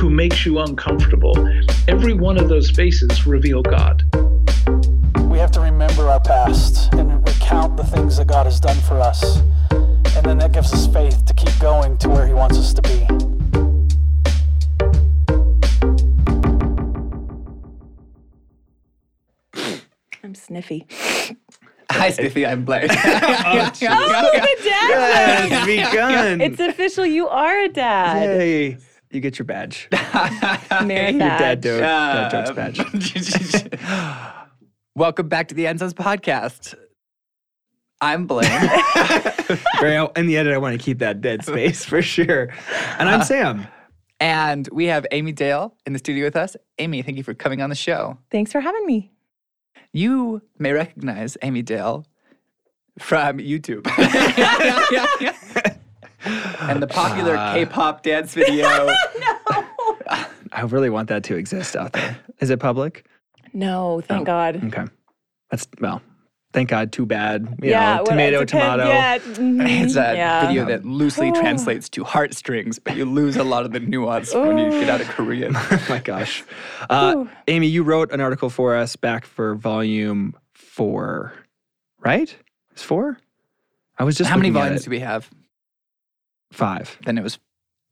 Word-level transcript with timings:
who 0.00 0.08
makes 0.08 0.46
you 0.46 0.58
uncomfortable. 0.60 1.36
Every 1.86 2.14
one 2.14 2.38
of 2.38 2.48
those 2.48 2.70
faces 2.70 3.26
reveal 3.26 3.60
God. 3.60 4.02
We 5.28 5.36
have 5.36 5.50
to 5.52 5.60
remember 5.60 6.08
our 6.08 6.20
past 6.20 6.90
and 6.94 7.12
recount 7.28 7.76
the 7.76 7.84
things 7.84 8.16
that 8.16 8.26
God 8.26 8.46
has 8.46 8.58
done 8.58 8.78
for 8.88 8.98
us. 8.98 9.40
And 10.16 10.24
then 10.24 10.38
that 10.38 10.52
gives 10.52 10.72
us 10.72 10.86
faith 10.86 11.26
to 11.26 11.34
keep 11.34 11.52
going 11.60 11.98
to 11.98 12.08
where 12.08 12.26
He 12.26 12.32
wants 12.32 12.56
us 12.56 12.72
to 12.72 12.80
be. 12.80 13.06
I'm 20.24 20.34
sniffy. 20.34 20.86
Hi, 21.90 22.10
Sniffy. 22.10 22.46
I'm 22.46 22.64
Blair. 22.64 22.86
Oh, 22.88 24.30
the 24.32 24.56
dad 24.64 25.50
Yes, 25.50 25.66
begun. 25.66 26.40
It's 26.40 26.60
official. 26.60 27.04
You 27.04 27.28
are 27.28 27.64
a 27.64 27.68
dad. 27.68 28.40
Yay. 28.40 28.78
You 29.10 29.20
get 29.20 29.38
your 29.40 29.46
badge. 29.46 29.88
Merit 30.84 31.14
your 31.14 31.18
dad, 31.18 31.60
badge. 31.60 31.62
joke, 31.62 31.80
dad 31.80 32.74
jokes 32.74 33.34
badge. 33.34 33.68
Welcome 34.94 35.28
back 35.28 35.48
to 35.48 35.54
the 35.54 35.66
Ensigns 35.66 35.94
podcast. 35.94 36.74
I'm 38.00 38.26
Blaine. 38.28 38.48
Very, 39.80 40.06
in 40.14 40.26
the 40.26 40.36
edit, 40.36 40.54
I 40.54 40.58
want 40.58 40.78
to 40.78 40.84
keep 40.84 40.98
that 41.00 41.20
dead 41.20 41.44
space 41.44 41.84
for 41.84 42.00
sure. 42.02 42.50
And 42.98 43.08
I'm 43.08 43.20
uh, 43.20 43.24
Sam. 43.24 43.66
and 44.20 44.68
we 44.72 44.84
have 44.86 45.04
Amy 45.10 45.32
Dale 45.32 45.74
in 45.86 45.92
the 45.92 45.98
studio 45.98 46.24
with 46.24 46.36
us. 46.36 46.56
Amy, 46.78 47.02
thank 47.02 47.16
you 47.18 47.24
for 47.24 47.34
coming 47.34 47.60
on 47.62 47.68
the 47.68 47.74
show. 47.76 48.16
Thanks 48.30 48.52
for 48.52 48.60
having 48.60 48.86
me. 48.86 49.10
You 49.92 50.40
may 50.58 50.72
recognize 50.72 51.36
Amy 51.42 51.62
Dale 51.62 52.06
from 53.00 53.38
YouTube. 53.38 53.84
And 56.24 56.82
the 56.82 56.86
popular 56.86 57.36
Ah. 57.36 57.54
K-pop 57.54 58.02
dance 58.02 58.34
video. 58.34 58.68
No. 59.20 59.58
I 60.52 60.62
really 60.62 60.90
want 60.90 61.08
that 61.08 61.22
to 61.24 61.36
exist 61.36 61.76
out 61.76 61.92
there. 61.92 62.16
Is 62.40 62.50
it 62.50 62.58
public? 62.58 63.06
No, 63.52 64.00
thank 64.00 64.22
Oh. 64.22 64.24
God. 64.24 64.64
Okay. 64.64 64.84
That's, 65.50 65.66
well, 65.80 66.02
thank 66.52 66.68
God, 66.68 66.90
too 66.92 67.06
bad. 67.06 67.56
You 67.62 67.70
yeah, 67.70 67.96
know, 67.98 68.04
tomato, 68.04 68.44
tomato. 68.44 68.88
Yeah, 68.88 69.18
It's 69.26 69.94
a 69.96 70.14
yeah. 70.16 70.46
video 70.46 70.64
that 70.66 70.84
loosely 70.84 71.30
translates 71.32 71.88
to 71.90 72.02
heartstrings, 72.04 72.78
but 72.80 72.96
you 72.96 73.04
lose 73.04 73.36
a 73.36 73.44
lot 73.44 73.64
of 73.64 73.72
the 73.72 73.80
nuance 73.80 74.34
when 74.34 74.58
you 74.58 74.70
get 74.70 74.88
out 74.88 75.00
of 75.00 75.08
Korean. 75.08 75.54
oh 75.56 75.86
my 75.88 75.98
gosh. 75.98 76.42
Uh, 76.88 77.26
Amy, 77.48 77.68
you 77.68 77.82
wrote 77.84 78.10
an 78.12 78.20
article 78.20 78.50
for 78.50 78.74
us 78.76 78.96
back 78.96 79.24
for 79.26 79.54
volume 79.54 80.34
four, 80.54 81.32
right? 82.00 82.34
It's 82.72 82.82
four? 82.82 83.18
I 83.98 84.04
was 84.04 84.16
just 84.16 84.30
How 84.30 84.36
many 84.36 84.50
volumes 84.50 84.84
do 84.84 84.90
we 84.90 85.00
have? 85.00 85.30
Five. 86.52 86.98
Then 87.04 87.18
it 87.18 87.22
was 87.22 87.38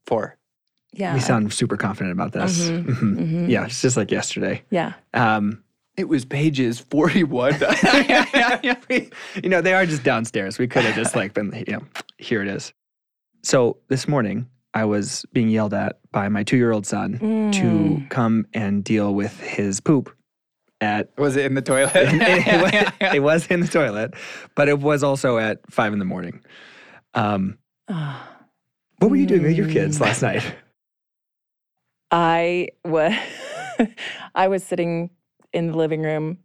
four. 0.05 0.35
Yeah. 0.93 1.13
We 1.13 1.19
sound 1.19 1.53
super 1.53 1.77
confident 1.77 2.11
about 2.13 2.31
this. 2.33 2.67
Mhm, 2.69 2.85
Mhm. 2.87 3.17
mhm. 3.17 3.49
Yeah, 3.49 3.65
it's 3.65 3.81
just 3.81 3.95
like 3.97 4.11
yesterday. 4.11 4.63
Yeah. 4.71 4.93
Um, 5.13 5.63
It 5.97 6.07
was 6.07 6.25
pages 6.25 6.79
41. 6.79 7.59
we- 8.89 9.09
you 9.43 9.49
know, 9.49 9.61
they 9.61 9.73
are 9.73 9.85
just 9.85 10.03
downstairs. 10.03 10.57
We 10.57 10.67
could 10.67 10.83
have 10.83 10.95
just 10.95 11.15
like 11.15 11.33
been, 11.33 11.53
you 11.67 11.73
know, 11.73 11.83
here 12.17 12.41
it 12.41 12.47
is. 12.47 12.73
So 13.43 13.77
this 13.87 14.07
morning, 14.07 14.47
I 14.73 14.85
was 14.85 15.25
being 15.33 15.49
yelled 15.49 15.73
at 15.73 15.99
by 16.11 16.27
my 16.29 16.43
two 16.43 16.57
year 16.57 16.71
old 16.71 16.85
son 16.87 17.19
Mm. 17.19 17.53
to 17.53 18.03
come 18.09 18.45
and 18.53 18.83
deal 18.83 19.13
with 19.13 19.39
his 19.41 19.79
poop 19.79 20.15
at. 20.81 21.09
was 21.17 21.35
it 21.35 21.45
in 21.45 21.53
the 21.55 21.61
toilet? 21.61 21.91
it, 21.95 22.61
was, 22.61 23.13
it 23.15 23.19
was 23.23 23.47
in 23.47 23.59
the 23.59 23.67
toilet, 23.67 24.13
but 24.55 24.67
it 24.69 24.79
was 24.79 25.03
also 25.03 25.37
at 25.37 25.59
five 25.71 25.91
in 25.93 25.99
the 25.99 26.05
morning. 26.05 26.41
Um, 27.13 27.57
Ah. 27.89 28.25
What 28.99 29.09
were 29.11 29.17
you 29.17 29.25
doing 29.25 29.43
with 29.43 29.57
your 29.57 29.67
kids 29.67 29.99
last 29.99 30.21
night? 30.21 30.43
I 32.11 32.69
was 32.85 33.13
I 34.35 34.47
was 34.47 34.63
sitting 34.63 35.09
in 35.53 35.67
the 35.71 35.77
living 35.77 36.01
room 36.01 36.37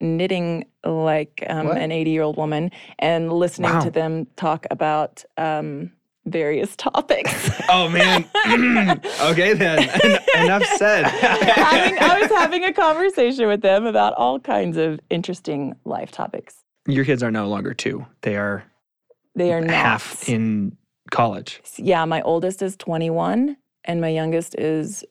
knitting 0.00 0.64
like 0.84 1.44
um, 1.48 1.68
an 1.70 1.90
80 1.92 2.10
year 2.10 2.22
old 2.22 2.36
woman 2.36 2.70
and 2.98 3.32
listening 3.32 3.70
Wow. 3.72 3.80
to 3.80 3.90
them 3.90 4.26
talk 4.36 4.66
about 4.70 5.24
um, 5.38 5.92
various 6.26 6.76
topics. 6.76 7.50
Oh 7.70 7.88
man. 7.88 8.24
okay 9.22 9.54
then. 9.54 9.88
En- 10.02 10.44
enough 10.44 10.64
said. 10.76 11.04
having, 11.06 11.98
I 11.98 12.20
was 12.20 12.30
having 12.30 12.64
a 12.64 12.72
conversation 12.72 13.46
with 13.48 13.62
them 13.62 13.86
about 13.86 14.12
all 14.14 14.38
kinds 14.40 14.76
of 14.76 15.00
interesting 15.10 15.74
life 15.84 16.10
topics. 16.10 16.56
Your 16.86 17.04
kids 17.06 17.22
are 17.22 17.30
no 17.30 17.48
longer 17.48 17.72
two. 17.72 18.04
They 18.22 18.36
are 18.36 18.64
They 19.34 19.52
are 19.54 19.60
not. 19.62 19.70
half 19.70 20.28
in 20.28 20.76
college. 21.14 21.60
yeah, 21.78 22.04
my 22.04 22.20
oldest 22.22 22.60
is 22.62 22.76
21 22.76 23.56
and 23.84 24.00
my 24.00 24.08
youngest 24.08 24.54
is 24.56 25.04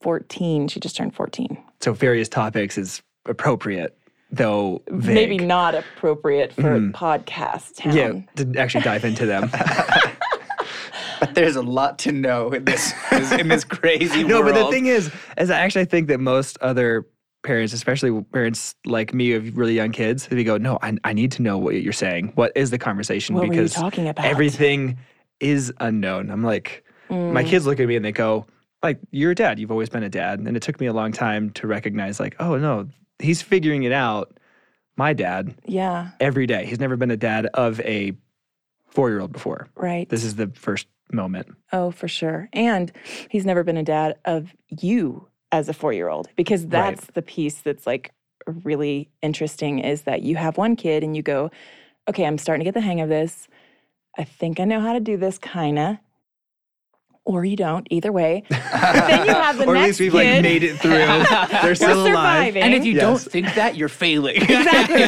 14. 0.00 0.68
She 0.68 0.80
just 0.80 0.96
turned 0.96 1.14
14. 1.14 1.58
So 1.80 1.92
various 1.92 2.28
topics 2.28 2.78
is 2.78 3.02
appropriate, 3.26 3.98
though 4.30 4.82
vague. 4.88 5.14
Maybe 5.14 5.38
not 5.38 5.74
appropriate 5.74 6.52
for 6.52 6.62
Mhm. 6.78 6.92
podcast 6.92 7.76
town. 7.76 7.96
Yeah, 7.96 8.12
to 8.36 8.58
actually 8.58 8.84
dive 8.84 9.04
into 9.04 9.26
them. 9.26 9.50
but 11.20 11.34
there's 11.34 11.56
a 11.56 11.62
lot 11.62 11.98
to 12.00 12.12
know 12.12 12.50
in 12.50 12.64
this 12.64 12.92
in 13.32 13.48
this 13.48 13.64
crazy 13.64 14.24
no, 14.24 14.40
world. 14.40 14.54
but 14.54 14.64
the 14.64 14.70
thing 14.70 14.86
is, 14.86 15.10
is 15.38 15.50
I 15.50 15.58
actually 15.60 15.84
think 15.86 16.08
that 16.08 16.18
most 16.20 16.56
other 16.60 17.06
parents, 17.42 17.72
especially 17.72 18.22
parents 18.32 18.74
like 18.86 19.12
me 19.14 19.32
of 19.32 19.56
really 19.56 19.74
young 19.74 19.92
kids, 19.92 20.26
they 20.28 20.44
go, 20.44 20.56
"No, 20.56 20.78
I, 20.82 20.96
I 21.04 21.12
need 21.12 21.32
to 21.32 21.42
know 21.42 21.58
what 21.58 21.74
you're 21.82 21.92
saying. 21.92 22.32
What 22.36 22.52
is 22.54 22.70
the 22.70 22.78
conversation?" 22.78 23.34
What 23.34 23.40
were 23.48 23.54
you 23.54 23.60
because 23.62 23.72
talking 23.74 24.08
about? 24.08 24.24
everything 24.24 24.98
is 25.40 25.72
unknown. 25.80 26.30
I'm 26.30 26.42
like, 26.44 26.84
my 27.08 27.42
Mm. 27.42 27.46
kids 27.46 27.66
look 27.66 27.80
at 27.80 27.88
me 27.88 27.96
and 27.96 28.04
they 28.04 28.12
go, 28.12 28.46
"Like 28.82 28.98
you're 29.10 29.32
a 29.32 29.34
dad. 29.34 29.58
You've 29.58 29.70
always 29.72 29.88
been 29.88 30.02
a 30.02 30.08
dad." 30.08 30.38
And 30.38 30.56
it 30.56 30.62
took 30.62 30.78
me 30.80 30.86
a 30.86 30.92
long 30.92 31.10
time 31.12 31.50
to 31.50 31.66
recognize, 31.66 32.20
like, 32.20 32.36
oh 32.40 32.56
no, 32.56 32.88
he's 33.18 33.42
figuring 33.42 33.82
it 33.82 33.92
out. 33.92 34.36
My 34.96 35.12
dad 35.14 35.54
Yeah, 35.66 36.10
every 36.20 36.46
day. 36.46 36.66
He's 36.66 36.78
never 36.80 36.96
been 36.96 37.10
a 37.10 37.16
dad 37.16 37.46
of 37.54 37.80
a 37.80 38.12
four 38.88 39.08
year 39.08 39.20
old 39.20 39.32
before. 39.32 39.68
right. 39.76 40.08
This 40.08 40.24
is 40.24 40.36
the 40.36 40.48
first 40.48 40.86
moment. 41.12 41.48
oh, 41.72 41.90
for 41.90 42.06
sure. 42.06 42.48
And 42.52 42.92
he's 43.30 43.44
never 43.46 43.64
been 43.64 43.76
a 43.76 43.82
dad 43.82 44.18
of 44.24 44.54
you 44.68 45.26
as 45.52 45.68
a 45.68 45.72
four 45.72 45.92
year 45.92 46.08
old 46.08 46.28
because 46.36 46.62
Right. 46.64 46.70
that's 46.70 47.06
the 47.14 47.22
piece 47.22 47.60
that's 47.62 47.86
like 47.86 48.12
really 48.64 49.08
interesting 49.22 49.78
is 49.80 50.02
that 50.02 50.22
you 50.22 50.36
have 50.36 50.56
one 50.58 50.76
kid 50.76 51.02
and 51.02 51.16
you 51.16 51.22
go, 51.22 51.50
okay, 52.08 52.24
I'm 52.26 52.38
starting 52.38 52.60
to 52.60 52.64
get 52.64 52.74
the 52.74 52.80
hang 52.80 53.00
of 53.00 53.08
this. 53.08 53.48
I 54.18 54.24
think 54.24 54.60
I 54.60 54.64
know 54.64 54.80
how 54.80 54.92
to 54.92 55.00
do 55.00 55.16
this, 55.16 55.38
kind 55.38 55.78
of. 55.78 55.96
Or 57.24 57.44
you 57.44 57.54
don't, 57.54 57.86
either 57.90 58.10
way. 58.10 58.42
then 58.48 59.26
you 59.26 59.32
have 59.34 59.58
the 59.58 59.66
or 59.66 59.76
at 59.76 59.84
least 59.84 60.00
we've 60.00 60.10
kid. 60.10 60.34
like 60.36 60.42
made 60.42 60.62
it 60.64 60.78
through. 60.80 60.90
They're 61.60 61.62
We're 61.62 61.74
still 61.74 62.02
alive. 62.06 62.06
surviving. 62.54 62.62
and 62.62 62.74
if 62.74 62.84
you 62.84 62.94
don't 62.98 63.20
think 63.20 63.54
that, 63.54 63.76
you're 63.76 63.88
failing. 63.88 64.36
Exactly. 64.42 65.02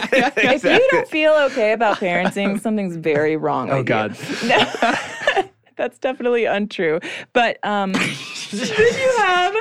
If 0.45 0.63
you 0.65 0.89
don't 0.93 1.09
feel 1.09 1.33
okay 1.51 1.73
about 1.73 1.97
parenting, 1.97 2.61
something's 2.61 2.97
very 2.97 3.37
wrong. 3.37 3.71
Oh, 3.71 3.79
with 3.79 3.81
you. 3.81 3.85
God. 3.85 4.17
No, 4.45 5.45
that's 5.77 5.99
definitely 5.99 6.45
untrue. 6.45 7.01
But 7.33 7.59
um, 7.65 7.93
then 7.93 8.95
you 9.01 9.15
have 9.19 9.55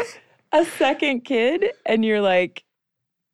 a 0.51 0.65
second 0.77 1.21
kid, 1.21 1.71
and 1.85 2.03
you're 2.05 2.21
like, 2.21 2.63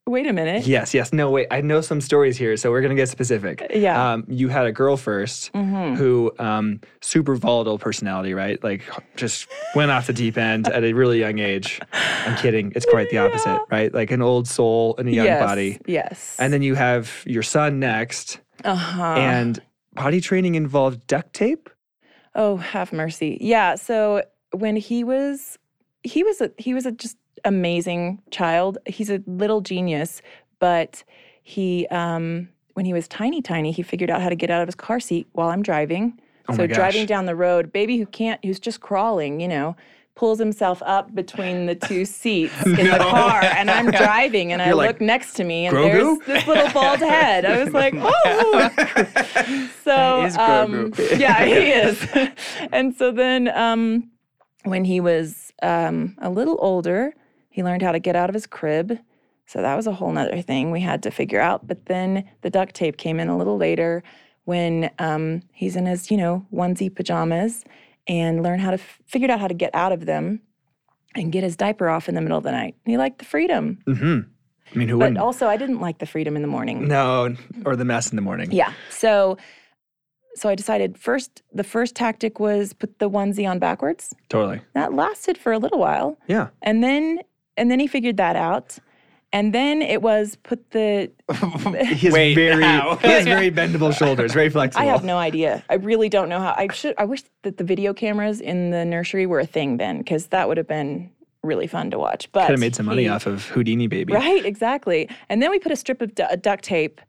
wait 0.08 0.26
a 0.26 0.34
minute. 0.34 0.66
Yes, 0.66 0.94
yes. 0.94 1.14
No, 1.14 1.30
wait. 1.30 1.48
I 1.52 1.62
know 1.62 1.82
some 1.82 2.02
stories 2.02 2.38
here, 2.38 2.58
so 2.58 2.72
we're 2.72 2.82
gonna 2.82 2.96
get 2.96 3.10
specific. 3.10 3.66
Yeah. 3.74 4.14
Um, 4.14 4.26
you 4.28 4.48
had 4.48 4.66
a 4.66 4.72
girl 4.72 4.98
1st 4.98 5.52
Mhm. 5.52 5.96
who 5.98 6.32
um, 6.40 6.80
super 7.02 7.36
volatile 7.36 7.78
personality, 7.78 8.34
right? 8.34 8.62
Like 8.64 8.82
just 9.16 9.48
went 9.76 9.92
off 9.92 10.08
the 10.08 10.14
deep 10.14 10.38
end 10.38 10.68
at 10.70 10.84
a 10.84 10.94
really 10.94 11.20
young 11.20 11.40
age. 11.40 11.80
I'm 12.26 12.36
kidding. 12.38 12.72
It's 12.76 12.86
quite 12.86 13.10
the 13.10 13.20
opposite, 13.20 13.50
Yeah. 13.50 13.60
right? 13.70 13.94
Like 13.94 14.10
an 14.12 14.22
old 14.22 14.48
soul 14.48 14.96
in 14.98 15.08
a 15.08 15.12
young 15.12 15.26
yes, 15.26 15.44
body. 15.44 15.80
Yes. 15.86 16.36
And 16.40 16.52
then 16.52 16.62
you 16.62 16.76
have 16.76 17.24
your 17.26 17.44
son 17.44 17.80
next, 17.80 18.40
uh 18.64 18.76
huh. 18.76 19.14
and 19.18 19.62
potty 19.96 20.22
training 20.22 20.56
involved 20.56 21.06
duct 21.08 21.34
tape. 21.34 21.70
Oh, 22.34 22.58
have 22.58 22.94
mercy. 22.94 23.38
Yeah. 23.42 23.76
So 23.76 24.24
when 24.52 24.76
he 24.76 25.04
was, 25.04 25.58
he 26.04 26.24
was 26.24 26.40
a 26.42 26.52
he 26.58 26.74
was 26.74 26.86
a 26.86 26.92
just 26.92 27.18
amazing 27.46 28.22
child. 28.32 28.78
He's 28.86 29.10
a 29.10 29.22
little 29.26 29.62
genius, 29.62 30.22
but 30.60 31.04
he 31.44 31.88
um 31.88 32.50
when 32.74 32.86
he 32.86 32.94
was 32.94 33.08
tiny, 33.08 33.42
tiny, 33.42 33.72
he 33.72 33.82
figured 33.82 34.12
out 34.12 34.22
how 34.22 34.30
to 34.30 34.36
get 34.36 34.52
out 34.52 34.62
of 34.62 34.68
his 34.68 34.76
car 34.76 35.00
seat 35.00 35.28
while 35.32 35.50
I'm 35.50 35.64
driving. 35.64 36.20
Oh 36.50 36.56
so 36.56 36.68
driving 36.68 37.06
down 37.06 37.26
the 37.26 37.36
road, 37.36 37.74
baby 37.74 37.98
who 37.98 38.06
can't, 38.06 38.44
who's 38.46 38.60
just 38.60 38.82
crawling, 38.82 39.40
you 39.40 39.48
know, 39.48 39.76
pulls 40.18 40.40
himself 40.40 40.82
up 40.86 41.14
between 41.14 41.68
the 41.68 41.76
two 41.76 42.04
seats 42.04 42.54
in 42.66 42.76
the 42.76 42.98
car, 43.00 43.44
and 43.44 43.70
I'm 43.70 43.92
driving, 44.04 44.52
and 44.52 44.62
I 44.62 44.68
You're 44.68 44.76
like, 44.76 44.88
look 44.90 45.02
next 45.02 45.34
to 45.36 45.44
me, 45.44 45.68
and 45.68 45.78
"Grogu?" 45.78 46.26
there's 46.26 46.44
this 46.44 46.48
little 46.48 46.72
bald 46.74 47.00
head. 47.00 47.46
I 47.46 47.64
was 47.64 47.74
like, 47.74 47.94
oh. 47.98 49.70
so 49.84 50.28
um, 50.40 50.94
yeah, 51.18 51.46
he 51.46 51.72
is. 51.72 52.08
and 52.72 52.96
so 52.96 53.12
then 53.12 53.48
um, 53.50 54.10
when 54.64 54.84
he 54.84 55.00
was 55.00 55.54
um, 55.62 56.16
a 56.22 56.30
little 56.30 56.58
older, 56.60 57.14
he 57.58 57.64
learned 57.64 57.82
how 57.82 57.92
to 57.92 57.98
get 57.98 58.16
out 58.16 58.30
of 58.30 58.36
his 58.36 58.46
crib. 58.46 59.00
So 59.48 59.64
that 59.64 59.76
was 59.76 59.88
a 59.88 59.92
whole 59.94 60.12
nother 60.12 60.44
thing 60.44 60.70
we 60.70 60.80
had 60.82 61.02
to 61.04 61.10
figure 61.10 61.42
out. 61.42 61.66
But 61.66 61.88
then 61.88 62.24
the 62.42 62.52
duct 62.52 62.76
tape 62.76 62.98
came 62.98 63.20
in 63.20 63.30
a 63.30 63.36
little 63.36 63.58
later 63.58 64.04
when 64.46 64.92
um, 65.00 65.42
he's 65.54 65.76
in 65.76 65.88
his, 65.88 66.12
you 66.12 66.18
know, 66.18 66.46
onesie 66.54 66.94
pajamas 66.94 67.66
and 68.08 68.44
learned 68.44 68.62
how 68.62 68.70
to 68.70 68.76
f- 68.76 69.00
figured 69.08 69.32
out 69.32 69.40
how 69.40 69.48
to 69.48 69.56
get 69.56 69.74
out 69.74 69.92
of 69.92 70.06
them 70.06 70.40
and 71.16 71.32
get 71.32 71.44
his 71.44 71.56
diaper 71.56 71.90
off 71.90 72.08
in 72.08 72.14
the 72.14 72.22
middle 72.22 72.38
of 72.38 72.44
the 72.44 72.52
night. 72.52 72.76
He 72.86 72.96
liked 72.96 73.18
the 73.18 73.26
freedom. 73.26 73.80
hmm 73.88 74.20
I 74.76 74.78
mean, 74.78 74.88
who 74.90 75.00
But 75.00 75.06
wouldn't? 75.06 75.18
also 75.18 75.48
I 75.48 75.58
didn't 75.58 75.80
like 75.80 75.98
the 75.98 76.06
freedom 76.06 76.36
in 76.36 76.44
the 76.44 76.48
morning. 76.48 76.88
no, 76.88 77.36
or 77.66 77.76
the 77.76 77.86
mess 77.86 78.12
in 78.12 78.18
the 78.18 78.22
morning. 78.22 78.52
Yeah. 78.52 78.72
So 78.92 79.38
so 80.36 80.50
I 80.50 80.54
decided 80.56 81.00
first 81.00 81.42
the 81.52 81.64
first 81.64 81.96
tactic 81.96 82.40
was 82.40 82.74
put 82.74 83.00
the 83.00 83.10
onesie 83.10 83.50
on 83.50 83.58
backwards. 83.58 84.14
Totally. 84.30 84.62
That 84.74 84.94
lasted 84.94 85.36
for 85.38 85.52
a 85.52 85.58
little 85.58 85.80
while. 85.80 86.16
Yeah. 86.28 86.50
And 86.62 86.84
then 86.84 87.20
and 87.58 87.70
then 87.70 87.80
he 87.80 87.88
figured 87.88 88.18
that 88.18 88.36
out. 88.36 88.78
And 89.34 89.54
then 89.54 89.82
it 89.82 90.02
was 90.02 90.38
put 90.44 90.72
the 90.72 91.12
his 91.86 92.14
Wait, 92.14 92.34
very, 92.34 92.64
how? 92.64 92.96
he 93.02 93.08
has 93.10 93.26
very 93.26 93.52
bendable 93.52 93.94
shoulders, 93.94 94.32
very 94.34 94.50
flexible. 94.50 94.88
I 94.88 94.90
have 94.90 95.04
no 95.04 95.18
idea. 95.18 95.64
I 95.70 95.74
really 95.76 96.08
don't 96.08 96.30
know 96.30 96.40
how. 96.40 96.56
I 96.58 96.72
should 96.72 96.96
I 96.98 97.04
wish 97.04 97.24
that 97.44 97.58
the 97.58 97.66
video 97.66 97.94
cameras 97.94 98.40
in 98.40 98.70
the 98.72 98.86
nursery 98.86 99.26
were 99.26 99.42
a 99.42 99.46
thing 99.46 99.78
then 99.78 100.04
cuz 100.06 100.28
that 100.28 100.48
would 100.48 100.56
have 100.56 100.68
been 100.68 101.10
really 101.44 101.68
fun 101.68 101.92
to 101.92 102.00
watch. 102.00 102.32
But 102.32 102.46
Could 102.46 102.52
have 102.52 102.60
made 102.60 102.76
some 102.76 102.86
money 102.86 103.04
he- 103.04 103.10
off 103.10 103.26
of 103.26 103.46
Houdini 103.50 103.88
Baby. 103.88 104.14
Right, 104.14 104.46
exactly. 104.46 105.10
And 105.28 105.42
then 105.42 105.52
we 105.52 105.60
put 105.60 105.74
a 105.74 105.76
strip 105.76 106.02
of 106.02 106.16
du- 106.16 106.38
duct 106.38 106.64
tape 106.64 107.02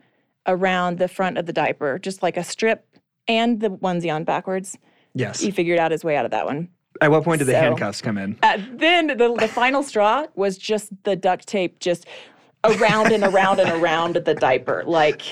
around 0.47 0.99
the 0.99 1.09
front 1.09 1.39
of 1.39 1.47
the 1.47 1.53
diaper, 1.53 1.99
just 1.99 2.23
like 2.23 2.37
a 2.37 2.45
strip 2.45 2.85
and 3.29 3.61
the 3.61 3.71
onesie 3.71 4.13
on 4.13 4.25
backwards. 4.25 4.77
Yes. 5.15 5.41
He 5.41 5.51
figured 5.51 5.79
out 5.79 5.91
his 5.93 6.05
way 6.05 6.17
out 6.17 6.25
of 6.25 6.31
that 6.33 6.47
one. 6.47 6.69
At 7.01 7.11
what 7.11 7.25
point 7.25 7.39
did 7.39 7.47
the 7.47 7.57
handcuffs 7.57 8.01
come 8.03 8.19
in? 8.19 8.37
Uh, 8.43 8.59
then 8.73 9.09
the, 9.09 9.35
the 9.39 9.49
final 9.49 9.83
straw 9.83 10.27
was 10.35 10.59
just 10.59 10.91
the 11.05 11.15
duct 11.17 11.47
tape, 11.47 11.79
just 11.81 12.07
around 12.65 13.13
and 13.13 13.23
around 13.25 13.61
and 13.61 13.71
around 13.71 14.15
the 14.17 14.35
diaper. 14.35 14.83
Like, 14.87 15.23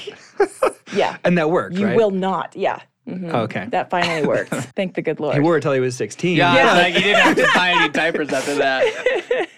yeah, 0.95 1.17
And 1.25 1.37
that 1.39 1.51
worked, 1.51 1.77
you 1.77 1.87
right? 1.87 1.97
will 1.97 2.11
not. 2.13 2.55
Yeah. 2.55 2.81
mhm. 3.07 3.33
Oh, 3.35 3.41
okay. 3.43 3.67
That 3.71 3.91
finally 3.91 4.27
worked. 4.35 4.51
Thank 4.77 4.95
the 4.95 5.03
good 5.03 5.19
Lord. 5.19 5.35
He 5.35 5.41
wore 5.41 5.57
it 5.57 5.61
till 5.63 5.73
he 5.73 5.81
was 5.81 5.97
16. 5.97 6.37
Yeah, 6.37 6.55
Yeah. 6.55 6.73
like 6.75 6.95
you 6.95 7.01
didn't 7.01 7.23
have 7.23 7.37
to 7.37 7.49
buy 7.55 7.71
any 7.71 7.89
diapers 7.89 8.33
after 8.33 8.55
that. 8.57 9.49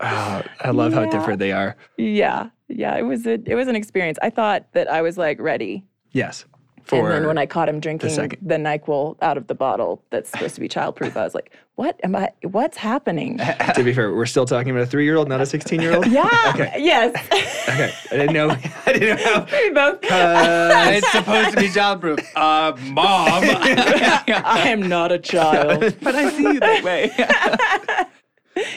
Oh, 0.00 0.42
I 0.60 0.70
love 0.70 0.92
how 0.94 1.04
different 1.06 1.38
they 1.38 1.52
are. 1.52 1.76
yeah. 1.96 2.50
Yeah. 2.70 2.96
It 2.96 3.02
was 3.02 3.26
a, 3.26 3.38
it 3.46 3.54
was 3.54 3.66
an 3.68 3.76
experience. 3.76 4.18
I 4.22 4.28
thought 4.30 4.66
that 4.72 4.90
I 4.90 5.00
was 5.02 5.16
like 5.18 5.40
ready. 5.40 5.84
Yes. 6.12 6.44
For 6.88 6.96
and 6.96 7.06
then 7.10 7.26
when 7.26 7.36
I 7.36 7.44
caught 7.44 7.68
him 7.68 7.80
drinking 7.80 8.08
the, 8.08 8.14
second. 8.14 8.40
NyQuil 8.48 9.16
out 9.20 9.36
of 9.36 9.46
the 9.46 9.54
bottle 9.54 10.02
that's 10.08 10.30
supposed 10.30 10.54
to 10.54 10.60
be 10.60 10.68
childproof, 10.68 11.16
I 11.16 11.22
was 11.24 11.34
like, 11.34 11.52
"What 11.74 12.00
am 12.02 12.16
I? 12.16 12.30
What's 12.42 12.78
happening?" 12.78 13.36
to 13.74 13.84
be 13.84 13.92
fair, 13.92 14.14
we're 14.14 14.24
still 14.24 14.46
talking 14.46 14.70
about 14.70 14.84
a 14.84 14.86
three-year-old, 14.86 15.28
not 15.28 15.40
a 15.40 15.44
16-year-old. 15.44 16.06
Yeah. 16.18 16.28
Okay. 16.54 16.74
Yes. 16.78 17.14
Okay. 17.68 17.92
I 18.10 18.16
didn't 18.16 18.32
know. 18.32 18.48
I 18.86 18.92
didn't 18.94 19.20
know. 19.22 19.46
we 19.52 19.70
both. 19.70 20.02
Uh, 20.10 20.86
it's 20.94 21.12
supposed 21.12 21.50
to 21.50 21.56
be 21.60 21.68
childproof. 21.68 22.18
Uh, 22.34 22.74
mom. 22.90 23.44
I 23.44 24.64
am 24.68 24.88
not 24.88 25.12
a 25.12 25.18
child. 25.18 25.94
but 26.00 26.14
I 26.14 26.30
see 26.30 26.44
you 26.44 26.60
that 26.60 26.82
way. 26.82 27.12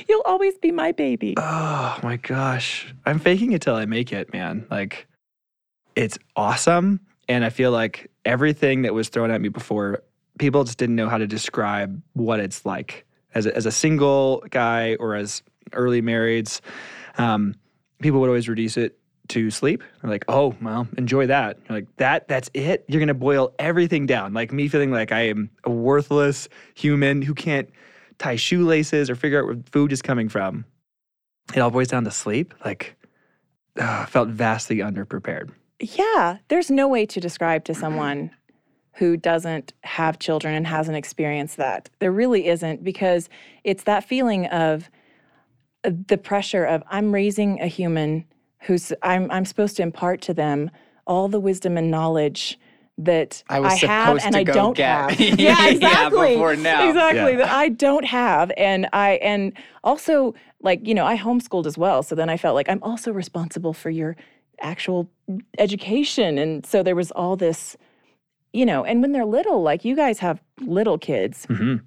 You'll 0.09 0.21
always 0.25 0.57
be 0.57 0.71
my 0.71 0.91
baby. 0.91 1.35
Oh 1.93 1.99
my 2.03 2.17
gosh. 2.17 2.93
I'm 3.05 3.19
faking 3.19 3.51
it 3.53 3.61
till 3.61 3.75
I 3.75 3.85
make 3.85 4.11
it, 4.13 4.31
man. 4.33 4.65
Like, 4.71 5.07
it's 5.95 6.17
awesome. 6.35 6.99
And 7.31 7.45
I 7.45 7.49
feel 7.49 7.71
like 7.71 8.11
everything 8.25 8.81
that 8.81 8.93
was 8.93 9.07
thrown 9.07 9.31
at 9.31 9.39
me 9.39 9.47
before, 9.47 10.03
people 10.37 10.65
just 10.65 10.77
didn't 10.77 10.97
know 10.97 11.07
how 11.07 11.17
to 11.17 11.27
describe 11.27 12.01
what 12.11 12.41
it's 12.41 12.65
like 12.65 13.05
as 13.33 13.45
a, 13.45 13.55
as 13.55 13.65
a 13.65 13.71
single 13.71 14.43
guy 14.49 14.95
or 14.95 15.15
as 15.15 15.41
early 15.71 16.01
marrieds. 16.01 16.59
Um, 17.17 17.55
people 18.01 18.19
would 18.19 18.27
always 18.27 18.49
reduce 18.49 18.75
it 18.75 18.97
to 19.29 19.49
sleep. 19.49 19.81
They're 20.01 20.11
like, 20.11 20.25
oh, 20.27 20.55
well, 20.61 20.89
enjoy 20.97 21.27
that. 21.27 21.57
You're 21.69 21.77
like, 21.77 21.95
that, 21.97 22.27
that's 22.27 22.49
it? 22.53 22.83
You're 22.89 22.99
going 22.99 23.07
to 23.07 23.13
boil 23.13 23.53
everything 23.59 24.05
down. 24.05 24.33
Like 24.33 24.51
me 24.51 24.67
feeling 24.67 24.91
like 24.91 25.13
I 25.13 25.29
am 25.29 25.49
a 25.63 25.71
worthless 25.71 26.49
human 26.73 27.21
who 27.21 27.33
can't 27.33 27.69
tie 28.17 28.35
shoelaces 28.35 29.09
or 29.09 29.15
figure 29.15 29.39
out 29.39 29.45
where 29.45 29.57
food 29.71 29.93
is 29.93 30.01
coming 30.01 30.27
from 30.27 30.65
it 31.55 31.59
all 31.59 31.71
boils 31.71 31.89
down 31.89 32.03
to 32.05 32.11
sleep. 32.11 32.53
Like, 32.63 32.95
uh, 33.79 34.05
felt 34.05 34.29
vastly 34.29 34.77
underprepared. 34.77 35.51
Yeah, 35.81 36.37
there's 36.47 36.69
no 36.69 36.87
way 36.87 37.05
to 37.07 37.19
describe 37.19 37.63
to 37.65 37.73
someone 37.73 38.31
who 38.95 39.17
doesn't 39.17 39.73
have 39.83 40.19
children 40.19 40.53
and 40.53 40.67
hasn't 40.67 40.97
experienced 40.97 41.57
that. 41.57 41.89
There 41.99 42.11
really 42.11 42.47
isn't 42.47 42.83
because 42.83 43.29
it's 43.63 43.83
that 43.83 44.03
feeling 44.03 44.45
of 44.47 44.89
uh, 45.83 45.91
the 46.07 46.17
pressure 46.17 46.65
of 46.65 46.83
I'm 46.89 47.11
raising 47.13 47.59
a 47.61 47.67
human 47.67 48.25
who's 48.61 48.93
I'm 49.01 49.31
I'm 49.31 49.45
supposed 49.45 49.75
to 49.77 49.83
impart 49.83 50.21
to 50.23 50.33
them 50.33 50.69
all 51.07 51.27
the 51.27 51.39
wisdom 51.39 51.77
and 51.77 51.89
knowledge 51.89 52.59
that 52.97 53.43
I 53.49 53.59
was 53.59 53.81
have 53.81 54.19
and 54.23 54.35
I 54.35 54.43
don't 54.43 54.75
get. 54.75 55.11
have. 55.11 55.19
Yeah, 55.39 55.65
Yeah, 55.65 55.69
exactly. 55.69 56.35
now. 56.37 56.87
Exactly. 56.87 57.31
Yeah. 57.31 57.37
That 57.37 57.49
I 57.49 57.69
don't 57.69 58.05
have. 58.05 58.51
And 58.57 58.87
I 58.93 59.13
and 59.13 59.53
also 59.83 60.35
like, 60.61 60.85
you 60.87 60.93
know, 60.93 61.05
I 61.05 61.17
homeschooled 61.17 61.65
as 61.65 61.77
well. 61.77 62.03
So 62.03 62.13
then 62.13 62.29
I 62.29 62.37
felt 62.37 62.53
like 62.55 62.69
I'm 62.69 62.83
also 62.83 63.11
responsible 63.11 63.73
for 63.73 63.89
your 63.89 64.15
actual 64.61 65.09
education. 65.57 66.37
And 66.37 66.65
so 66.65 66.83
there 66.83 66.95
was 66.95 67.11
all 67.11 67.35
this, 67.35 67.77
you 68.53 68.65
know, 68.65 68.83
and 68.83 69.01
when 69.01 69.11
they're 69.11 69.25
little, 69.25 69.61
like 69.61 69.85
you 69.85 69.95
guys 69.95 70.19
have 70.19 70.41
little 70.59 70.97
kids, 70.97 71.45
hmm 71.45 71.77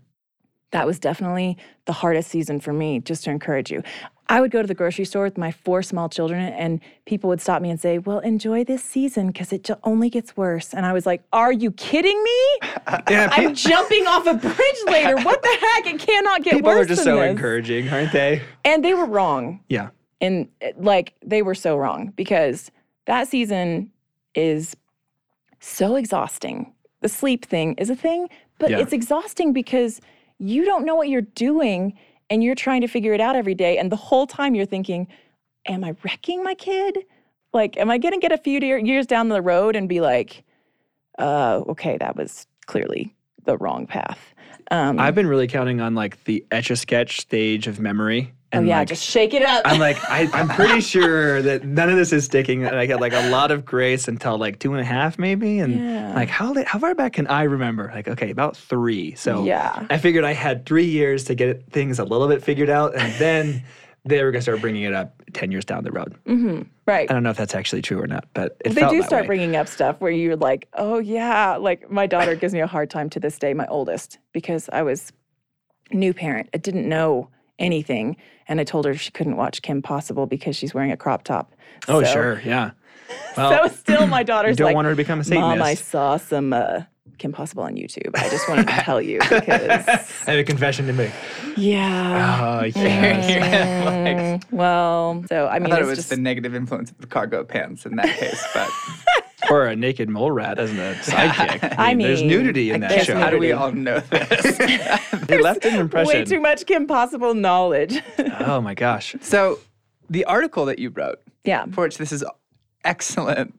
that 0.74 0.86
was 0.88 0.98
definitely 0.98 1.56
the 1.86 1.92
hardest 1.92 2.28
season 2.30 2.58
for 2.58 2.72
me, 2.72 2.98
just 2.98 3.22
to 3.22 3.30
encourage 3.30 3.70
you. 3.70 3.80
I 4.28 4.40
would 4.40 4.50
go 4.50 4.60
to 4.60 4.66
the 4.66 4.74
grocery 4.74 5.04
store 5.04 5.22
with 5.22 5.38
my 5.38 5.52
four 5.52 5.82
small 5.82 6.08
children, 6.08 6.40
and 6.52 6.80
people 7.06 7.28
would 7.28 7.40
stop 7.40 7.62
me 7.62 7.70
and 7.70 7.78
say, 7.80 7.98
Well, 7.98 8.18
enjoy 8.18 8.64
this 8.64 8.82
season 8.82 9.28
because 9.28 9.52
it 9.52 9.70
only 9.84 10.10
gets 10.10 10.36
worse. 10.36 10.74
And 10.74 10.84
I 10.84 10.92
was 10.92 11.06
like, 11.06 11.22
Are 11.32 11.52
you 11.52 11.70
kidding 11.70 12.22
me? 12.22 12.38
Yeah, 13.08 13.28
I'm 13.32 13.54
jumping 13.54 14.06
off 14.06 14.26
a 14.26 14.34
bridge 14.34 14.82
later. 14.86 15.16
What 15.16 15.42
the 15.42 15.48
heck? 15.74 15.86
It 15.94 16.00
cannot 16.00 16.42
get 16.42 16.54
people 16.54 16.70
worse. 16.70 16.74
People 16.74 16.80
are 16.80 16.84
just 16.96 17.04
so 17.04 17.20
this. 17.20 17.30
encouraging, 17.30 17.88
aren't 17.88 18.12
they? 18.12 18.42
And 18.64 18.84
they 18.84 18.94
were 18.94 19.06
wrong. 19.06 19.60
Yeah. 19.68 19.90
And 20.24 20.48
uh, 20.62 20.68
like, 20.76 21.14
they 21.24 21.42
were 21.42 21.54
so 21.54 21.76
wrong 21.76 22.12
because 22.16 22.70
that 23.06 23.28
season 23.28 23.90
is 24.34 24.76
so 25.60 25.96
exhausting. 25.96 26.72
The 27.02 27.08
sleep 27.08 27.44
thing 27.44 27.74
is 27.74 27.90
a 27.90 27.96
thing, 27.96 28.28
but 28.58 28.70
Yeah. 28.70 28.80
it's 28.80 28.92
exhausting 28.92 29.52
because 29.52 30.00
you 30.38 30.64
don't 30.64 30.84
know 30.84 30.94
what 30.94 31.08
you're 31.08 31.20
doing 31.48 31.96
and 32.30 32.42
you're 32.42 32.54
trying 32.54 32.80
to 32.80 32.88
figure 32.88 33.12
it 33.12 33.20
out 33.20 33.36
every 33.36 33.54
day. 33.54 33.78
And 33.78 33.92
the 33.92 33.96
whole 33.96 34.26
time 34.26 34.54
you're 34.54 34.66
thinking, 34.66 35.06
Am 35.66 35.82
I 35.82 35.94
wrecking 36.04 36.42
my 36.42 36.54
kid? 36.54 36.98
Like, 37.54 37.78
am 37.78 37.90
I 37.90 37.96
going 37.96 38.12
to 38.12 38.20
get 38.20 38.32
a 38.32 38.36
few 38.38 38.60
years 38.60 39.06
down 39.06 39.30
the 39.30 39.40
road 39.40 39.76
and 39.76 39.88
be 39.88 40.00
like, 40.02 40.44
uh, 41.18 41.62
okay, 41.68 41.96
that 41.96 42.16
was 42.16 42.46
clearly 42.66 43.14
the 43.46 43.56
wrong 43.56 43.86
path? 43.86 44.34
Um, 44.70 44.98
I've 44.98 45.14
been 45.14 45.26
really 45.26 45.46
counting 45.48 45.80
on 45.80 45.94
like 45.94 46.22
the 46.24 46.44
etch 46.50 46.70
a 46.70 46.76
sketch 46.76 47.18
stage 47.20 47.66
of 47.66 47.80
memory. 47.80 48.32
Oh, 48.58 48.60
yeah, 48.62 48.78
like, 48.78 48.88
just 48.88 49.04
shake 49.04 49.34
it 49.34 49.42
up. 49.42 49.62
I'm 49.64 49.78
like, 49.78 49.98
I, 50.08 50.28
I'm 50.34 50.48
pretty 50.48 50.80
sure 50.80 51.42
that 51.42 51.64
none 51.64 51.88
of 51.90 51.96
this 51.96 52.12
is 52.12 52.24
sticking. 52.24 52.64
And 52.64 52.76
I 52.76 52.86
got 52.86 53.00
like 53.00 53.12
a 53.12 53.20
lot 53.20 53.50
of 53.50 53.64
grace 53.64 54.08
until 54.08 54.38
like 54.38 54.58
two 54.58 54.72
and 54.72 54.80
a 54.80 54.84
half, 54.84 55.18
maybe. 55.18 55.58
And 55.60 55.74
Yeah. 55.74 56.14
like, 56.14 56.28
how 56.28 56.54
how 56.64 56.78
far 56.78 56.94
back 56.94 57.14
can 57.14 57.26
I 57.26 57.42
remember? 57.44 57.90
Like, 57.94 58.08
okay, 58.08 58.30
about 58.30 58.56
three. 58.56 59.14
So 59.14 59.44
Yeah. 59.44 59.86
I 59.90 59.98
figured 59.98 60.24
I 60.24 60.32
had 60.32 60.66
three 60.66 60.84
years 60.86 61.24
to 61.24 61.34
get 61.34 61.70
things 61.70 61.98
a 61.98 62.04
little 62.04 62.28
bit 62.28 62.42
figured 62.42 62.70
out, 62.70 62.94
and 62.96 63.12
then 63.18 63.62
they 64.04 64.22
were 64.22 64.30
gonna 64.30 64.42
start 64.42 64.60
bringing 64.60 64.82
it 64.82 64.92
up 64.92 65.22
ten 65.32 65.50
years 65.50 65.64
down 65.64 65.82
the 65.84 65.92
road. 65.92 66.14
hmm 66.26 66.62
right. 66.86 67.10
I 67.10 67.14
don't 67.14 67.22
know 67.22 67.30
if 67.30 67.38
that's 67.38 67.54
actually 67.54 67.80
true 67.80 67.98
or 68.00 68.06
not, 68.06 68.26
but 68.34 68.56
it 68.64 68.74
they 68.74 68.82
felt 68.82 68.92
do 68.92 68.98
that 69.00 69.06
start 69.06 69.22
way. 69.22 69.26
bringing 69.28 69.56
up 69.56 69.66
stuff 69.68 69.96
where 70.00 70.10
you're 70.12 70.36
like, 70.36 70.68
oh 70.74 70.98
yeah, 70.98 71.56
like 71.56 71.90
my 71.90 72.06
daughter 72.06 72.34
gives 72.34 72.52
me 72.52 72.60
a 72.60 72.66
hard 72.66 72.90
time 72.90 73.08
to 73.10 73.18
this 73.20 73.38
day, 73.38 73.54
my 73.54 73.66
oldest, 73.68 74.18
because 74.32 74.68
I 74.72 74.82
was 74.82 75.10
new 75.90 76.12
parent. 76.12 76.50
I 76.52 76.58
didn't 76.58 76.86
know 76.88 77.28
anything, 77.58 78.16
and 78.48 78.60
I 78.60 78.64
told 78.64 78.84
her 78.86 78.94
she 78.94 79.10
couldn't 79.10 79.36
watch 79.36 79.62
Kim 79.62 79.82
Possible 79.82 80.26
because 80.26 80.56
she's 80.56 80.74
wearing 80.74 80.90
a 80.92 80.96
crop 80.96 81.24
top. 81.24 81.52
Oh 81.88 82.02
So- 82.02 82.12
sure, 82.12 82.42
yeah. 82.44 82.70
Well, 83.36 83.68
so 83.68 83.74
still, 83.74 84.06
my 84.06 84.20
you 84.20 84.24
daughter's 84.24 84.56
don't 84.56 84.66
like, 84.66 84.74
want 84.74 84.86
her 84.86 84.92
to 84.92 84.96
become 84.96 85.20
a 85.20 85.34
Mom, 85.34 85.60
I 85.60 85.74
saw 85.74 86.16
some 86.16 86.52
uh, 86.52 86.82
Kim 87.18 87.32
Possible 87.32 87.62
on 87.64 87.74
YouTube. 87.76 88.10
I 88.16 88.28
just 88.30 88.48
wanted 88.48 88.66
to 88.68 88.72
tell 88.74 89.00
you 89.02 89.18
because, 89.18 89.42
I 90.26 90.30
have 90.30 90.38
a 90.38 90.44
confession 90.44 90.86
to 90.86 90.92
make. 90.92 91.12
yeah. 91.56 92.60
Oh 92.60 92.64
yes. 92.64 94.40
Mm, 94.40 94.44
well, 94.52 95.22
so 95.28 95.46
I 95.48 95.54
mean, 95.54 95.54
I 95.54 95.58
mean, 95.58 95.70
thought 95.70 95.82
it 95.82 95.86
was 95.86 95.98
just, 95.98 96.10
the 96.10 96.16
negative 96.16 96.54
influence 96.54 96.90
of 96.92 96.98
the 96.98 97.06
cargo 97.06 97.44
pants 97.44 97.84
in 97.86 97.96
that 97.96 98.16
case, 98.16 98.42
but 98.54 98.70
or 99.50 99.66
a 99.66 99.76
naked 99.76 100.08
mole 100.08 100.30
rat 100.30 100.58
as 100.58 100.72
a 100.72 100.94
sidekick. 101.02 101.74
I 101.78 101.94
mean, 101.94 102.06
there's 102.06 102.20
mean, 102.20 102.28
nudity 102.28 102.70
in 102.70 102.80
that 102.80 102.90
there's 102.90 103.06
show. 103.06 103.16
How 103.16 103.30
do 103.30 103.38
we 103.38 103.52
all 103.52 103.72
know 103.72 104.00
this? 104.10 104.58
They 105.26 105.40
left 105.40 105.64
an 105.64 105.78
impression. 105.80 106.06
Way 106.20 106.24
too 106.24 106.40
much 106.40 106.66
Kim 106.66 106.86
Possible 106.86 107.34
knowledge. 107.34 107.98
Oh 108.40 108.60
my 108.60 108.74
gosh. 108.74 109.14
so, 109.20 109.58
the 110.10 110.24
article 110.26 110.66
that 110.66 110.78
you 110.78 110.90
wrote, 110.90 111.20
yeah. 111.44 111.64
for 111.72 111.82
which 111.84 111.96
this 111.98 112.12
is 112.12 112.22
excellent 112.84 113.54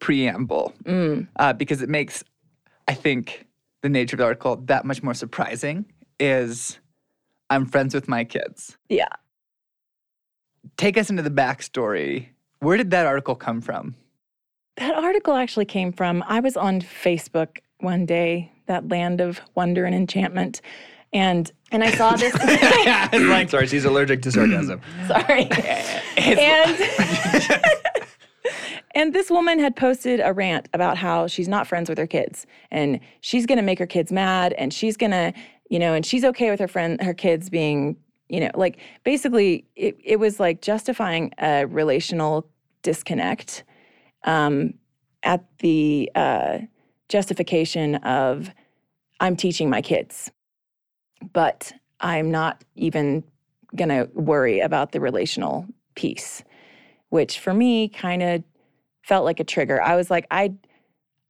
preamble, 0.00 0.74
Mm. 0.84 1.28
uh, 1.36 1.52
because 1.52 1.80
it 1.82 1.88
makes, 1.88 2.24
I 2.88 2.94
think, 2.94 3.46
the 3.82 3.88
nature 3.88 4.16
of 4.16 4.18
the 4.18 4.24
article 4.24 4.56
that 4.66 4.84
much 4.84 5.02
more 5.02 5.14
surprising. 5.14 5.86
Is 6.18 6.78
I'm 7.50 7.66
friends 7.66 7.94
with 7.94 8.08
my 8.08 8.24
kids. 8.24 8.76
Yeah. 8.88 9.08
Take 10.76 10.96
us 10.98 11.10
into 11.10 11.22
the 11.22 11.30
backstory. 11.30 12.28
Where 12.60 12.76
did 12.76 12.90
that 12.90 13.06
article 13.06 13.34
come 13.34 13.60
from? 13.60 13.94
That 14.76 14.94
article 14.94 15.34
actually 15.34 15.64
came 15.64 15.92
from 15.92 16.22
I 16.26 16.40
was 16.40 16.56
on 16.56 16.80
Facebook 16.80 17.58
one 17.80 18.06
day, 18.06 18.52
that 18.66 18.88
land 18.88 19.20
of 19.20 19.40
wonder 19.54 19.84
and 19.84 19.94
enchantment. 19.94 20.60
And 21.12 21.50
and 21.72 21.82
I 21.82 21.90
saw 21.92 22.14
this 22.16 22.34
like, 23.28 23.50
sorry, 23.50 23.66
she's 23.66 23.84
allergic 23.84 24.22
to 24.22 24.32
sarcasm. 24.32 24.80
sorry. 25.06 25.48
and 26.16 26.76
and 28.94 29.14
this 29.14 29.30
woman 29.30 29.58
had 29.58 29.76
posted 29.76 30.20
a 30.20 30.32
rant 30.32 30.68
about 30.72 30.96
how 30.96 31.26
she's 31.26 31.48
not 31.48 31.66
friends 31.66 31.88
with 31.88 31.98
her 31.98 32.06
kids 32.06 32.46
and 32.70 33.00
she's 33.20 33.46
going 33.46 33.58
to 33.58 33.62
make 33.62 33.78
her 33.78 33.86
kids 33.86 34.10
mad 34.12 34.52
and 34.54 34.72
she's 34.72 34.96
going 34.96 35.10
to 35.10 35.32
you 35.68 35.78
know 35.78 35.94
and 35.94 36.04
she's 36.04 36.24
okay 36.24 36.50
with 36.50 36.58
her 36.60 36.68
friend 36.68 37.00
her 37.02 37.14
kids 37.14 37.50
being 37.50 37.96
you 38.28 38.40
know 38.40 38.50
like 38.54 38.78
basically 39.04 39.64
it, 39.76 39.96
it 40.02 40.16
was 40.16 40.40
like 40.40 40.60
justifying 40.62 41.32
a 41.38 41.66
relational 41.66 42.48
disconnect 42.82 43.64
um, 44.26 44.74
at 45.22 45.44
the 45.58 46.10
uh, 46.14 46.58
justification 47.08 47.96
of 47.96 48.50
i'm 49.20 49.36
teaching 49.36 49.70
my 49.70 49.80
kids 49.80 50.30
but 51.32 51.72
i'm 52.00 52.30
not 52.30 52.62
even 52.74 53.24
going 53.74 53.88
to 53.88 54.08
worry 54.14 54.60
about 54.60 54.92
the 54.92 55.00
relational 55.00 55.66
piece 55.94 56.42
which 57.08 57.38
for 57.38 57.54
me 57.54 57.88
kind 57.88 58.22
of 58.22 58.42
felt 59.06 59.24
like 59.24 59.38
a 59.38 59.44
trigger. 59.44 59.80
I 59.80 59.96
was 59.96 60.10
like, 60.10 60.26
I 60.30 60.52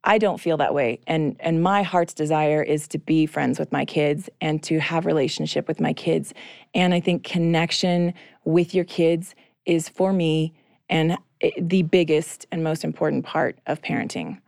I 0.03 0.19
don't 0.19 0.41
feel 0.41 0.57
that 0.59 0.73
way. 0.73 1.01
And 1.07 1.37
and 1.41 1.63
my 1.63 1.83
heart's 1.83 2.15
desire 2.15 2.63
is 2.63 2.89
to 2.89 2.99
be 2.99 3.27
friends 3.27 3.59
with 3.59 3.71
my 3.73 3.85
kids 3.85 4.31
and 4.41 4.63
to 4.63 4.79
have 4.79 5.05
relationship 5.05 5.69
with 5.69 5.81
my 5.81 5.93
kids. 5.93 6.33
And 6.75 6.95
I 6.95 7.01
think 7.01 7.25
connection 7.25 8.15
with 8.45 8.75
your 8.75 8.85
kids 8.85 9.35
is 9.67 9.89
for 9.89 10.13
me 10.13 10.55
and 10.89 11.19
the 11.61 11.83
biggest 11.83 12.47
and 12.51 12.65
most 12.65 12.85
important 12.85 13.25
part 13.25 13.59
of 13.67 13.83
parenting. 13.83 14.41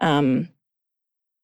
Um, 0.00 0.48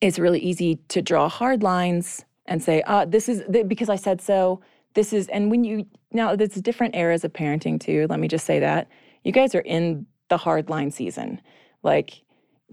it's 0.00 0.18
really 0.18 0.40
easy 0.40 0.76
to 0.88 1.02
draw 1.02 1.28
hard 1.28 1.62
lines 1.62 2.24
and 2.46 2.62
say, 2.62 2.82
"Ah, 2.86 3.04
this 3.04 3.28
is 3.28 3.42
th- 3.52 3.68
because 3.68 3.88
I 3.88 3.96
said 3.96 4.20
so." 4.20 4.60
This 4.94 5.12
is, 5.12 5.28
and 5.28 5.50
when 5.50 5.62
you 5.62 5.86
now, 6.12 6.34
there's 6.34 6.54
different 6.54 6.96
eras 6.96 7.24
of 7.24 7.32
parenting 7.32 7.78
too. 7.78 8.06
Let 8.08 8.18
me 8.18 8.28
just 8.28 8.44
say 8.44 8.58
that 8.60 8.88
you 9.24 9.32
guys 9.32 9.54
are 9.54 9.60
in 9.60 10.06
the 10.28 10.36
hard 10.36 10.68
line 10.68 10.90
season. 10.90 11.40
Like, 11.82 12.22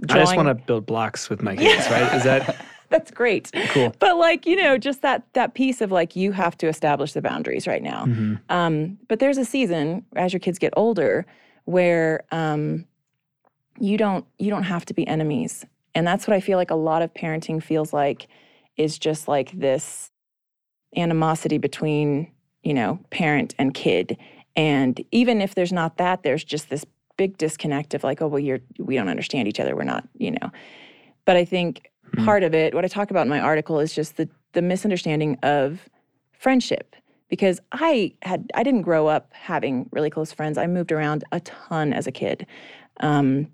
I 0.09 0.19
just 0.19 0.35
want 0.35 0.47
to 0.47 0.55
build 0.55 0.85
blocks 0.85 1.29
with 1.29 1.41
my 1.43 1.55
kids, 1.55 1.89
right? 1.89 2.13
Is 2.15 2.23
that 2.23 2.55
That's 2.89 3.11
great. 3.11 3.51
Cool. 3.69 3.93
But 3.99 4.17
like 4.17 4.45
you 4.45 4.55
know, 4.55 4.77
just 4.77 5.01
that 5.01 5.23
that 5.33 5.53
piece 5.53 5.81
of 5.81 5.91
like 5.91 6.15
you 6.15 6.31
have 6.31 6.57
to 6.59 6.67
establish 6.67 7.13
the 7.13 7.21
boundaries 7.21 7.67
right 7.67 7.83
now. 7.83 8.05
Mhm. 8.05 8.39
Um, 8.49 8.97
but 9.09 9.19
there's 9.19 9.37
a 9.37 9.45
season 9.45 10.05
as 10.15 10.31
your 10.33 10.39
kids 10.39 10.57
get 10.57 10.73
older 10.77 11.25
where 11.67 12.23
um, 12.31 12.85
you 13.77 13.97
don't 13.97 14.25
you 14.39 14.49
don't 14.49 14.63
have 14.63 14.85
to 14.85 14.93
be 14.93 15.05
enemies, 15.05 15.65
and 15.93 16.07
that's 16.07 16.25
what 16.25 16.33
I 16.33 16.39
feel 16.39 16.57
like 16.57 16.71
a 16.71 16.75
lot 16.75 17.01
of 17.01 17.13
parenting 17.13 17.61
feels 17.61 17.91
like 17.91 18.27
is 18.77 18.97
just 18.97 19.27
like 19.27 19.51
this 19.51 20.09
animosity 20.95 21.57
between 21.57 22.31
you 22.63 22.73
know 22.73 22.99
parent 23.09 23.53
and 23.59 23.73
kid, 23.73 24.17
and 24.55 25.03
even 25.11 25.41
if 25.41 25.55
there's 25.55 25.73
not 25.73 25.97
that, 25.97 26.23
there's 26.23 26.43
just 26.45 26.69
this 26.69 26.85
big 27.17 27.37
disconnect 27.37 27.93
of 27.93 28.03
like, 28.03 28.21
oh 28.21 28.27
well, 28.27 28.39
you're 28.39 28.61
we 28.79 28.95
don't 28.95 29.09
understand 29.09 29.49
each 29.49 29.59
other. 29.59 29.75
We're 29.75 29.83
not 29.83 30.07
you 30.17 30.31
know. 30.31 30.51
But 31.25 31.35
I 31.35 31.43
think 31.45 31.91
Mhm. 32.15 32.23
part 32.25 32.43
of 32.43 32.55
it, 32.55 32.73
what 32.73 32.85
I 32.85 32.87
talk 32.87 33.11
about 33.11 33.23
in 33.23 33.29
my 33.29 33.41
article, 33.41 33.81
is 33.81 33.93
just 33.93 34.15
the 34.15 34.29
the 34.53 34.61
misunderstanding 34.61 35.37
of 35.43 35.89
friendship 36.31 36.95
because 37.29 37.59
I 37.71 38.13
had 38.21 38.49
I 38.55 38.63
didn't 38.63 38.83
grow 38.83 39.07
up 39.07 39.31
having 39.33 39.89
really 39.91 40.09
close 40.09 40.31
friends. 40.31 40.57
I 40.57 40.67
moved 40.67 40.91
around 40.91 41.23
a 41.31 41.39
ton 41.41 41.93
as 41.93 42.07
a 42.07 42.11
kid. 42.11 42.45
Um, 42.99 43.47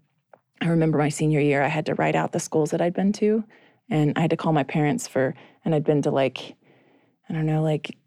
I 0.62 0.68
remember 0.68 0.98
my 0.98 1.10
senior 1.10 1.40
year, 1.40 1.62
I 1.64 1.68
had 1.68 1.86
to 1.88 1.96
write 1.96 2.16
out 2.16 2.32
the 2.32 2.40
schools 2.40 2.72
that 2.72 2.82
I'd 2.82 2.94
been 2.94 3.12
to, 3.14 3.44
and 3.90 4.14
I 4.16 4.22
had 4.22 4.30
to 4.30 4.38
call 4.38 4.54
my 4.54 4.64
parents 4.64 5.08
for, 5.08 5.36
and 5.66 5.76
I'd 5.76 5.84
been 5.84 6.02
to 6.04 6.12
like, 6.12 6.56
I 7.30 7.34
don't 7.34 7.46
know, 7.46 7.62
like. 7.62 7.98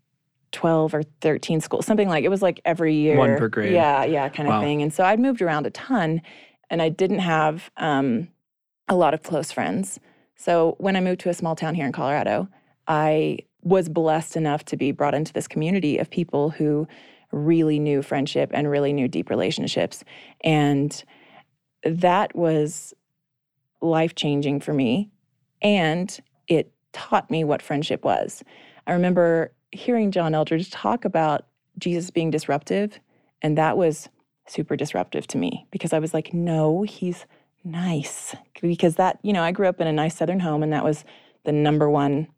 12 0.53 0.95
or 0.95 1.03
13 1.21 1.61
schools, 1.61 1.85
something 1.85 2.09
like 2.09 2.25
it 2.25 2.29
was 2.31 2.41
like 2.41 2.61
every 2.65 2.95
year. 2.95 3.19
One 3.19 3.37
per 3.37 3.49
grade. 3.49 3.75
Yeah, 3.75 4.05
yeah, 4.05 4.27
kind 4.31 4.49
of 4.49 4.55
Wow. 4.55 4.61
thing. 4.63 4.81
And 4.81 4.95
so 4.95 5.05
I'd 5.05 5.21
moved 5.21 5.43
around 5.43 5.67
a 5.67 5.71
ton 5.71 6.23
and 6.71 6.81
I 6.81 6.89
didn't 6.89 7.19
have 7.19 7.69
um, 7.77 8.29
a 8.89 8.95
lot 8.95 9.13
of 9.13 9.23
close 9.23 9.53
friends. 9.53 10.01
So 10.35 10.77
when 10.79 10.97
I 10.97 11.01
moved 11.01 11.21
to 11.23 11.29
a 11.29 11.35
small 11.35 11.57
town 11.57 11.75
here 11.75 11.85
in 11.85 11.93
Colorado, 11.93 12.49
I 12.89 13.41
was 13.67 13.89
blessed 13.89 14.37
enough 14.37 14.65
to 14.65 14.77
be 14.77 14.93
brought 14.93 15.13
into 15.13 15.33
this 15.33 15.49
community 15.49 15.99
of 15.99 16.09
people 16.09 16.51
who 16.51 16.87
really 17.33 17.81
knew 17.81 18.01
friendship 18.01 18.49
and 18.55 18.71
really 18.71 18.93
knew 18.93 19.09
deep 19.09 19.29
relationships. 19.29 20.05
And 20.43 21.03
that 21.83 22.37
was 22.37 22.95
life 23.83 24.15
changing 24.15 24.61
for 24.61 24.73
me. 24.73 25.11
And 25.63 26.17
it 26.47 26.73
taught 26.93 27.29
me 27.29 27.43
what 27.43 27.61
friendship 27.61 28.05
was. 28.05 28.45
I 28.87 28.93
remember 28.93 29.53
hearing 29.73 30.13
John 30.13 30.33
Eldredge 30.33 30.71
talk 30.71 31.05
about 31.05 31.47
Jesus 31.77 32.11
being 32.11 32.31
disruptive, 32.31 33.01
and 33.43 33.59
that 33.59 33.77
was 33.77 34.09
super 34.47 34.77
disruptive 34.77 35.27
to 35.27 35.39
me 35.39 35.67
because 35.73 35.93
I 35.93 35.99
was 35.99 36.15
like, 36.15 36.33
no, 36.33 36.83
he's 36.83 37.27
nice. 37.65 38.37
Because 38.63 38.95
that, 38.95 39.19
you 39.23 39.33
know, 39.33 39.43
I 39.43 39.51
grew 39.51 39.67
up 39.67 39.81
in 39.81 39.89
a 39.89 39.93
nice 39.93 40.17
Southern 40.17 40.39
home, 40.39 40.63
and 40.63 40.73
that 40.73 40.85
was 40.85 41.05
the 41.45 41.51
number 41.51 41.91
one 41.91 42.29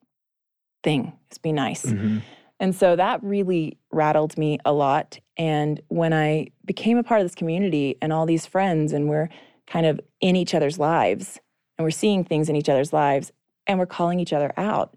thing 0.89 1.13
is 1.31 1.39
be 1.39 1.53
nice. 1.53 1.85
Mhm. 1.85 2.23
And 2.61 2.75
so 2.75 2.97
that 2.97 3.23
really 3.23 3.79
rattled 3.93 4.37
me 4.39 4.59
a 4.65 4.73
lot. 4.73 5.19
And 5.37 5.81
when 5.89 6.13
I 6.13 6.49
became 6.65 6.97
a 6.99 7.03
part 7.03 7.21
of 7.21 7.25
this 7.27 7.35
community 7.35 7.97
and 8.03 8.13
all 8.13 8.27
these 8.27 8.47
friends, 8.47 8.93
and 8.93 9.09
we're 9.09 9.29
kind 9.67 9.87
of 9.87 10.01
in 10.21 10.35
each 10.35 10.55
other's 10.55 10.79
lives, 10.79 11.39
and 11.77 11.85
we're 11.85 11.91
seeing 11.91 12.25
things 12.25 12.49
in 12.49 12.57
each 12.57 12.69
other's 12.69 12.93
lives, 12.93 13.33
and 13.67 13.79
we're 13.79 13.87
calling 13.99 14.19
each 14.19 14.33
other 14.33 14.53
out, 14.57 14.97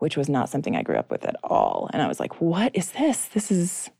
which 0.00 0.16
was 0.16 0.28
not 0.28 0.48
something 0.48 0.76
I 0.76 0.82
grew 0.82 0.96
up 0.96 1.10
with 1.10 1.24
at 1.24 1.36
all. 1.44 1.88
And 1.92 2.02
I 2.02 2.08
was 2.08 2.20
like, 2.20 2.40
what 2.40 2.74
is 2.74 2.90
this? 2.92 3.26
This 3.26 3.50
is 3.50 3.90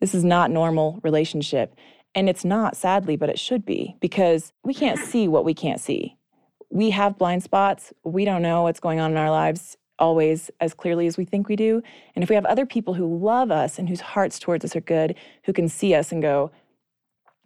this 0.00 0.14
is 0.14 0.24
not 0.24 0.50
normal 0.50 1.00
relationship. 1.02 1.74
And 2.16 2.28
it's 2.28 2.44
not, 2.44 2.76
sadly, 2.76 3.16
but 3.16 3.30
it 3.30 3.38
should 3.38 3.64
be 3.64 3.96
because 4.00 4.52
we 4.64 4.74
can't 4.74 4.98
see 4.98 5.28
what 5.28 5.44
we 5.44 5.54
can't 5.54 5.80
see. 5.80 6.16
We 6.70 6.90
have 6.90 7.16
blind 7.16 7.42
spots. 7.42 7.92
We 8.04 8.24
don't 8.24 8.42
know 8.42 8.62
what's 8.64 8.80
going 8.80 9.00
on 9.00 9.12
in 9.12 9.16
our 9.16 9.30
lives 9.30 9.78
always 9.98 10.50
as 10.60 10.74
clearly 10.74 11.06
as 11.06 11.16
we 11.16 11.24
think 11.24 11.48
we 11.48 11.56
do. 11.56 11.82
And 12.14 12.22
if 12.22 12.28
we 12.28 12.34
have 12.34 12.44
other 12.46 12.66
people 12.66 12.94
who 12.94 13.18
love 13.18 13.50
us 13.50 13.78
and 13.78 13.88
whose 13.88 14.00
hearts 14.00 14.38
towards 14.38 14.64
us 14.64 14.74
are 14.76 14.80
good, 14.80 15.14
who 15.44 15.52
can 15.52 15.68
see 15.68 15.94
us 15.94 16.10
and 16.12 16.20
go, 16.22 16.50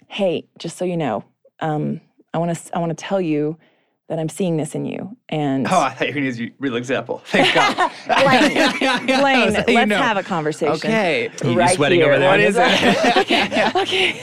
"Hey, 0.08 0.46
just 0.58 0.76
so 0.76 0.84
you 0.84 0.96
know, 0.96 1.24
um, 1.60 2.00
I 2.32 2.38
want 2.38 2.56
to 2.56 2.76
I 2.76 2.78
want 2.78 2.90
to 2.90 2.96
tell 3.04 3.20
you 3.20 3.58
that 4.08 4.18
I'm 4.18 4.28
seeing 4.28 4.56
this 4.56 4.74
in 4.74 4.84
you." 4.86 5.16
And 5.28 5.66
Oh, 5.68 5.80
I 5.80 5.90
thought 5.90 6.08
you 6.08 6.14
were 6.14 6.20
going 6.20 6.32
to 6.32 6.40
use 6.42 6.50
a 6.50 6.54
real 6.58 6.76
example. 6.76 7.22
Thank 7.26 7.54
God. 7.54 7.76
Blaine, 8.06 8.56
Yeah, 8.56 8.72
yeah, 8.80 9.00
yeah. 9.06 9.20
Blaine, 9.20 9.52
That's 9.52 9.56
how 9.56 9.64
you 9.68 9.74
let's 9.74 9.88
know. 9.90 9.98
have 9.98 10.16
a 10.16 10.22
conversation. 10.22 10.74
Okay. 10.76 11.30
You 11.44 11.52
right 11.58 11.74
sweating 11.76 12.00
here. 12.00 12.10
over 12.12 12.18
there? 12.18 12.30
What 12.30 12.40
is 12.40 12.56
it? 12.58 13.16
okay. 13.18 13.70
okay. 13.76 14.20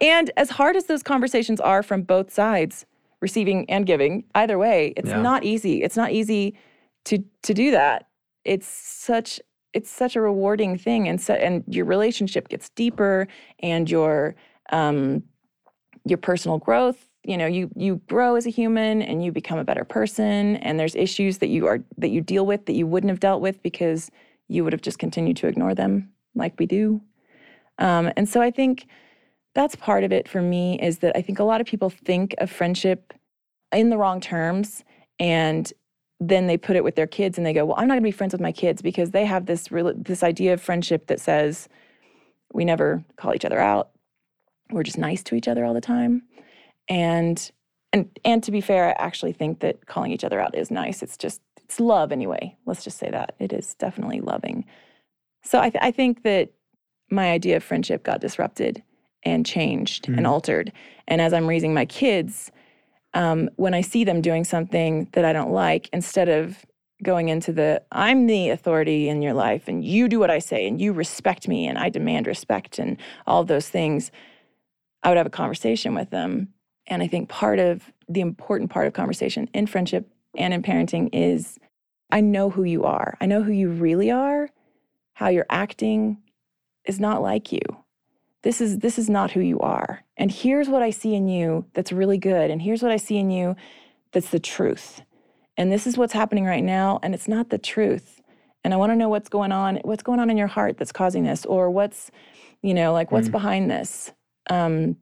and 0.00 0.30
as 0.36 0.50
hard 0.50 0.76
as 0.76 0.86
those 0.86 1.02
conversations 1.02 1.60
are 1.60 1.82
from 1.82 2.02
both 2.02 2.32
sides, 2.32 2.84
receiving 3.20 3.68
and 3.70 3.86
giving, 3.86 4.24
either 4.34 4.58
way, 4.58 4.92
it's 4.96 5.08
Yeah. 5.08 5.22
not 5.22 5.44
easy. 5.44 5.82
It's 5.82 5.96
not 5.96 6.10
easy 6.12 6.54
to 7.04 7.18
to 7.42 7.54
do 7.54 7.70
that. 7.70 8.08
It's 8.44 8.66
such 8.66 9.40
it's 9.72 9.90
such 9.90 10.16
a 10.16 10.20
rewarding 10.20 10.76
thing, 10.76 11.08
and 11.08 11.20
so 11.20 11.34
and 11.34 11.64
your 11.66 11.84
relationship 11.86 12.48
gets 12.48 12.68
deeper, 12.70 13.28
and 13.60 13.90
your 13.90 14.34
um, 14.70 15.22
your 16.04 16.18
personal 16.18 16.58
growth. 16.58 17.06
You 17.24 17.36
know, 17.36 17.46
you 17.46 17.70
you 17.76 17.96
grow 18.08 18.34
as 18.34 18.46
a 18.46 18.50
human, 18.50 19.02
and 19.02 19.24
you 19.24 19.32
become 19.32 19.58
a 19.58 19.64
better 19.64 19.84
person. 19.84 20.56
And 20.56 20.78
there's 20.78 20.94
issues 20.94 21.38
that 21.38 21.48
you 21.48 21.66
are 21.66 21.80
that 21.98 22.10
you 22.10 22.20
deal 22.20 22.46
with 22.46 22.66
that 22.66 22.74
you 22.74 22.86
wouldn't 22.86 23.10
have 23.10 23.20
dealt 23.20 23.40
with 23.40 23.62
because 23.62 24.10
you 24.48 24.64
would 24.64 24.72
have 24.72 24.82
just 24.82 24.98
continued 24.98 25.36
to 25.38 25.46
ignore 25.46 25.74
them, 25.74 26.10
like 26.34 26.54
we 26.58 26.66
do. 26.66 27.00
Um, 27.78 28.12
and 28.16 28.28
so 28.28 28.42
I 28.42 28.50
think 28.50 28.86
that's 29.54 29.76
part 29.76 30.04
of 30.04 30.12
it 30.12 30.28
for 30.28 30.42
me 30.42 30.78
is 30.80 30.98
that 30.98 31.16
I 31.16 31.22
think 31.22 31.38
a 31.38 31.44
lot 31.44 31.60
of 31.60 31.66
people 31.66 31.90
think 31.90 32.34
of 32.38 32.50
friendship 32.50 33.12
in 33.70 33.90
the 33.90 33.98
wrong 33.98 34.20
terms 34.20 34.84
and 35.18 35.72
then 36.28 36.46
they 36.46 36.56
put 36.56 36.76
it 36.76 36.84
with 36.84 36.94
their 36.94 37.06
kids 37.06 37.36
and 37.36 37.46
they 37.46 37.52
go, 37.52 37.64
"Well, 37.64 37.76
I'm 37.78 37.88
not 37.88 37.94
going 37.94 38.02
to 38.02 38.06
be 38.08 38.12
friends 38.12 38.32
with 38.32 38.40
my 38.40 38.52
kids 38.52 38.80
because 38.82 39.10
they 39.10 39.24
have 39.24 39.46
this 39.46 39.72
real 39.72 39.92
this 39.94 40.22
idea 40.22 40.52
of 40.52 40.60
friendship 40.62 41.06
that 41.08 41.20
says 41.20 41.68
we 42.52 42.64
never 42.64 43.02
call 43.16 43.34
each 43.34 43.44
other 43.44 43.58
out. 43.58 43.90
We're 44.70 44.82
just 44.84 44.98
nice 44.98 45.22
to 45.24 45.34
each 45.34 45.48
other 45.48 45.64
all 45.64 45.74
the 45.74 45.80
time." 45.80 46.22
and 46.88 47.50
and 47.92 48.08
and 48.24 48.42
to 48.42 48.50
be 48.50 48.60
fair, 48.60 48.88
I 48.88 49.04
actually 49.04 49.32
think 49.32 49.60
that 49.60 49.86
calling 49.86 50.10
each 50.12 50.24
other 50.24 50.40
out 50.40 50.54
is 50.56 50.70
nice. 50.70 51.02
It's 51.02 51.16
just 51.16 51.40
it's 51.62 51.78
love 51.78 52.10
anyway. 52.10 52.56
Let's 52.66 52.82
just 52.84 52.98
say 52.98 53.10
that 53.10 53.34
it 53.38 53.52
is 53.52 53.74
definitely 53.74 54.20
loving. 54.20 54.64
So 55.44 55.60
I, 55.60 55.70
th- 55.70 55.82
I 55.82 55.90
think 55.90 56.22
that 56.24 56.50
my 57.10 57.30
idea 57.30 57.56
of 57.56 57.62
friendship 57.64 58.02
got 58.02 58.20
disrupted 58.20 58.82
and 59.24 59.44
changed 59.46 60.06
Mhm. 60.06 60.18
and 60.18 60.26
altered. 60.26 60.72
And 61.08 61.20
as 61.20 61.32
I'm 61.32 61.46
raising 61.46 61.72
my 61.74 61.84
kids, 61.84 62.50
um, 63.14 63.50
when 63.56 63.74
I 63.74 63.80
see 63.80 64.04
them 64.04 64.20
doing 64.20 64.44
something 64.44 65.08
that 65.12 65.24
I 65.24 65.32
don't 65.32 65.52
like, 65.52 65.88
instead 65.92 66.28
of 66.28 66.64
going 67.02 67.28
into 67.28 67.52
the 67.52 67.82
I'm 67.90 68.26
the 68.26 68.50
authority 68.50 69.08
in 69.08 69.22
your 69.22 69.34
life 69.34 69.66
and 69.66 69.84
you 69.84 70.08
do 70.08 70.18
what 70.18 70.30
I 70.30 70.38
say 70.38 70.66
and 70.66 70.80
you 70.80 70.92
respect 70.92 71.48
me 71.48 71.66
and 71.66 71.76
I 71.76 71.88
demand 71.88 72.26
respect 72.26 72.78
and 72.78 72.96
all 73.26 73.44
those 73.44 73.68
things, 73.68 74.12
I 75.02 75.08
would 75.08 75.18
have 75.18 75.26
a 75.26 75.30
conversation 75.30 75.94
with 75.94 76.10
them. 76.10 76.48
And 76.86 77.02
I 77.02 77.08
think 77.08 77.28
part 77.28 77.58
of 77.58 77.92
the 78.08 78.20
important 78.20 78.70
part 78.70 78.86
of 78.86 78.92
conversation 78.92 79.48
in 79.52 79.66
friendship 79.66 80.08
and 80.36 80.54
in 80.54 80.62
parenting 80.62 81.08
is 81.12 81.58
I 82.10 82.20
know 82.20 82.50
who 82.50 82.64
you 82.64 82.84
are. 82.84 83.16
I 83.20 83.26
know 83.26 83.42
who 83.42 83.52
you 83.52 83.70
really 83.70 84.10
are. 84.10 84.48
How 85.14 85.28
you're 85.28 85.46
acting 85.50 86.18
is 86.84 87.00
not 87.00 87.22
like 87.22 87.52
you. 87.52 87.60
This 88.42 88.60
is 88.60 88.78
this 88.78 88.98
is 88.98 89.08
not 89.08 89.30
who 89.32 89.40
you 89.40 89.60
are. 89.60 90.04
And 90.16 90.30
here's 90.30 90.68
what 90.68 90.82
I 90.82 90.90
see 90.90 91.14
in 91.14 91.28
you 91.28 91.64
that's 91.74 91.92
really 91.92 92.18
good 92.18 92.50
and 92.50 92.60
here's 92.62 92.82
what 92.82 92.90
I 92.92 92.96
see 92.96 93.16
in 93.16 93.30
you 93.30 93.56
that's 94.12 94.30
the 94.30 94.40
truth. 94.40 95.02
And 95.56 95.70
this 95.70 95.86
is 95.86 95.96
what's 95.96 96.12
happening 96.12 96.44
right 96.44 96.64
now 96.64 96.98
and 97.02 97.14
it's 97.14 97.28
not 97.28 97.50
the 97.50 97.58
truth. 97.58 98.20
And 98.64 98.72
I 98.72 98.76
want 98.76 98.92
to 98.92 98.96
know 98.96 99.08
what's 99.08 99.28
going 99.28 99.52
on, 99.52 99.76
what's 99.82 100.02
going 100.02 100.20
on 100.20 100.30
in 100.30 100.36
your 100.36 100.46
heart 100.48 100.76
that's 100.78 100.92
causing 100.92 101.24
this 101.24 101.44
or 101.46 101.70
what's 101.70 102.10
you 102.62 102.74
know, 102.74 102.92
like 102.92 103.10
what's 103.10 103.28
Mm. 103.28 103.32
behind 103.32 103.70
this. 103.70 104.12
Um 104.50 104.96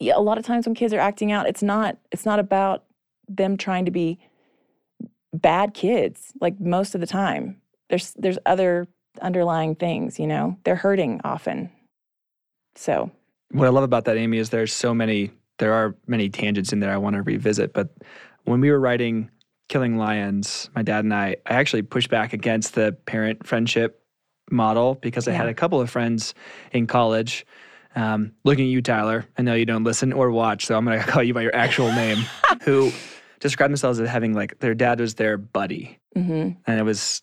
yeah, 0.00 0.14
a 0.16 0.20
lot 0.20 0.38
of 0.38 0.44
times 0.44 0.66
when 0.66 0.74
kids 0.74 0.92
are 0.92 1.00
acting 1.00 1.32
out, 1.32 1.48
it's 1.48 1.62
not 1.62 1.98
it's 2.12 2.26
not 2.26 2.38
about 2.38 2.84
them 3.28 3.56
trying 3.56 3.86
to 3.86 3.90
be 3.90 4.18
bad 5.32 5.74
kids 5.74 6.32
like 6.40 6.60
most 6.60 6.94
of 6.94 7.00
the 7.00 7.06
time. 7.06 7.60
There's 7.88 8.12
there's 8.14 8.38
other 8.44 8.86
underlying 9.22 9.74
things, 9.76 10.18
you 10.18 10.26
know. 10.26 10.58
They're 10.64 10.76
hurting 10.76 11.20
often. 11.24 11.70
So, 12.76 13.10
what 13.50 13.66
I 13.66 13.70
love 13.70 13.84
about 13.84 14.04
that, 14.06 14.16
Amy, 14.16 14.38
is 14.38 14.50
there's 14.50 14.72
so 14.72 14.94
many, 14.94 15.30
there 15.58 15.72
are 15.72 15.94
many 16.06 16.28
tangents 16.28 16.72
in 16.72 16.80
there 16.80 16.92
I 16.92 16.96
want 16.96 17.14
to 17.14 17.22
revisit. 17.22 17.72
But 17.72 17.90
when 18.44 18.60
we 18.60 18.70
were 18.70 18.80
writing 18.80 19.30
Killing 19.68 19.96
Lions, 19.96 20.70
my 20.74 20.82
dad 20.82 21.04
and 21.04 21.14
I, 21.14 21.36
I 21.46 21.54
actually 21.54 21.82
pushed 21.82 22.10
back 22.10 22.32
against 22.32 22.74
the 22.74 22.96
parent 23.06 23.46
friendship 23.46 24.02
model 24.50 24.96
because 24.96 25.26
I 25.28 25.32
had 25.32 25.48
a 25.48 25.54
couple 25.54 25.80
of 25.80 25.88
friends 25.88 26.34
in 26.72 26.86
college. 26.86 27.46
Um, 27.96 28.32
looking 28.44 28.64
at 28.66 28.70
you, 28.70 28.82
Tyler, 28.82 29.24
I 29.38 29.42
know 29.42 29.54
you 29.54 29.64
don't 29.64 29.84
listen 29.84 30.12
or 30.12 30.30
watch, 30.32 30.66
so 30.66 30.76
I'm 30.76 30.84
going 30.84 30.98
to 31.04 31.06
call 31.06 31.22
you 31.22 31.32
by 31.32 31.42
your 31.42 31.54
actual 31.54 31.92
name, 31.92 32.18
who 32.62 32.90
described 33.40 33.70
themselves 33.70 34.00
as 34.00 34.08
having 34.08 34.34
like 34.34 34.58
their 34.58 34.74
dad 34.74 35.00
was 35.00 35.14
their 35.14 35.36
buddy 35.36 35.98
mhm. 36.16 36.56
and 36.66 36.80
it 36.80 36.82
was 36.82 37.22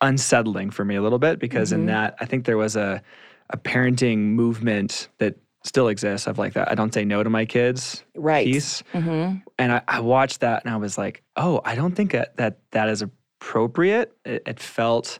unsettling 0.00 0.70
for 0.70 0.84
me 0.86 0.96
a 0.96 1.02
little 1.02 1.18
bit 1.18 1.38
because 1.38 1.70
in 1.72 1.82
Mhm. 1.82 1.86
that 1.88 2.16
I 2.18 2.24
think 2.24 2.46
there 2.46 2.56
was 2.56 2.76
a 2.76 3.02
a 3.50 3.56
parenting 3.56 4.18
movement 4.18 5.08
that 5.18 5.36
still 5.64 5.88
exists. 5.88 6.26
Of 6.26 6.38
like 6.38 6.54
that 6.54 6.70
I 6.70 6.74
don't 6.74 6.94
say 6.94 7.04
no 7.04 7.22
to 7.22 7.30
my 7.30 7.44
kids 7.44 8.04
right. 8.16 8.46
piece. 8.46 8.82
Mhm. 8.94 9.42
and 9.58 9.72
I, 9.72 9.82
I 9.86 10.00
watched 10.00 10.40
that 10.40 10.64
and 10.64 10.72
I 10.72 10.76
was 10.78 10.96
like 10.96 11.22
oh 11.36 11.60
I 11.64 11.74
don't 11.74 11.94
think 11.94 12.12
that 12.12 12.36
that, 12.38 12.58
that 12.72 12.88
is 12.88 13.02
appropriate. 13.02 14.12
It, 14.24 14.42
it 14.46 14.60
felt 14.60 15.18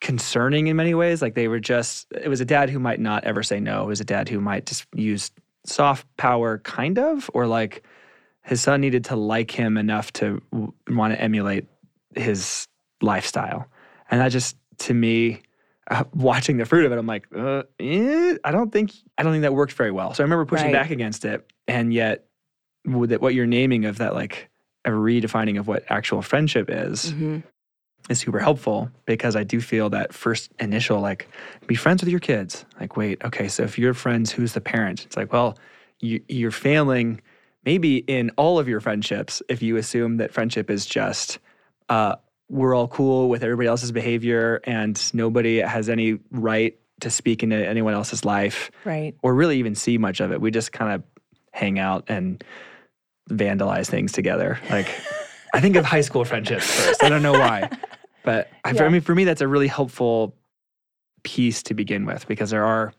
concerning 0.00 0.66
in 0.66 0.76
many 0.76 0.94
ways. 0.94 1.22
Like 1.22 1.34
they 1.34 1.48
were 1.48 1.60
just 1.60 2.06
it 2.12 2.28
was 2.28 2.40
a 2.40 2.44
dad 2.44 2.70
who 2.70 2.78
might 2.78 3.00
not 3.00 3.24
ever 3.24 3.42
say 3.42 3.60
no. 3.60 3.84
It 3.84 3.86
was 3.88 4.00
a 4.00 4.04
dad 4.04 4.28
who 4.28 4.40
might 4.40 4.66
just 4.66 4.86
use 4.94 5.30
soft 5.64 6.06
power 6.16 6.58
kind 6.58 6.98
of 6.98 7.28
or 7.34 7.46
like 7.46 7.84
his 8.44 8.60
son 8.62 8.80
needed 8.80 9.04
to 9.06 9.16
like 9.16 9.50
him 9.50 9.76
enough 9.76 10.12
to 10.12 10.40
w- 10.52 10.72
want 10.88 11.12
to 11.12 11.20
emulate 11.20 11.66
his 12.14 12.68
lifestyle. 13.02 13.66
And 14.10 14.20
that 14.20 14.28
just 14.28 14.56
to 14.78 14.94
me 14.94 15.42
uh, 15.90 16.04
watching 16.14 16.56
the 16.56 16.64
fruit 16.64 16.84
of 16.86 16.92
it 16.92 16.98
i'm 16.98 17.06
like 17.06 17.26
uh, 17.36 17.62
eh, 17.80 18.36
i 18.44 18.50
don't 18.50 18.72
think 18.72 18.92
i 19.18 19.22
don't 19.22 19.32
think 19.32 19.42
that 19.42 19.54
worked 19.54 19.72
very 19.72 19.90
well 19.92 20.12
so 20.14 20.22
i 20.22 20.24
remember 20.24 20.44
pushing 20.44 20.66
Right. 20.66 20.72
back 20.72 20.90
against 20.90 21.24
it 21.24 21.50
and 21.68 21.92
yet 21.94 22.26
with 22.84 23.12
it, 23.12 23.20
what 23.20 23.34
you're 23.34 23.46
naming 23.46 23.84
of 23.84 23.98
that 23.98 24.14
like 24.14 24.48
a 24.84 24.90
redefining 24.90 25.58
of 25.58 25.66
what 25.66 25.84
actual 25.88 26.22
friendship 26.22 26.68
is 26.70 27.12
Mhm. 27.12 27.42
is 28.08 28.20
super 28.20 28.38
helpful 28.38 28.88
because 29.04 29.34
I 29.34 29.42
do 29.42 29.60
feel 29.60 29.90
that 29.90 30.12
first 30.14 30.52
initial 30.60 31.00
like 31.00 31.28
be 31.66 31.74
friends 31.74 32.02
with 32.02 32.08
your 32.08 32.20
kids. 32.20 32.64
Like, 32.78 32.96
wait, 32.96 33.20
okay, 33.24 33.48
so 33.48 33.64
if 33.64 33.76
you're 33.80 33.94
friends, 33.94 34.30
who's 34.30 34.52
the 34.52 34.60
parent? 34.60 35.04
It's 35.04 35.16
like, 35.16 35.32
well, 35.32 35.58
you, 35.98 36.20
you're 36.28 36.52
failing 36.52 37.20
maybe 37.64 37.96
in 38.06 38.30
all 38.36 38.60
of 38.60 38.68
your 38.68 38.78
friendships 38.78 39.42
if 39.48 39.60
you 39.60 39.76
assume 39.76 40.18
that 40.18 40.32
friendship 40.32 40.70
is 40.70 40.86
just 40.86 41.40
uh, 41.88 42.14
we're 42.48 42.74
all 42.74 42.88
cool 42.88 43.28
with 43.28 43.42
everybody 43.42 43.68
else's 43.68 43.92
behavior 43.92 44.60
and 44.64 45.00
nobody 45.14 45.58
has 45.58 45.88
any 45.88 46.18
right 46.30 46.78
to 47.00 47.10
speak 47.10 47.42
into 47.42 47.56
anyone 47.56 47.92
else's 47.94 48.24
life 48.24 48.70
Right. 48.84 49.14
or 49.22 49.34
really 49.34 49.58
even 49.58 49.74
see 49.74 49.98
much 49.98 50.20
of 50.20 50.32
it. 50.32 50.40
We 50.40 50.50
just 50.50 50.72
kind 50.72 50.92
of 50.92 51.02
hang 51.52 51.78
out 51.78 52.04
and 52.08 52.42
vandalize 53.30 53.88
things 53.88 54.12
together. 54.12 54.58
Like 54.70 54.88
I 55.52 55.60
think 55.60 55.76
of 55.76 55.84
high 55.84 56.00
school 56.02 56.24
friendships 56.24 56.70
first. 56.70 57.02
I 57.02 57.08
don't 57.08 57.22
know 57.22 57.32
why, 57.32 57.68
but 58.24 58.48
I, 58.64 58.70
Yeah. 58.72 58.84
I 58.84 58.88
mean, 58.90 59.00
for 59.00 59.14
me, 59.14 59.24
that's 59.24 59.40
a 59.40 59.48
really 59.48 59.66
helpful 59.68 60.34
piece 61.24 61.62
to 61.64 61.74
begin 61.74 62.06
with 62.06 62.26
because 62.28 62.50
there 62.50 62.64
are 62.64 62.92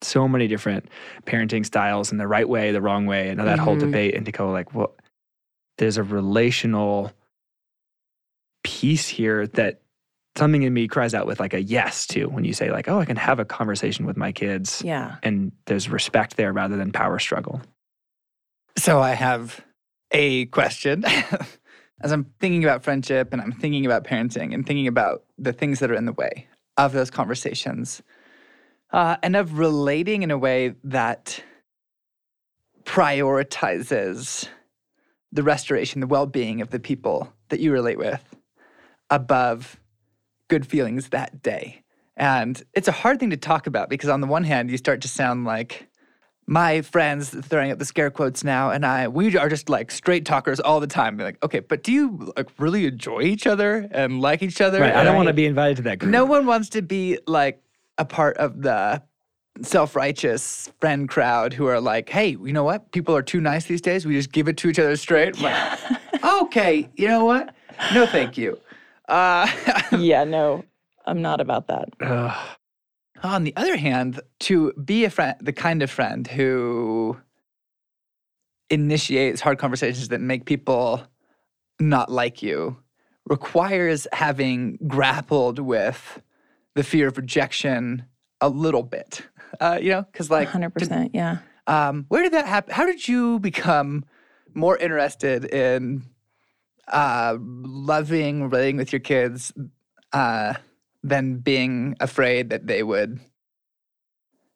so 0.00 0.26
many 0.28 0.46
different 0.48 0.88
parenting 1.26 1.66
styles 1.66 2.10
and 2.10 2.20
the 2.20 2.26
right 2.28 2.48
way, 2.48 2.72
the 2.72 2.80
wrong 2.80 3.04
way, 3.06 3.28
and 3.28 3.38
that 3.40 3.58
whole 3.58 3.76
Mhm. 3.76 3.80
debate. 3.80 4.14
And 4.14 4.24
to 4.26 4.32
go 4.32 4.50
like, 4.50 4.72
well, 4.74 4.96
there's 5.76 5.96
a 5.98 6.02
relational 6.02 7.12
piece 8.80 9.08
here 9.08 9.46
that 9.48 9.80
something 10.36 10.62
in 10.62 10.72
me 10.72 10.86
cries 10.86 11.14
out 11.14 11.26
with 11.26 11.40
like 11.40 11.52
a 11.54 11.60
yes 11.62 12.06
to 12.06 12.26
when 12.26 12.44
you 12.44 12.52
say 12.52 12.70
like, 12.70 12.88
oh, 12.88 13.00
I 13.00 13.04
can 13.04 13.16
have 13.16 13.40
a 13.40 13.44
conversation 13.44 14.06
with 14.06 14.16
my 14.16 14.30
kids 14.30 14.82
Yeah. 14.84 15.16
and 15.24 15.50
there's 15.66 15.88
respect 15.88 16.36
there 16.36 16.52
rather 16.52 16.76
than 16.76 16.92
power 16.92 17.18
struggle. 17.18 17.60
So 18.76 19.00
I 19.00 19.12
have 19.14 19.60
a 20.12 20.46
question. 20.46 21.04
As 22.00 22.12
I'm 22.12 22.26
thinking 22.38 22.62
about 22.62 22.84
friendship 22.84 23.32
and 23.32 23.42
I'm 23.42 23.50
thinking 23.50 23.84
about 23.84 24.04
parenting 24.04 24.54
and 24.54 24.64
thinking 24.64 24.86
about 24.86 25.24
the 25.36 25.52
things 25.52 25.80
that 25.80 25.90
are 25.90 25.94
in 25.96 26.04
the 26.04 26.12
way 26.12 26.46
of 26.76 26.92
those 26.92 27.10
conversations, 27.10 28.00
uh, 28.92 29.16
and 29.24 29.34
of 29.34 29.58
relating 29.58 30.22
in 30.22 30.30
a 30.30 30.38
way 30.38 30.74
that 30.84 31.42
prioritizes 32.84 34.48
the 35.32 35.42
restoration, 35.42 36.00
the 36.00 36.06
well 36.06 36.26
being 36.26 36.60
of 36.60 36.70
the 36.70 36.78
people 36.78 37.32
that 37.48 37.58
you 37.60 37.72
relate 37.72 37.98
with 37.98 38.22
above 39.10 39.78
good 40.48 40.66
feelings 40.66 41.10
that 41.10 41.42
day. 41.42 41.82
And 42.16 42.60
it's 42.74 42.88
a 42.88 42.92
hard 42.92 43.20
thing 43.20 43.30
to 43.30 43.36
talk 43.36 43.66
about 43.66 43.88
because, 43.88 44.08
on 44.08 44.20
the 44.20 44.26
one 44.26 44.44
hand, 44.44 44.70
you 44.70 44.76
start 44.76 45.00
to 45.02 45.08
sound 45.08 45.44
like 45.44 45.88
my 46.48 46.80
friends 46.80 47.28
throwing 47.28 47.70
up 47.70 47.78
the 47.78 47.84
scare 47.84 48.10
quotes 48.10 48.42
now 48.42 48.70
and 48.70 48.86
I 48.86 49.06
we 49.08 49.36
are 49.36 49.50
just 49.50 49.68
like 49.68 49.90
straight 49.90 50.24
talkers 50.24 50.58
all 50.58 50.80
the 50.80 50.86
time. 50.86 51.16
Be 51.16 51.24
like, 51.24 51.42
okay, 51.44 51.60
but 51.60 51.82
do 51.82 51.92
you 51.92 52.32
like 52.36 52.48
really 52.58 52.86
enjoy 52.86 53.20
each 53.20 53.46
other 53.46 53.86
and 53.90 54.20
like 54.20 54.42
each 54.42 54.60
other? 54.60 54.80
Right. 54.80 54.94
I 54.94 55.04
don't 55.04 55.08
And 55.08 55.16
want 55.16 55.26
to 55.28 55.34
be 55.34 55.44
invited 55.44 55.76
to 55.76 55.82
that 55.82 55.98
group. 55.98 56.10
No 56.10 56.24
one 56.24 56.46
wants 56.46 56.70
to 56.70 56.82
be 56.82 57.18
like 57.26 57.62
a 57.98 58.06
part 58.06 58.38
of 58.38 58.62
the 58.62 59.02
self-righteous 59.60 60.72
friend 60.80 61.08
crowd 61.08 61.52
who 61.52 61.66
are 61.66 61.80
like, 61.80 62.08
hey, 62.08 62.30
you 62.30 62.52
know 62.52 62.64
what? 62.64 62.92
People 62.92 63.14
are 63.14 63.22
too 63.22 63.40
nice 63.40 63.66
these 63.66 63.80
days. 63.80 64.06
We 64.06 64.14
just 64.14 64.32
give 64.32 64.48
it 64.48 64.56
to 64.58 64.68
each 64.68 64.78
other 64.78 64.96
straight. 64.96 65.36
I'm 65.36 65.42
like, 65.42 66.24
okay, 66.42 66.88
you 66.96 67.08
know 67.08 67.24
what? 67.24 67.54
No, 67.92 68.06
thank 68.06 68.38
you. 68.38 68.58
Uh, 69.08 69.50
yeah, 69.98 70.24
no. 70.24 70.64
I'm 71.06 71.22
not 71.22 71.40
about 71.40 71.68
that. 71.68 71.88
Ugh. 72.00 72.48
On 73.22 73.44
the 73.44 73.56
other 73.56 73.76
hand, 73.76 74.20
to 74.40 74.72
be 74.74 75.04
a 75.04 75.10
friend, 75.10 75.36
the 75.40 75.52
kind 75.52 75.82
of 75.82 75.90
friend 75.90 76.26
who 76.26 77.16
initiates 78.70 79.40
hard 79.40 79.58
conversations 79.58 80.08
that 80.08 80.20
make 80.20 80.44
people 80.44 81.02
not 81.80 82.10
like 82.10 82.42
you 82.42 82.76
requires 83.26 84.06
having 84.12 84.78
grappled 84.86 85.58
with 85.58 86.22
the 86.74 86.84
fear 86.84 87.08
of 87.08 87.16
rejection 87.16 88.04
a 88.40 88.48
little 88.48 88.82
bit. 88.82 89.22
Uh, 89.60 89.78
you 89.80 89.90
know, 89.90 90.02
because 90.12 90.30
like, 90.30 90.48
100%. 90.48 91.10
Yeah. 91.12 91.38
um, 91.66 92.04
where 92.08 92.22
did 92.22 92.32
that 92.34 92.46
happen? 92.46 92.74
How 92.74 92.86
did 92.86 93.08
you 93.08 93.38
become 93.40 94.04
more 94.54 94.76
interested 94.76 95.44
in 95.46 96.04
uh, 96.92 97.36
loving, 97.40 98.48
relating 98.48 98.76
with 98.76 98.92
your 98.92 99.00
kids 99.00 99.52
uh, 100.12 100.54
than 101.02 101.38
being 101.38 101.96
afraid 102.00 102.50
that 102.50 102.66
they 102.66 102.82
would 102.82 103.20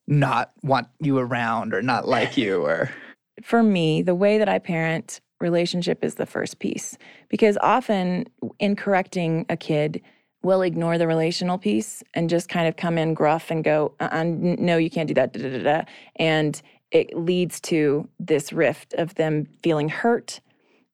not 0.06 0.52
want 0.62 0.88
you 1.00 1.18
around 1.18 1.74
or 1.74 1.82
not 1.82 2.08
like 2.08 2.36
you 2.36 2.62
or 2.62 2.90
for 3.42 3.62
me, 3.62 4.02
the 4.02 4.14
way 4.14 4.38
that 4.38 4.48
I 4.48 4.58
parent, 4.58 5.20
relationship 5.40 6.04
is 6.04 6.14
the 6.14 6.26
first 6.26 6.58
piece. 6.58 6.96
Because 7.28 7.58
often 7.60 8.26
in 8.58 8.76
correcting 8.76 9.46
a 9.48 9.56
kid, 9.56 10.00
we'll 10.42 10.62
ignore 10.62 10.98
the 10.98 11.06
relational 11.06 11.58
piece 11.58 12.02
and 12.14 12.28
just 12.28 12.48
kind 12.48 12.68
of 12.68 12.76
come 12.76 12.98
in 12.98 13.14
gruff 13.14 13.50
and 13.50 13.62
go, 13.62 13.94
uh-uh, 14.00 14.24
no, 14.24 14.76
you 14.76 14.90
can't 14.90 15.08
do 15.08 15.14
that, 15.14 15.32
da, 15.32 15.42
da, 15.42 15.62
da. 15.62 15.82
And 16.16 16.60
it 16.90 17.16
leads 17.16 17.60
to 17.60 18.08
this 18.18 18.52
rift 18.52 18.94
of 18.94 19.14
them 19.14 19.46
feeling 19.62 19.88
hurt 19.88 20.40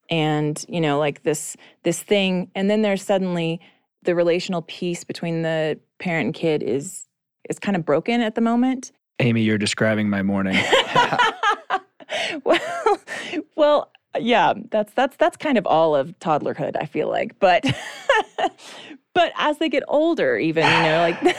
and 0.09 0.65
you 0.67 0.81
know 0.81 0.97
like 0.99 1.23
this 1.23 1.55
this 1.83 2.01
thing 2.01 2.49
and 2.55 2.69
then 2.69 2.81
there's 2.81 3.03
suddenly 3.03 3.59
the 4.03 4.15
relational 4.15 4.61
piece 4.63 5.03
between 5.03 5.41
the 5.41 5.79
parent 5.99 6.25
and 6.25 6.33
kid 6.33 6.63
is 6.63 7.07
is 7.49 7.59
kind 7.59 7.75
of 7.75 7.85
broken 7.85 8.21
at 8.21 8.35
the 8.35 8.41
moment 8.41 8.91
Amy, 9.21 9.41
you're 9.41 9.57
describing 9.57 10.09
my 10.09 10.23
morning. 10.23 10.57
well 12.43 12.99
well 13.55 13.91
yeah 14.19 14.53
that's 14.71 14.93
that's 14.93 15.15
that's 15.17 15.37
kind 15.37 15.57
of 15.57 15.65
all 15.67 15.95
of 15.95 16.17
toddlerhood 16.19 16.75
i 16.79 16.85
feel 16.85 17.07
like 17.07 17.37
but 17.39 17.63
but 19.13 19.31
as 19.37 19.57
they 19.59 19.69
get 19.69 19.83
older 19.87 20.37
even 20.37 20.63
you 20.63 20.81
know 20.83 20.97
like 20.99 21.37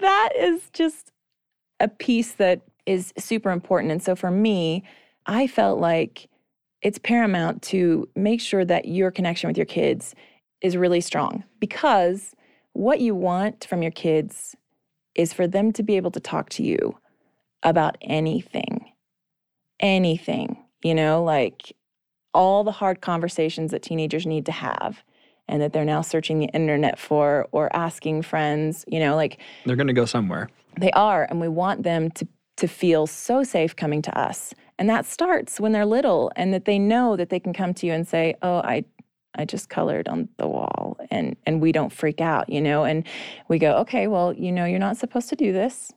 that 0.00 0.30
is 0.36 0.68
just 0.72 1.12
a 1.80 1.88
piece 1.88 2.32
that 2.32 2.62
is 2.86 3.12
super 3.16 3.50
important 3.50 3.92
and 3.92 4.02
so 4.02 4.16
for 4.16 4.30
me 4.30 4.82
i 5.26 5.46
felt 5.46 5.78
like 5.78 6.28
it's 6.82 6.98
paramount 6.98 7.62
to 7.62 8.08
make 8.14 8.40
sure 8.40 8.64
that 8.64 8.86
your 8.86 9.10
connection 9.10 9.48
with 9.48 9.56
your 9.56 9.66
kids 9.66 10.14
is 10.60 10.76
really 10.76 11.00
strong 11.00 11.44
because 11.60 12.34
what 12.72 13.00
you 13.00 13.14
want 13.14 13.64
from 13.68 13.82
your 13.82 13.92
kids 13.92 14.54
is 15.14 15.32
for 15.32 15.46
them 15.46 15.72
to 15.72 15.82
be 15.82 15.96
able 15.96 16.10
to 16.12 16.20
talk 16.20 16.48
to 16.50 16.62
you 16.62 16.96
about 17.62 17.96
anything 18.00 18.84
anything, 19.80 20.56
you 20.82 20.94
know, 20.94 21.22
like 21.22 21.74
all 22.34 22.64
the 22.64 22.72
hard 22.72 23.00
conversations 23.00 23.70
that 23.70 23.82
teenagers 23.82 24.26
need 24.26 24.46
to 24.46 24.52
have 24.52 25.02
and 25.48 25.62
that 25.62 25.72
they're 25.72 25.84
now 25.84 26.02
searching 26.02 26.38
the 26.38 26.46
internet 26.46 26.98
for 26.98 27.48
or 27.52 27.74
asking 27.74 28.22
friends, 28.22 28.84
you 28.86 29.00
know, 29.00 29.16
like 29.16 29.38
They're 29.64 29.76
going 29.76 29.86
to 29.86 29.92
go 29.92 30.04
somewhere. 30.04 30.48
they 30.78 30.90
are 30.92 31.26
and 31.30 31.40
we 31.40 31.48
want 31.48 31.82
them 31.82 32.10
to 32.12 32.26
to 32.58 32.66
feel 32.66 33.06
so 33.06 33.44
safe 33.44 33.76
coming 33.76 34.02
to 34.02 34.18
us. 34.18 34.52
And 34.78 34.88
that 34.88 35.06
starts 35.06 35.58
when 35.58 35.72
they're 35.72 35.86
little 35.86 36.30
and 36.36 36.54
that 36.54 36.64
they 36.64 36.78
know 36.78 37.16
that 37.16 37.30
they 37.30 37.40
can 37.40 37.52
come 37.52 37.74
to 37.74 37.86
you 37.86 37.92
and 37.92 38.06
say, 38.06 38.34
"Oh, 38.42 38.58
I 38.58 38.84
I 39.34 39.44
just 39.44 39.68
colored 39.68 40.08
on 40.08 40.28
the 40.36 40.46
wall." 40.48 40.96
And 41.10 41.36
and 41.46 41.60
we 41.60 41.72
don't 41.72 41.92
freak 41.92 42.20
out, 42.20 42.48
you 42.48 42.60
know, 42.60 42.84
and 42.84 43.04
we 43.48 43.58
go, 43.58 43.76
"Okay, 43.78 44.06
well, 44.06 44.32
you 44.32 44.52
know, 44.52 44.64
you're 44.64 44.78
not 44.78 44.96
supposed 44.96 45.28
to 45.30 45.36
do 45.36 45.52
this. 45.52 45.92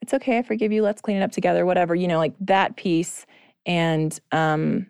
It's 0.00 0.14
okay, 0.14 0.38
I 0.38 0.42
forgive 0.42 0.72
you. 0.72 0.82
Let's 0.82 1.00
clean 1.00 1.16
it 1.18 1.22
up 1.22 1.32
together, 1.32 1.66
whatever." 1.66 1.94
You 1.94 2.08
know, 2.08 2.18
like 2.18 2.34
that 2.40 2.76
piece 2.76 3.26
and 3.66 4.18
um 4.32 4.86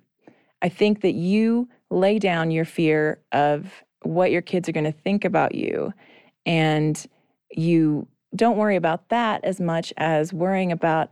I 0.62 0.68
think 0.68 1.02
that 1.02 1.14
you 1.14 1.68
lay 1.90 2.18
down 2.18 2.50
your 2.50 2.64
fear 2.64 3.20
of 3.32 3.84
what 4.02 4.30
your 4.30 4.42
kids 4.42 4.68
are 4.68 4.72
going 4.72 4.84
to 4.84 4.92
think 4.92 5.24
about 5.24 5.54
you 5.54 5.92
and 6.46 7.06
you 7.50 8.06
don't 8.34 8.56
worry 8.56 8.76
about 8.76 9.08
that 9.10 9.44
as 9.44 9.60
much 9.60 9.92
as 9.96 10.32
worrying 10.32 10.72
about 10.72 11.10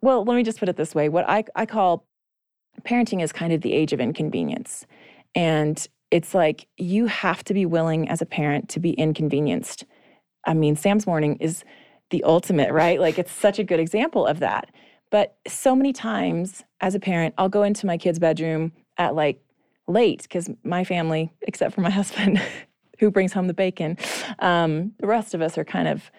well 0.00 0.24
let 0.24 0.36
me 0.36 0.42
just 0.42 0.58
put 0.58 0.68
it 0.68 0.76
this 0.76 0.94
way 0.94 1.08
what 1.08 1.28
i, 1.28 1.44
I 1.54 1.66
call 1.66 2.06
parenting 2.80 3.22
is 3.22 3.32
kind 3.32 3.52
of 3.52 3.60
the 3.60 3.72
age 3.72 3.92
of 3.92 4.00
inconvenience. 4.00 4.86
And 5.34 5.86
it's 6.10 6.34
like 6.34 6.66
you 6.76 7.06
have 7.06 7.44
to 7.44 7.54
be 7.54 7.66
willing 7.66 8.08
as 8.08 8.20
a 8.20 8.26
parent 8.26 8.68
to 8.70 8.80
be 8.80 8.92
inconvenienced. 8.92 9.84
I 10.46 10.54
mean 10.54 10.76
sam's 10.76 11.06
morning 11.06 11.36
is 11.36 11.64
the 12.10 12.24
ultimate 12.24 12.72
right? 12.72 13.00
Like 13.00 13.18
it's 13.18 13.32
such 13.32 13.58
a 13.58 13.64
good 13.64 13.80
example 13.80 14.26
of 14.26 14.40
that. 14.40 14.70
But 15.10 15.36
so 15.46 15.76
many 15.76 15.92
times 15.92 16.64
as 16.80 16.94
a 16.94 17.00
parent 17.00 17.34
i'll 17.38 17.48
go 17.48 17.62
into 17.62 17.86
my 17.86 17.98
kid's 17.98 18.18
bedroom 18.18 18.72
at 18.98 19.14
like 19.14 19.40
late 19.86 20.22
because 20.22 20.48
my 20.64 20.84
family 20.84 21.32
except 21.42 21.74
for 21.74 21.80
my 21.80 21.90
husband 22.00 22.40
who 22.98 23.10
brings 23.10 23.32
home 23.32 23.46
the 23.46 23.54
bacon 23.54 23.96
um, 24.38 24.92
the 25.00 25.06
rest 25.06 25.34
of 25.34 25.42
us 25.42 25.58
are 25.58 25.64
kind 25.64 25.88
of 25.88 26.10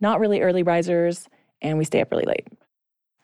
not 0.00 0.20
really 0.20 0.40
early 0.40 0.62
risers 0.62 1.28
and 1.62 1.78
we 1.78 1.84
stay 1.84 2.00
up 2.00 2.10
really 2.10 2.26
late 2.26 2.46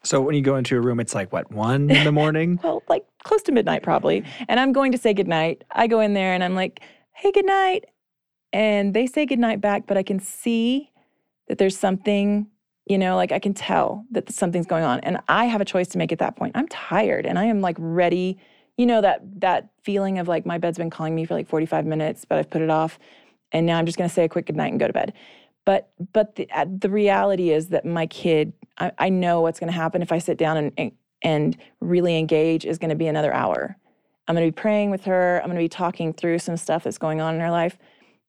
So 0.04 0.20
when 0.20 0.34
you 0.34 0.42
go 0.42 0.56
into 0.56 0.76
a 0.76 0.80
room, 0.80 1.00
it's 1.00 1.14
like, 1.14 1.32
what, 1.32 1.50
one 1.50 1.90
in 1.90 2.04
the 2.04 2.12
morning? 2.22 2.60
well 2.62 2.82
like 2.88 3.04
close 3.24 3.42
to 3.44 3.52
midnight 3.52 3.82
probably. 3.82 4.22
And 4.48 4.60
i'm 4.60 4.72
going 4.72 4.92
to 4.92 4.98
say 4.98 5.14
goodnight. 5.14 5.64
I 5.72 5.86
go 5.86 6.00
in 6.00 6.12
there 6.14 6.32
and 6.34 6.44
i'm 6.44 6.54
like 6.54 6.80
hey 7.12 7.32
good 7.32 7.46
night 7.46 7.86
and 8.52 8.92
they 8.94 9.06
say 9.06 9.24
goodnight 9.26 9.60
back 9.60 9.86
but 9.86 9.96
i 9.96 10.02
can 10.02 10.18
see 10.20 10.90
that 11.48 11.58
there's 11.58 11.76
something 11.76 12.46
you 12.86 12.98
know 12.98 13.16
like 13.16 13.32
i 13.32 13.38
can 13.38 13.54
tell 13.54 14.04
that 14.10 14.30
something's 14.30 14.66
going 14.66 14.84
on. 14.84 15.00
And 15.00 15.18
i 15.28 15.46
have 15.46 15.60
a 15.60 15.64
choice 15.64 15.88
to 15.88 15.98
make 15.98 16.12
at 16.12 16.18
that 16.18 16.36
point. 16.36 16.52
I'm 16.54 16.68
tired 16.68 17.24
and 17.26 17.38
i 17.38 17.44
am 17.44 17.60
like 17.60 17.76
ready. 17.78 18.38
You 18.76 18.86
know 18.86 19.00
that 19.00 19.20
that 19.40 19.70
feeling 19.84 20.18
of 20.18 20.28
like 20.28 20.44
my 20.44 20.58
bed's 20.58 20.78
been 20.78 20.90
calling 20.90 21.14
me 21.14 21.24
for 21.24 21.34
like 21.34 21.48
45 21.48 21.86
minutes 21.86 22.24
but 22.24 22.38
i've 22.38 22.50
put 22.50 22.60
it 22.62 22.70
off. 22.70 22.98
And 23.52 23.66
now 23.66 23.78
i'm 23.78 23.86
just 23.86 23.96
going 23.98 24.08
to 24.10 24.14
say 24.14 24.24
a 24.24 24.28
quick 24.28 24.46
goodnight 24.46 24.70
and 24.72 24.80
go 24.80 24.86
to 24.86 24.92
bed 24.92 25.12
but 25.64 25.90
but 26.12 26.36
the, 26.36 26.48
uh, 26.50 26.66
the 26.68 26.90
reality 26.90 27.50
is 27.50 27.68
that 27.68 27.84
my 27.84 28.06
kid 28.06 28.52
i, 28.78 28.92
I 28.98 29.08
know 29.08 29.40
what's 29.40 29.60
going 29.60 29.72
to 29.72 29.76
happen 29.76 30.02
if 30.02 30.12
i 30.12 30.18
sit 30.18 30.38
down 30.38 30.56
and, 30.56 30.72
and 30.76 30.92
and 31.24 31.56
really 31.80 32.18
engage 32.18 32.66
is 32.66 32.78
going 32.78 32.90
to 32.90 32.94
be 32.96 33.06
another 33.06 33.32
hour. 33.32 33.76
I'm 34.28 34.34
going 34.34 34.46
to 34.46 34.52
be 34.54 34.60
praying 34.60 34.90
with 34.90 35.04
her. 35.04 35.40
I'm 35.40 35.46
going 35.46 35.56
to 35.56 35.64
be 35.64 35.68
talking 35.68 36.12
through 36.12 36.38
some 36.38 36.56
stuff 36.56 36.84
that's 36.84 36.98
going 36.98 37.20
on 37.20 37.34
in 37.34 37.40
her 37.40 37.50
life. 37.50 37.78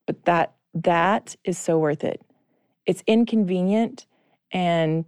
But 0.06 0.24
that 0.24 0.54
that 0.74 1.36
is 1.44 1.58
so 1.58 1.78
worth 1.78 2.04
it. 2.04 2.20
It's 2.86 3.02
inconvenient 3.06 4.06
and 4.52 5.04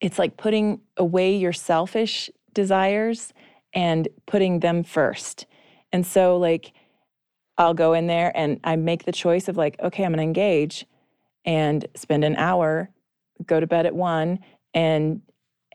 it's 0.00 0.18
like 0.18 0.36
putting 0.36 0.80
away 0.96 1.36
your 1.36 1.52
selfish 1.52 2.30
desires 2.52 3.32
and 3.72 4.08
putting 4.26 4.60
them 4.60 4.82
first. 4.82 5.46
And 5.92 6.06
so 6.06 6.36
like 6.36 6.72
I'll 7.56 7.74
go 7.74 7.92
in 7.92 8.08
there 8.08 8.32
and 8.34 8.58
I 8.64 8.76
make 8.76 9.04
the 9.04 9.12
choice 9.12 9.48
of 9.48 9.56
like 9.56 9.76
okay, 9.80 10.04
I'm 10.04 10.12
going 10.12 10.18
to 10.18 10.24
engage 10.24 10.86
and 11.44 11.86
spend 11.96 12.24
an 12.24 12.36
hour, 12.36 12.90
go 13.46 13.60
to 13.60 13.66
bed 13.66 13.86
at 13.86 13.94
1 13.94 14.38
and 14.74 15.20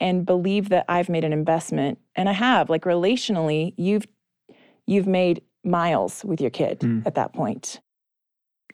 and 0.02 0.26
believe 0.26 0.70
that 0.70 0.86
I've 0.88 1.10
made 1.10 1.24
an 1.26 1.34
investment 1.34 2.00
and 2.16 2.30
I 2.30 2.32
have 2.32 2.70
like 2.70 2.84
relationally 2.84 3.74
you've 3.78 4.08
you've 4.88 5.08
made 5.08 5.42
miles 5.64 6.24
with 6.24 6.40
your 6.40 6.50
kid 6.52 6.80
Mm. 6.80 7.06
at 7.06 7.16
that 7.16 7.34
point. 7.34 7.82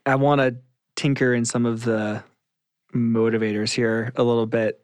I 0.05 0.15
want 0.15 0.39
to 0.41 0.55
tinker 0.95 1.34
in 1.34 1.43
some 1.45 1.65
of 1.65 1.84
the 1.84 2.23
motivators 2.93 3.71
here 3.73 4.12
a 4.15 4.23
little 4.23 4.45
bit. 4.45 4.79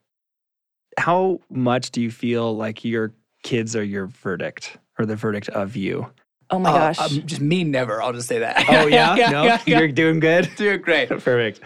How 0.98 1.40
much 1.50 1.92
do 1.92 2.02
you 2.02 2.12
feel 2.12 2.56
like 2.56 2.84
your 2.84 3.14
kids 3.44 3.76
are 3.76 3.84
your 3.84 4.08
verdict 4.08 4.78
or 5.00 5.06
the 5.06 5.16
verdict 5.16 5.50
of 5.50 5.76
you? 5.76 6.12
Oh 6.50 6.60
my 6.60 6.70
Oh, 6.72 6.74
gosh. 6.74 7.00
um, 7.00 7.26
just 7.26 7.40
me 7.42 7.64
never. 7.64 8.02
I'll 8.02 8.12
just 8.14 8.28
say 8.28 8.40
that. 8.40 8.66
Oh, 8.68 8.88
yeah? 8.88 9.16
no, 9.32 9.44
yeah, 9.44 9.62
yeah. 9.66 9.80
you're 9.80 9.88
doing 9.88 10.20
good? 10.20 10.50
doing 10.58 10.82
great. 10.82 11.08
Perfect. 11.10 11.62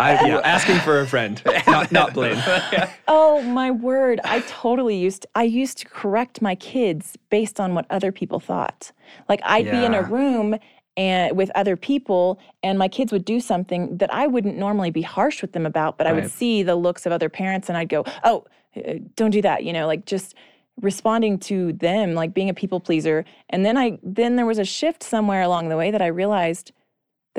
I, 0.00 0.26
yeah, 0.26 0.40
asking 0.44 0.78
for 0.80 1.00
a 1.00 1.06
friend, 1.06 1.42
not, 1.66 1.90
not 1.90 2.14
Blaine. 2.14 2.42
Oh 3.08 3.42
my 3.42 3.70
word! 3.70 4.20
I 4.24 4.40
totally 4.40 4.96
used 4.96 5.26
I 5.34 5.44
used 5.44 5.78
to 5.78 5.86
correct 5.86 6.42
my 6.42 6.54
kids 6.54 7.16
based 7.30 7.58
on 7.58 7.74
what 7.74 7.86
other 7.90 8.12
people 8.12 8.38
thought. 8.40 8.92
Like 9.28 9.40
I'd 9.44 9.66
be 9.70 9.84
in 9.84 9.94
a 9.94 10.02
room 10.02 10.56
and 10.96 11.36
with 11.36 11.50
other 11.54 11.76
people 11.76 12.38
and 12.62 12.78
my 12.78 12.88
kids 12.88 13.12
would 13.12 13.24
do 13.24 13.40
something 13.40 13.96
that 13.98 14.12
I 14.12 14.26
wouldn't 14.26 14.56
normally 14.58 14.90
be 14.90 15.02
harsh 15.02 15.40
with 15.42 15.52
them 15.52 15.64
about, 15.64 15.96
but 15.96 16.06
I 16.06 16.12
would 16.12 16.30
see 16.30 16.62
the 16.62 16.74
looks 16.76 17.06
of 17.06 17.12
other 17.12 17.28
parents 17.28 17.68
and 17.68 17.78
I'd 17.78 17.88
go, 17.88 18.04
"Oh, 18.24 18.44
uh, 18.76 18.94
don't 19.16 19.30
do 19.30 19.42
that." 19.42 19.64
You 19.64 19.72
know, 19.72 19.86
like 19.86 20.04
just 20.06 20.34
responding 20.80 21.38
to 21.38 21.72
them 21.72 22.14
like 22.14 22.34
being 22.34 22.48
a 22.50 22.54
people 22.54 22.80
pleaser. 22.80 23.24
And 23.50 23.64
then 23.64 23.76
I 23.76 23.98
then 24.02 24.36
there 24.36 24.46
was 24.46 24.58
a 24.58 24.64
shift 24.64 25.02
somewhere 25.02 25.42
along 25.42 25.68
the 25.70 25.76
way 25.76 25.90
that 25.90 26.02
I 26.02 26.06
realized 26.08 26.72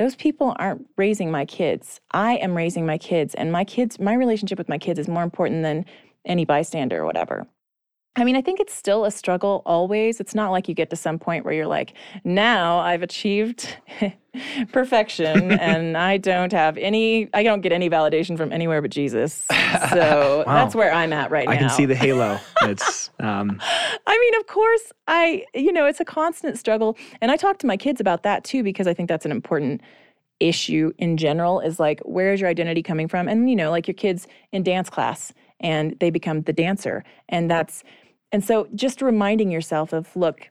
those 0.00 0.16
people 0.16 0.56
aren't 0.58 0.86
raising 0.96 1.30
my 1.30 1.44
kids. 1.44 2.00
I 2.12 2.36
am 2.36 2.56
raising 2.56 2.86
my 2.86 2.96
kids, 2.96 3.34
and 3.34 3.52
my 3.52 3.64
kids, 3.64 4.00
my 4.00 4.14
relationship 4.14 4.56
with 4.56 4.66
my 4.66 4.78
kids 4.78 4.98
is 4.98 5.08
more 5.08 5.22
important 5.22 5.62
than 5.62 5.84
any 6.24 6.46
bystander 6.46 7.02
or 7.02 7.04
whatever. 7.04 7.46
I 8.16 8.24
mean, 8.24 8.34
I 8.34 8.42
think 8.42 8.58
it's 8.58 8.74
still 8.74 9.04
a 9.04 9.10
struggle 9.10 9.62
always. 9.64 10.18
It's 10.18 10.34
not 10.34 10.50
like 10.50 10.68
you 10.68 10.74
get 10.74 10.90
to 10.90 10.96
some 10.96 11.18
point 11.18 11.44
where 11.44 11.54
you're 11.54 11.68
like, 11.68 11.94
now 12.24 12.80
I've 12.80 13.02
achieved 13.02 13.76
perfection 14.72 15.52
and 15.52 15.96
I 16.10 16.16
don't 16.16 16.52
have 16.52 16.76
any, 16.76 17.28
I 17.32 17.44
don't 17.44 17.60
get 17.60 17.70
any 17.70 17.88
validation 17.88 18.36
from 18.36 18.52
anywhere 18.52 18.82
but 18.82 18.90
Jesus. 18.90 19.46
So 19.90 20.42
Wow. 20.46 20.54
that's 20.54 20.74
where 20.74 20.92
I'm 20.92 21.12
at 21.12 21.30
right 21.30 21.48
I 21.48 21.52
now. 21.52 21.58
I 21.58 21.60
can 21.60 21.70
see 21.70 21.86
the 21.86 21.94
halo. 21.94 22.40
It's 22.62 23.10
um, 23.20 23.60
I 24.06 24.18
mean, 24.18 24.40
of 24.40 24.46
course, 24.48 24.92
I, 25.06 25.44
you 25.54 25.72
know, 25.72 25.86
it's 25.86 26.00
a 26.00 26.04
constant 26.04 26.58
struggle. 26.58 26.96
And 27.20 27.30
I 27.30 27.36
talk 27.36 27.58
to 27.60 27.66
my 27.66 27.76
kids 27.76 28.00
about 28.00 28.24
that 28.24 28.42
too, 28.42 28.64
because 28.64 28.88
I 28.88 28.94
think 28.94 29.08
that's 29.08 29.24
an 29.24 29.32
important 29.32 29.82
issue 30.40 30.92
in 30.98 31.16
general 31.16 31.60
is 31.60 31.78
like, 31.78 32.00
where's 32.00 32.40
your 32.40 32.50
identity 32.50 32.82
coming 32.82 33.06
from? 33.06 33.28
And, 33.28 33.48
you 33.48 33.54
know, 33.54 33.70
like 33.70 33.86
your 33.86 33.94
kids 33.94 34.26
in 34.50 34.64
dance 34.64 34.90
class 34.90 35.32
and 35.60 35.96
they 36.00 36.10
become 36.10 36.42
the 36.42 36.52
dancer. 36.52 37.04
And 37.28 37.50
that's, 37.50 37.84
and 38.32 38.44
so 38.44 38.68
just 38.74 39.02
reminding 39.02 39.50
yourself 39.50 39.92
of, 39.92 40.14
look, 40.16 40.50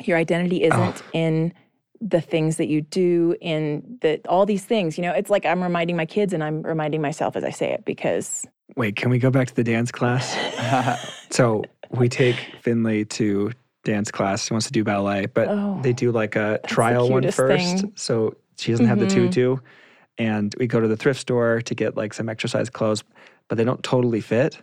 your 0.00 0.16
identity 0.18 0.62
isn't 0.62 1.02
in 1.12 1.52
the 2.00 2.20
things 2.20 2.56
that 2.56 2.66
you 2.66 2.80
do 2.82 3.36
in 3.40 3.98
the 4.00 4.20
all 4.28 4.44
these 4.44 4.64
things 4.64 4.98
you 4.98 5.02
know 5.04 5.12
it's 5.12 5.30
like 5.30 5.46
i'm 5.46 5.62
reminding 5.62 5.94
my 5.96 6.04
kids 6.04 6.32
and 6.32 6.42
i'm 6.42 6.60
reminding 6.62 7.00
myself 7.00 7.36
as 7.36 7.44
i 7.44 7.50
say 7.50 7.70
it 7.70 7.84
because 7.84 8.44
wait. 8.74 8.96
Can 8.96 9.08
we 9.08 9.18
go 9.20 9.30
back 9.30 9.46
to 9.46 9.54
the 9.54 9.62
dance 9.62 9.92
class? 9.92 10.34
so 11.30 11.62
we 11.90 12.08
take 12.08 12.36
Finley 12.60 13.04
to 13.04 13.52
dance 13.84 14.10
class. 14.10 14.46
She 14.46 14.54
wants 14.54 14.66
to 14.66 14.72
do 14.72 14.82
ballet, 14.82 15.26
but 15.26 15.48
Oh, 15.48 15.78
they 15.82 15.92
do 15.92 16.10
like 16.10 16.34
a 16.36 16.58
trial 16.66 17.08
one 17.08 17.30
first. 17.30 17.80
thing. 17.82 17.92
So 17.96 18.34
she 18.56 18.72
doesn't 18.72 18.86
have 18.86 18.98
the 18.98 19.06
Mhm. 19.06 19.10
tutu. 19.30 19.56
And 20.18 20.54
we 20.58 20.66
go 20.66 20.80
to 20.80 20.88
the 20.88 20.96
thrift 20.96 21.20
store 21.20 21.60
to 21.62 21.74
get 21.74 21.96
like 21.96 22.14
some 22.14 22.28
exercise 22.28 22.68
clothes. 22.70 23.04
but 23.48 23.58
they 23.58 23.64
don't 23.64 23.82
totally 23.82 24.22
fit. 24.22 24.58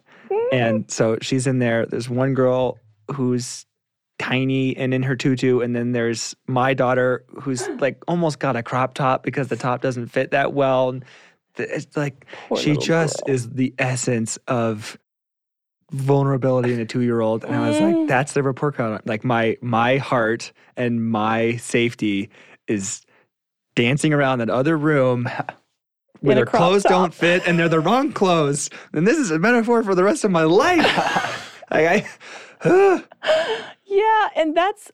And 0.52 0.90
so 0.92 1.18
she's 1.22 1.48
in 1.48 1.60
there. 1.60 1.86
There's 1.86 2.10
one 2.10 2.34
girl 2.34 2.78
who's 3.12 3.66
tiny 4.18 4.76
and 4.76 4.94
in 4.94 5.04
her 5.04 5.16
tutu, 5.16 5.62
and 5.62 5.76
then 5.76 5.92
there's 5.94 6.36
my 6.48 6.74
daughter 6.74 7.26
who's 7.42 7.68
like 7.80 8.04
almost 8.08 8.40
got 8.40 8.56
a 8.56 8.64
crop 8.64 8.94
top 8.94 9.24
because 9.24 9.48
the 9.48 9.56
top 9.56 9.82
doesn't 9.82 10.08
fit 10.08 10.32
that 10.32 10.54
well. 10.54 10.90
And 10.90 11.06
it's 11.58 11.96
like 11.98 12.26
Poor 12.48 12.58
she 12.58 12.78
just 12.78 13.26
girl. 13.26 13.36
is 13.36 13.50
the 13.50 13.74
essence 13.78 14.38
of 14.48 14.98
vulnerability 15.92 16.72
in 16.72 16.80
a 16.80 16.86
two-year-old 16.86 17.44
and 17.44 17.56
i 17.56 17.68
was 17.68 17.80
like 17.80 18.08
that's 18.08 18.34
the 18.34 18.44
report 18.44 18.76
card 18.76 19.02
like 19.06 19.24
my 19.24 19.58
my 19.62 19.98
heart 19.98 20.54
and 20.78 21.10
my 21.10 21.56
safety 21.56 22.30
is 22.68 23.02
dancing 23.76 24.14
around 24.14 24.38
that 24.38 24.52
other 24.52 24.78
room 24.78 25.28
where 26.22 26.36
their 26.36 26.46
clothes 26.46 26.84
top. 26.84 26.90
don't 26.92 27.14
fit 27.14 27.44
and 27.48 27.58
they're 27.60 27.70
the 27.70 27.80
wrong 27.80 28.12
clothes 28.12 28.70
and 28.94 29.08
this 29.08 29.18
is 29.18 29.32
a 29.32 29.40
metaphor 29.40 29.84
for 29.84 29.96
the 29.96 30.04
rest 30.04 30.24
of 30.24 30.32
my 30.32 30.44
life 30.44 30.84
like 31.72 32.06
I, 32.64 33.04
Yeah, 33.86 34.30
and 34.36 34.56
that's 34.56 34.92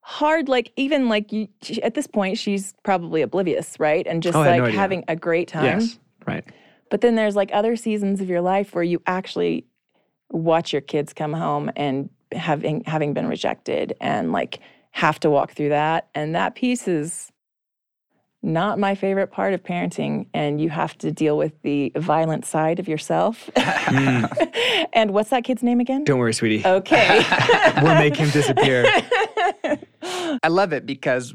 hard. 0.00 0.48
Like 0.48 0.72
even 0.76 1.08
like 1.08 1.32
you, 1.32 1.48
she, 1.62 1.82
at 1.82 1.94
this 1.94 2.06
point, 2.06 2.38
she's 2.38 2.74
probably 2.82 3.22
oblivious, 3.22 3.78
right? 3.80 4.06
And 4.06 4.22
just 4.22 4.36
Oh, 4.36 4.42
had 4.42 4.58
no 4.58 4.64
like 4.64 4.74
having 4.74 5.04
a 5.08 5.16
great 5.16 5.48
time. 5.48 5.64
yes 5.64 5.98
right 6.26 6.44
But 6.90 7.00
then 7.00 7.14
there's 7.16 7.34
like 7.36 7.50
other 7.52 7.74
seasons 7.76 8.20
of 8.20 8.28
your 8.28 8.40
life 8.40 8.74
where 8.74 8.84
you 8.84 9.02
actually 9.06 9.64
watch 10.30 10.72
your 10.72 10.82
kids 10.82 11.12
come 11.12 11.32
home 11.32 11.70
and 11.76 12.08
having 12.32 12.82
having 12.84 13.12
been 13.12 13.26
rejected 13.26 13.94
and 14.00 14.32
like 14.32 14.60
have 14.92 15.18
to 15.20 15.30
walk 15.30 15.52
through 15.52 15.70
that. 15.70 16.08
And 16.14 16.34
that 16.34 16.54
piece 16.54 16.86
is 16.86 17.31
not 18.42 18.78
my 18.78 18.94
favorite 18.94 19.28
part 19.28 19.54
of 19.54 19.62
parenting. 19.62 20.26
And 20.34 20.60
you 20.60 20.68
have 20.70 20.96
to 20.98 21.12
deal 21.12 21.36
with 21.36 21.60
the 21.62 21.92
violent 21.96 22.44
side 22.44 22.78
of 22.78 22.88
yourself. 22.88 23.50
and 23.56 25.12
what's 25.12 25.30
that 25.30 25.44
kid's 25.44 25.62
name 25.62 25.80
again? 25.80 26.04
Don't 26.04 26.18
worry 26.18 26.32
sweetie 26.32 26.66
Okay. 26.66 27.24
we'll 27.82 27.94
make 27.94 28.16
him 28.16 28.30
disappear 28.30 28.84
I 30.42 30.48
love 30.48 30.72
it 30.72 30.86
because, 30.86 31.34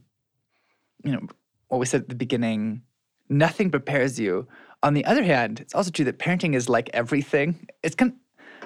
you 1.04 1.12
know, 1.12 1.28
what 1.68 1.80
we 1.80 1.86
said 1.86 2.02
at 2.02 2.10
the 2.10 2.16
beginning, 2.16 2.82
nothing 3.30 3.72
prepares 3.72 4.20
you. 4.20 4.48
On 4.84 4.94
the 4.94 5.06
other 5.06 5.24
hand, 5.24 5.60
it's 5.60 5.74
also 5.74 5.92
true 5.92 6.06
that 6.06 6.20
parenting 6.20 6.56
is 6.56 6.70
like 6.70 6.90
everything. 6.94 7.68
It's 7.84 7.96
kind 7.96 8.14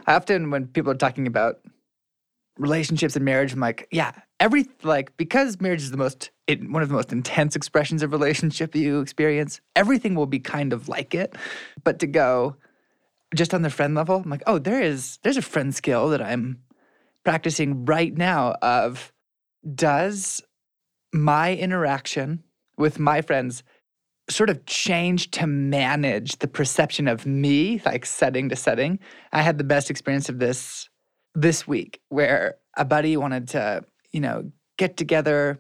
I 0.08 0.16
often 0.16 0.50
when 0.50 0.68
people 0.68 0.92
are 0.92 0.96
talking 0.96 1.28
about 1.28 1.60
relationships 2.58 3.16
and 3.16 3.24
marriage, 3.24 3.54
I'm 3.54 3.60
like, 3.60 3.88
yeah, 3.92 4.12
every 4.40 4.68
like 4.84 5.16
because 5.18 5.60
marriage 5.62 5.82
is 5.82 5.92
the 5.92 5.98
most 5.98 6.32
it, 6.52 6.70
one 6.70 6.84
of 6.84 6.90
the 6.90 6.96
most 6.96 7.12
intense 7.12 7.56
expressions 7.56 8.04
of 8.04 8.12
relationship 8.12 8.76
you 8.76 9.00
experience. 9.00 9.62
Everything 9.76 10.16
will 10.16 10.26
be 10.26 10.40
kind 10.40 10.74
of 10.74 10.88
like 10.88 11.16
it, 11.16 11.36
but 11.84 12.00
to 12.00 12.08
go 12.08 12.56
just 13.34 13.54
on 13.54 13.62
the 13.62 13.70
friend 13.70 13.96
level, 13.96 14.22
I'm 14.24 14.30
like, 14.30 14.44
oh, 14.48 14.60
there 14.60 14.82
is 14.82 15.20
there's 15.24 15.38
a 15.38 15.42
friend 15.42 15.74
skill 15.74 16.10
that 16.10 16.22
I'm 16.22 16.62
practicing 17.24 17.86
right 17.86 18.16
now 18.16 18.54
of 18.62 19.14
does 19.76 20.42
my 21.14 21.56
interaction 21.56 22.44
with 22.78 23.00
my 23.00 23.22
friends 23.22 23.64
sort 24.30 24.50
of 24.50 24.66
change 24.66 25.32
to 25.32 25.46
manage 25.46 26.38
the 26.38 26.48
perception 26.48 27.08
of 27.08 27.26
me, 27.26 27.82
like 27.86 28.06
setting 28.06 28.50
to 28.50 28.56
setting. 28.56 29.00
I 29.32 29.42
had 29.42 29.58
the 29.58 29.64
best 29.64 29.90
experience 29.90 30.30
of 30.30 30.40
this 30.40 30.90
this 31.34 31.68
week 31.68 32.02
where 32.10 32.56
a 32.76 32.86
buddy 32.86 33.16
wanted 33.18 33.50
to, 33.50 33.84
you 34.12 34.20
know, 34.20 34.52
get 34.78 34.98
together, 34.98 35.60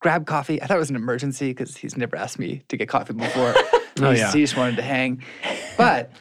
grab 0.00 0.26
coffee. 0.26 0.60
I 0.62 0.66
thought 0.66 0.76
it 0.76 0.80
was 0.80 0.90
an 0.90 0.96
emergency 0.96 1.48
because 1.50 1.76
he's 1.76 1.96
never 1.96 2.16
asked 2.16 2.38
me 2.38 2.62
to 2.68 2.76
get 2.76 2.88
coffee 2.88 3.14
before. 3.14 3.54
Oh, 4.00 4.10
He's- 4.12 4.18
yeah. 4.20 4.32
He 4.32 4.40
just 4.42 4.56
wanted 4.56 4.76
to 4.76 4.82
hang. 4.82 5.24
But 5.76 6.12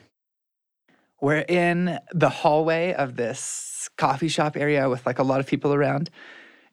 we're 1.21 1.45
in 1.47 1.99
the 2.11 2.29
hallway 2.29 2.93
of 2.93 3.15
this 3.15 3.87
coffee 3.97 4.29
shop 4.29 4.57
area 4.57 4.89
with 4.89 5.05
like 5.05 5.19
a 5.19 5.23
lot 5.23 5.39
of 5.39 5.45
people 5.45 5.71
around. 5.73 6.09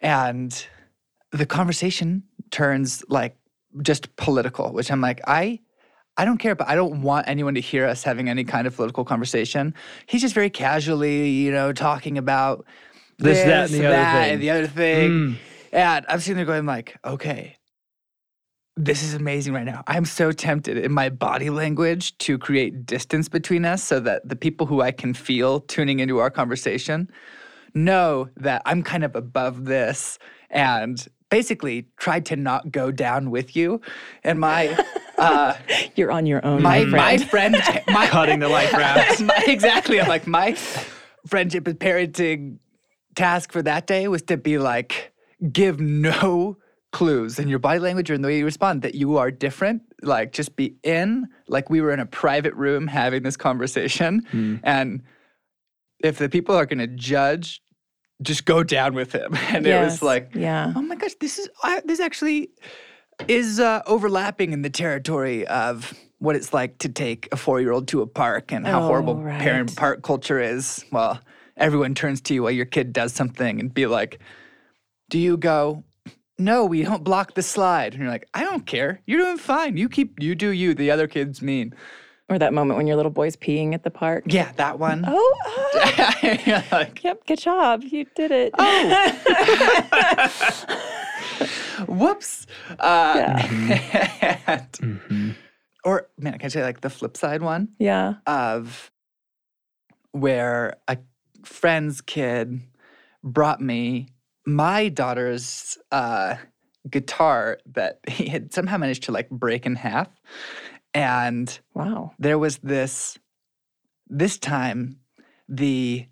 And 0.01 0.67
the 1.31 1.45
conversation 1.45 2.23
turns 2.51 3.05
like 3.09 3.37
just 3.83 4.17
political, 4.17 4.73
which 4.73 4.91
I'm 4.91 5.03
like, 5.03 5.21
I 5.27 5.61
I 6.17 6.25
don't 6.25 6.39
care, 6.39 6.55
but 6.55 6.69
I 6.69 6.75
don't 6.75 7.03
want 7.03 7.29
anyone 7.29 7.55
to 7.57 7.61
hear 7.61 7.87
us 7.87 8.03
having 8.03 8.29
any 8.31 8.45
kind 8.45 8.67
of 8.67 8.77
political 8.77 9.05
conversation. 9.05 9.75
He's 10.07 10.23
just 10.23 10.35
very 10.35 10.49
casually, 10.49 11.29
you 11.29 11.51
know, 11.53 11.73
talking 11.75 12.17
about 12.19 12.65
This, 13.19 13.45
that, 13.45 13.71
and 13.71 13.75
the 13.81 13.87
other 13.87 13.97
that, 13.97 14.23
thing. 14.23 14.33
and 14.35 14.43
the 14.43 14.51
other 14.51 14.67
thing. 14.69 15.11
Mm. 15.11 15.37
And 15.75 16.07
I'm 16.09 16.21
sitting 16.21 16.37
there 16.37 16.47
going 16.47 16.67
like, 16.67 16.97
okay, 17.05 17.57
this 18.77 19.03
is 19.03 19.15
amazing 19.15 19.53
right 19.55 19.65
now. 19.67 19.83
I'm 19.87 20.05
so 20.05 20.33
tempted 20.33 20.79
in 20.79 20.93
my 20.93 21.09
body 21.09 21.51
language 21.51 22.17
to 22.19 22.39
create 22.39 22.87
distance 22.87 23.29
between 23.29 23.65
us 23.65 23.83
so 23.83 24.01
that 24.01 24.29
the 24.29 24.37
people 24.37 24.67
who 24.67 24.81
I 24.81 24.91
can 24.93 25.15
feel 25.15 25.61
tuning 25.61 25.99
into 26.01 26.19
our 26.19 26.31
conversation 26.31 27.11
know 27.75 28.29
that 28.37 28.63
I'm 28.65 28.83
kind 28.83 29.05
of 29.05 29.15
above 29.17 29.65
this 29.65 30.19
and 30.51 31.07
basically 31.29 31.89
try 31.99 32.21
to 32.21 32.37
not 32.37 32.71
go 32.71 32.91
down 32.93 33.31
with 33.31 33.57
you. 33.57 33.81
And 34.23 34.39
my 34.39 34.69
uh 35.19 35.55
You're 35.97 36.13
on 36.13 36.27
your 36.27 36.45
own, 36.47 36.63
my 36.63 36.85
my 36.85 37.17
my 37.17 37.19
friend. 37.19 37.57
friend 37.57 37.83
my 37.89 38.07
Cutting 38.11 38.39
the 38.41 38.49
life 38.49 38.73
raft. 38.77 39.21
my- 39.23 39.43
exactly. 39.47 40.01
I'm 40.01 40.09
like 40.09 40.27
my 40.29 40.55
friendship 41.27 41.67
and 41.67 41.79
parenting 41.79 42.59
task 43.17 43.51
for 43.53 43.63
that 43.63 43.87
day 43.89 44.07
was 44.09 44.23
to 44.23 44.37
be 44.37 44.59
like 44.59 45.13
give 45.53 45.81
no 45.81 46.57
clues 46.93 47.39
in 47.39 47.49
your 47.49 47.59
body 47.59 47.81
language 47.81 48.11
or 48.11 48.15
in 48.15 48.23
the 48.23 48.29
way 48.29 48.39
you 48.39 48.45
respond 48.45 48.83
that 48.83 48.95
you 48.95 49.17
are 49.17 49.31
different. 49.31 49.83
Like 50.03 50.33
just 50.33 50.55
be 50.57 50.77
in 50.83 51.27
like 51.49 51.69
we 51.71 51.81
were 51.81 51.91
in 51.93 52.01
a 52.01 52.07
private 52.07 52.55
room 52.55 52.87
having 52.87 53.23
this 53.23 53.37
conversation, 53.37 54.61
and 54.63 55.03
if 56.01 56.19
the 56.19 56.29
people 56.29 56.55
are 56.57 56.67
going 56.67 56.79
to 56.79 56.87
judge. 56.87 57.61
Just 58.23 58.45
go 58.45 58.63
down 58.63 58.95
with 58.95 59.11
him, 59.13 59.35
and 59.49 59.67
it 59.67 59.75
was 59.85 60.01
like, 60.01 60.31
yeah. 60.37 60.73
oh 60.77 60.81
my 60.81 60.95
gosh, 60.95 61.15
this 61.21 61.37
is 61.37 61.49
I, 61.65 61.83
this 61.85 61.99
actually 61.99 62.51
is 63.27 63.59
uh, 63.59 63.83
overlapping 63.87 64.53
in 64.53 64.63
the 64.63 64.71
territory 64.71 65.45
of 65.49 65.93
what 66.21 66.37
it's 66.37 66.55
like 66.55 66.79
to 66.79 66.89
take 66.89 67.29
a 67.33 67.37
four 67.37 67.61
year 67.61 67.73
old 67.73 67.89
to 67.89 68.03
a 68.03 68.07
park 68.07 68.53
and 68.53 68.65
how 68.69 68.83
Oh, 68.83 68.87
horrible 68.87 69.17
right. 69.17 69.41
parent 69.41 69.75
park 69.75 70.03
culture 70.05 70.39
is. 70.41 70.85
Well, 70.93 71.21
everyone 71.57 71.97
turns 71.97 72.21
to 72.23 72.35
you 72.35 72.45
while 72.45 72.53
your 72.53 72.67
kid 72.67 72.93
does 72.93 73.13
something 73.13 73.59
and 73.59 73.75
be 73.75 73.87
like, 73.87 74.21
Do 75.11 75.19
you 75.19 75.37
go, 75.37 75.85
No, 76.39 76.65
we 76.65 76.83
don't 76.83 77.05
block 77.05 77.35
the 77.35 77.43
slide? 77.43 77.93
And 77.95 78.03
you're 78.03 78.11
like, 78.11 78.29
I 78.35 78.43
don't 78.45 78.67
care. 78.67 79.01
You're 79.07 79.21
doing 79.21 79.37
fine. 79.39 79.77
You 79.77 79.89
keep, 79.89 80.21
you 80.21 80.35
do 80.35 80.51
you. 80.51 80.75
The 80.75 80.91
other 80.91 81.07
kid's 81.07 81.41
mean. 81.43 81.75
Or 82.31 82.39
that 82.39 82.55
moment 82.55 82.79
when 82.79 82.87
your 82.87 82.97
little 82.97 83.13
boy's 83.13 83.37
peeing 83.37 83.75
at 83.75 83.83
the 83.85 83.91
park. 83.91 84.25
Yeah, 84.27 84.51
that 84.57 84.79
one. 84.79 85.05
Oh, 85.07 86.15
You're 86.47 86.65
like, 86.73 87.05
yep, 87.05 87.27
good 87.27 87.39
job. 87.39 87.83
You 87.85 88.07
did 88.17 88.31
it. 88.31 88.55
Oh. 88.59 89.13
whoops. 91.89 92.47
Uh, 92.79 93.15
Yeah. 93.17 94.39
and- 94.47 94.73
Mm-hmm. 94.73 95.31
Or, 95.85 96.09
man, 96.19 96.33
I 96.33 96.39
can 96.39 96.47
I 96.47 96.49
say 96.49 96.63
like 96.63 96.81
the 96.81 96.89
flip 96.89 97.15
side 97.15 97.43
one? 97.43 97.69
Yeah. 97.79 98.15
of 98.27 98.91
where 100.13 100.77
a 100.89 100.97
friend's 101.45 102.01
kid 102.01 102.63
brought 103.23 103.61
me 103.61 104.09
my 104.47 104.89
daughter's 104.89 105.79
uh, 105.91 106.37
guitar 106.91 107.59
that 107.67 108.01
he 108.09 108.29
had 108.29 108.53
somehow 108.53 108.77
managed 108.77 109.05
to 109.05 109.13
like 109.13 109.31
break 109.31 109.67
in 109.67 109.77
half. 109.77 110.09
And 110.93 111.59
Wow. 111.75 112.13
there 112.19 112.39
was 112.39 112.59
this, 112.59 113.19
this 114.09 114.39
time, 114.39 115.01
the 115.49 116.07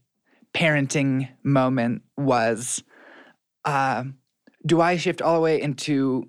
parenting 0.53 1.29
moment 1.43 2.03
was 2.17 2.83
uh, 3.65 4.05
do 4.67 4.81
I 4.81 4.97
shift 4.97 5.23
all 5.23 5.35
the 5.35 5.41
way 5.41 5.61
into 5.61 6.29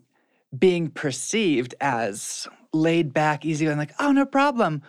being 0.57 0.89
perceived 0.89 1.75
as 1.81 2.47
laid 2.73 3.13
back, 3.13 3.45
easy, 3.45 3.65
and 3.65 3.77
like, 3.77 3.93
oh, 3.99 4.11
no 4.11 4.25
problem? 4.25 4.81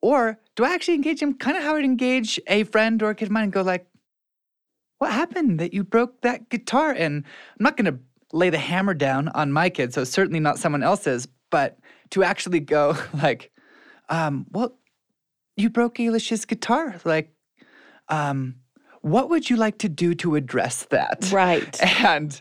Or 0.00 0.38
do 0.56 0.64
I 0.64 0.74
actually 0.74 0.94
engage 0.94 1.20
him 1.20 1.34
kind 1.34 1.56
of 1.56 1.62
how 1.62 1.76
I'd 1.76 1.84
engage 1.84 2.40
a 2.46 2.64
friend 2.64 3.02
or 3.02 3.10
a 3.10 3.14
kid 3.14 3.26
of 3.26 3.32
mine 3.32 3.44
and 3.44 3.52
go 3.52 3.62
like, 3.62 3.86
what 5.00 5.12
happened 5.12 5.58
that 5.58 5.72
you 5.72 5.82
broke 5.82 6.20
that 6.20 6.50
guitar? 6.50 6.90
And 6.92 7.24
I'm 7.58 7.64
not 7.64 7.76
going 7.78 7.92
to 7.92 7.98
lay 8.32 8.50
the 8.50 8.58
hammer 8.58 8.94
down 8.94 9.28
on 9.28 9.50
my 9.50 9.70
kid, 9.70 9.94
so 9.94 10.04
certainly 10.04 10.40
not 10.40 10.58
someone 10.58 10.82
else's, 10.82 11.26
but 11.48 11.78
to 12.10 12.22
actually 12.22 12.60
go 12.60 12.96
like, 13.14 13.50
um, 14.10 14.46
well, 14.50 14.78
you 15.56 15.70
broke 15.70 15.96
Alish's 15.96 16.44
guitar. 16.44 17.00
Like, 17.04 17.32
um, 18.08 18.56
what 19.00 19.30
would 19.30 19.48
you 19.48 19.56
like 19.56 19.78
to 19.78 19.88
do 19.88 20.14
to 20.16 20.36
address 20.36 20.84
that? 20.90 21.30
Right. 21.32 21.80
And 22.04 22.40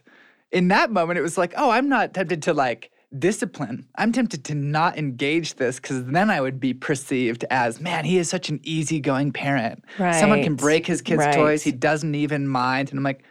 in 0.51 0.67
that 0.67 0.91
moment, 0.91 1.17
it 1.17 1.21
was 1.21 1.37
like, 1.37 1.53
oh, 1.55 1.69
I'm 1.69 1.87
not 1.87 2.13
tempted 2.13 2.43
to 2.43 2.53
like 2.53 2.91
discipline. 3.17 3.87
I'm 3.95 4.11
tempted 4.11 4.43
to 4.45 4.55
not 4.55 4.97
engage 4.97 5.55
this 5.55 5.79
because 5.79 6.05
then 6.05 6.29
I 6.29 6.41
would 6.41 6.59
be 6.59 6.73
perceived 6.73 7.43
as, 7.49 7.79
man, 7.81 8.05
he 8.05 8.17
is 8.17 8.29
such 8.29 8.49
an 8.49 8.59
easygoing 8.63 9.31
parent. 9.31 9.83
Right. 9.97 10.15
Someone 10.15 10.43
can 10.43 10.55
break 10.55 10.85
his 10.85 11.01
kids' 11.01 11.19
Right. 11.19 11.35
toys. 11.35 11.63
He 11.63 11.71
doesn't 11.71 12.13
even 12.13 12.47
mind. 12.47 12.89
And 12.89 12.99
I'm 12.99 13.03
like, 13.03 13.23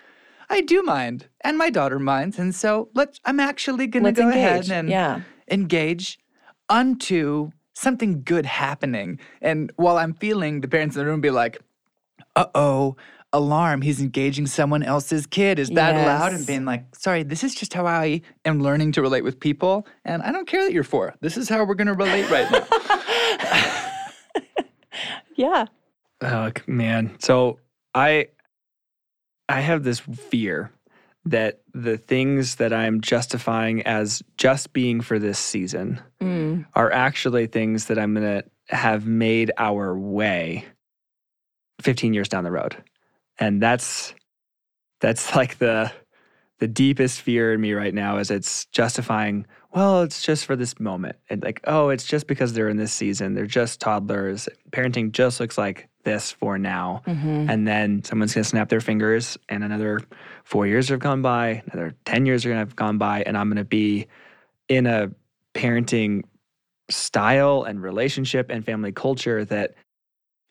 I 0.51 0.63
do 0.63 0.83
mind. 0.83 1.29
And 1.43 1.57
my 1.59 1.71
daughter 1.71 1.99
minds. 1.99 2.39
And 2.39 2.55
so 2.55 2.89
let's 2.95 3.21
I'm 3.25 3.39
actually 3.39 3.87
gonna 3.87 4.07
Let's 4.07 4.19
go 4.19 4.29
engage. 4.29 4.69
ahead 4.69 4.71
and 4.71 4.89
Yeah. 4.89 5.21
engage 5.51 6.19
unto 6.69 7.51
something 7.75 8.23
good 8.23 8.47
happening. 8.47 9.21
And 9.41 9.73
while 9.77 9.99
I'm 9.99 10.15
feeling 10.15 10.61
the 10.61 10.69
parents 10.69 10.97
in 10.97 11.01
the 11.01 11.07
room 11.07 11.21
be 11.21 11.31
like, 11.31 11.59
uh 12.35 12.47
oh, 12.55 12.97
alarm, 13.33 13.83
he's 13.83 14.01
engaging 14.01 14.47
someone 14.47 14.83
else's 14.83 15.27
kid. 15.27 15.59
Is 15.59 15.69
that 15.71 15.95
allowed? 15.95 16.33
And 16.33 16.47
being 16.47 16.65
like, 16.65 16.95
sorry, 16.97 17.23
this 17.23 17.45
is 17.45 17.55
just 17.55 17.75
how 17.75 17.87
I 17.87 18.23
am 18.45 18.61
learning 18.61 18.93
to 18.93 19.03
relate 19.03 19.23
with 19.25 19.39
people. 19.39 19.87
And 20.05 20.23
I 20.23 20.33
don't 20.33 20.47
care 20.49 20.65
that 20.65 20.73
you're 20.73 20.85
four. 20.85 21.15
This 21.21 21.37
is 21.37 21.49
how 21.49 21.65
we're 21.65 21.75
going 21.75 21.89
to 21.89 21.95
relate 21.95 22.31
right 22.31 22.51
now. 22.51 22.67
Yeah. 25.37 25.67
Oh 26.21 26.51
man. 26.67 27.15
So 27.21 27.61
I 27.95 28.27
I 29.49 29.61
have 29.61 29.85
this 29.85 30.01
fear 30.01 30.73
that 31.27 31.61
the 31.73 31.97
things 31.97 32.57
that 32.57 32.73
I'm 32.73 33.01
justifying 33.01 33.83
as 33.83 34.21
just 34.37 34.73
being 34.73 35.01
for 35.01 35.21
this 35.21 35.39
season 35.39 36.01
Mm. 36.21 36.67
are 36.75 36.91
actually 36.91 37.47
things 37.47 37.85
that 37.85 38.01
I'm 38.01 38.15
going 38.15 38.43
to 38.43 38.75
have 38.75 39.07
made 39.07 39.53
our 39.59 39.97
way 39.97 40.65
15 41.83 42.15
years 42.15 42.29
down 42.29 42.43
the 42.43 42.51
road. 42.51 42.77
And 43.39 43.63
that's 43.63 44.15
that's 45.01 45.35
like 45.37 45.59
the 45.59 45.93
the 46.59 46.69
deepest 46.69 47.21
fear 47.21 47.53
in 47.55 47.61
me 47.61 47.73
right 47.73 47.95
now 47.95 48.19
is 48.19 48.33
it's 48.33 48.65
justifying 48.67 49.47
well 49.73 50.03
it's 50.03 50.23
just 50.23 50.45
for 50.45 50.57
this 50.57 50.81
moment 50.81 51.15
and 51.31 51.41
like 51.45 51.61
oh 51.69 51.89
it's 51.91 52.05
just 52.05 52.27
because 52.27 52.53
they're 52.53 52.69
in 52.69 52.77
this 52.79 52.93
season. 52.93 53.35
They're 53.35 53.47
just 53.47 53.81
toddlers. 53.81 54.49
Parenting 54.73 55.13
just 55.13 55.39
looks 55.41 55.57
like 55.57 55.89
this 56.05 56.33
for 56.33 56.59
now. 56.59 57.03
Mhm. 57.07 57.49
and 57.51 57.67
then 57.69 58.03
someone's 58.03 58.35
going 58.35 58.43
to 58.43 58.49
snap 58.49 58.71
their 58.71 58.81
fingers 58.81 59.37
and 59.49 59.63
another 59.63 60.01
four 60.45 60.67
years 60.67 60.89
have 60.89 61.01
gone 61.01 61.21
by 61.23 61.63
another 61.67 61.95
10 62.07 62.25
years 62.27 62.45
are 62.45 62.49
going 62.49 62.57
to 62.57 62.67
have 62.67 62.75
gone 62.77 62.97
by 62.99 63.23
and 63.23 63.37
i'm 63.37 63.49
going 63.49 63.57
to 63.59 63.65
be 63.65 64.07
in 64.69 64.87
a 64.87 65.11
parenting 65.55 66.23
style 66.91 67.65
and 67.65 67.83
relationship 67.83 68.49
and 68.49 68.65
family 68.65 68.91
culture 68.93 69.45
that 69.45 69.75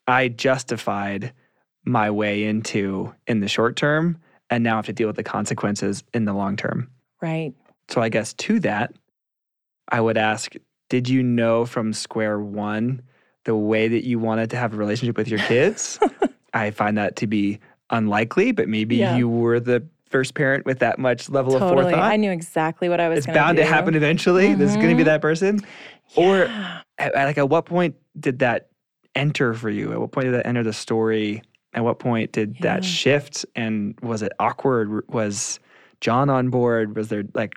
i 0.06 0.28
justified 0.28 1.34
my 1.88 2.12
way 2.12 2.44
into 2.44 3.14
in 3.28 3.40
the 3.40 3.48
short 3.48 3.76
term 3.76 4.18
and 4.50 4.64
now 4.64 4.76
have 4.76 4.86
to 4.86 4.94
deal 4.94 5.08
with 5.08 5.16
the 5.16 5.24
consequences 5.24 6.04
in 6.14 6.26
the 6.26 6.34
long 6.34 6.56
term 6.56 6.90
Right. 7.22 7.54
so 7.90 8.02
i 8.02 8.10
guess 8.10 8.34
to 8.36 8.60
that 8.62 8.94
i 9.90 10.00
would 10.02 10.18
ask 10.18 10.54
did 10.90 11.10
you 11.10 11.24
know 11.24 11.66
from 11.66 11.94
square 11.94 12.40
one 12.40 13.02
the 13.46 13.56
way 13.56 13.88
that 13.88 14.06
you 14.06 14.20
wanted 14.20 14.50
to 14.52 14.58
have 14.58 14.74
a 14.74 14.78
relationship 14.78 15.18
with 15.18 15.28
your 15.30 15.40
kids 15.40 15.98
i 16.54 16.72
find 16.72 16.98
that 16.98 17.16
to 17.18 17.28
be 17.28 17.60
unlikely 17.90 18.52
but 18.52 18.68
maybe 18.68 18.98
Yeah. 18.98 19.16
you 19.18 19.30
were 19.30 19.60
the 19.60 19.84
first 20.10 20.34
parent 20.36 20.66
with 20.66 20.80
that 20.80 21.00
much 21.00 21.30
level 21.30 21.54
of 21.56 21.60
Totally. 21.60 21.84
forethought 21.92 22.02
I 22.12 22.16
knew 22.16 22.32
exactly 22.32 22.88
what 22.88 23.02
I 23.02 23.10
was 23.10 23.20
it's 23.20 23.28
bound 23.28 23.58
do. 23.58 23.64
to 23.64 23.68
happen 23.68 23.94
eventually 23.94 24.54
this 24.54 24.72
is 24.72 24.78
going 24.78 24.90
to 24.90 24.96
be 24.96 25.02
Mhm. 25.04 25.06
that 25.06 25.22
person 25.22 25.60
or 26.16 26.46
Yeah. 26.46 26.82
at, 26.98 27.14
at, 27.16 27.26
like 27.26 27.38
at 27.38 27.50
what 27.50 27.66
point 27.66 27.96
did 28.18 28.40
that 28.40 28.70
enter 29.16 29.54
for 29.54 29.70
you 29.70 29.92
at 29.92 30.00
what 30.00 30.12
point 30.14 30.26
did 30.28 30.34
that 30.36 30.48
enter 30.48 30.64
the 30.64 30.72
story 30.74 31.42
at 31.78 31.84
what 31.84 32.00
point 32.00 32.32
did 32.32 32.58
that 32.62 32.84
shift 32.84 33.46
and 33.56 33.94
was 34.02 34.22
it 34.24 34.32
awkward 34.40 35.08
was 35.10 35.60
john 36.02 36.28
on 36.30 36.50
board 36.50 36.96
was 36.96 37.08
there 37.10 37.24
like 37.36 37.54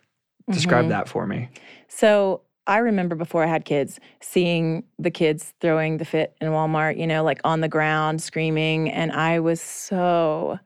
describe 0.50 0.84
Mhm. 0.84 0.88
that 0.90 1.08
for 1.08 1.26
me 1.26 1.48
So 1.88 2.42
I 2.66 2.78
remember 2.78 3.14
before 3.16 3.42
I 3.42 3.46
had 3.46 3.64
kids, 3.64 3.98
seeing 4.20 4.84
the 4.98 5.10
kids 5.10 5.54
throwing 5.60 5.96
the 5.96 6.04
fit 6.04 6.36
in 6.40 6.48
Walmart, 6.48 6.98
you 6.98 7.06
know, 7.06 7.24
like 7.24 7.40
on 7.42 7.62
the 7.62 7.68
ground 7.68 8.22
screaming. 8.22 8.88
And 8.90 9.10
I 9.10 9.40
was 9.40 9.60
so 9.60 10.58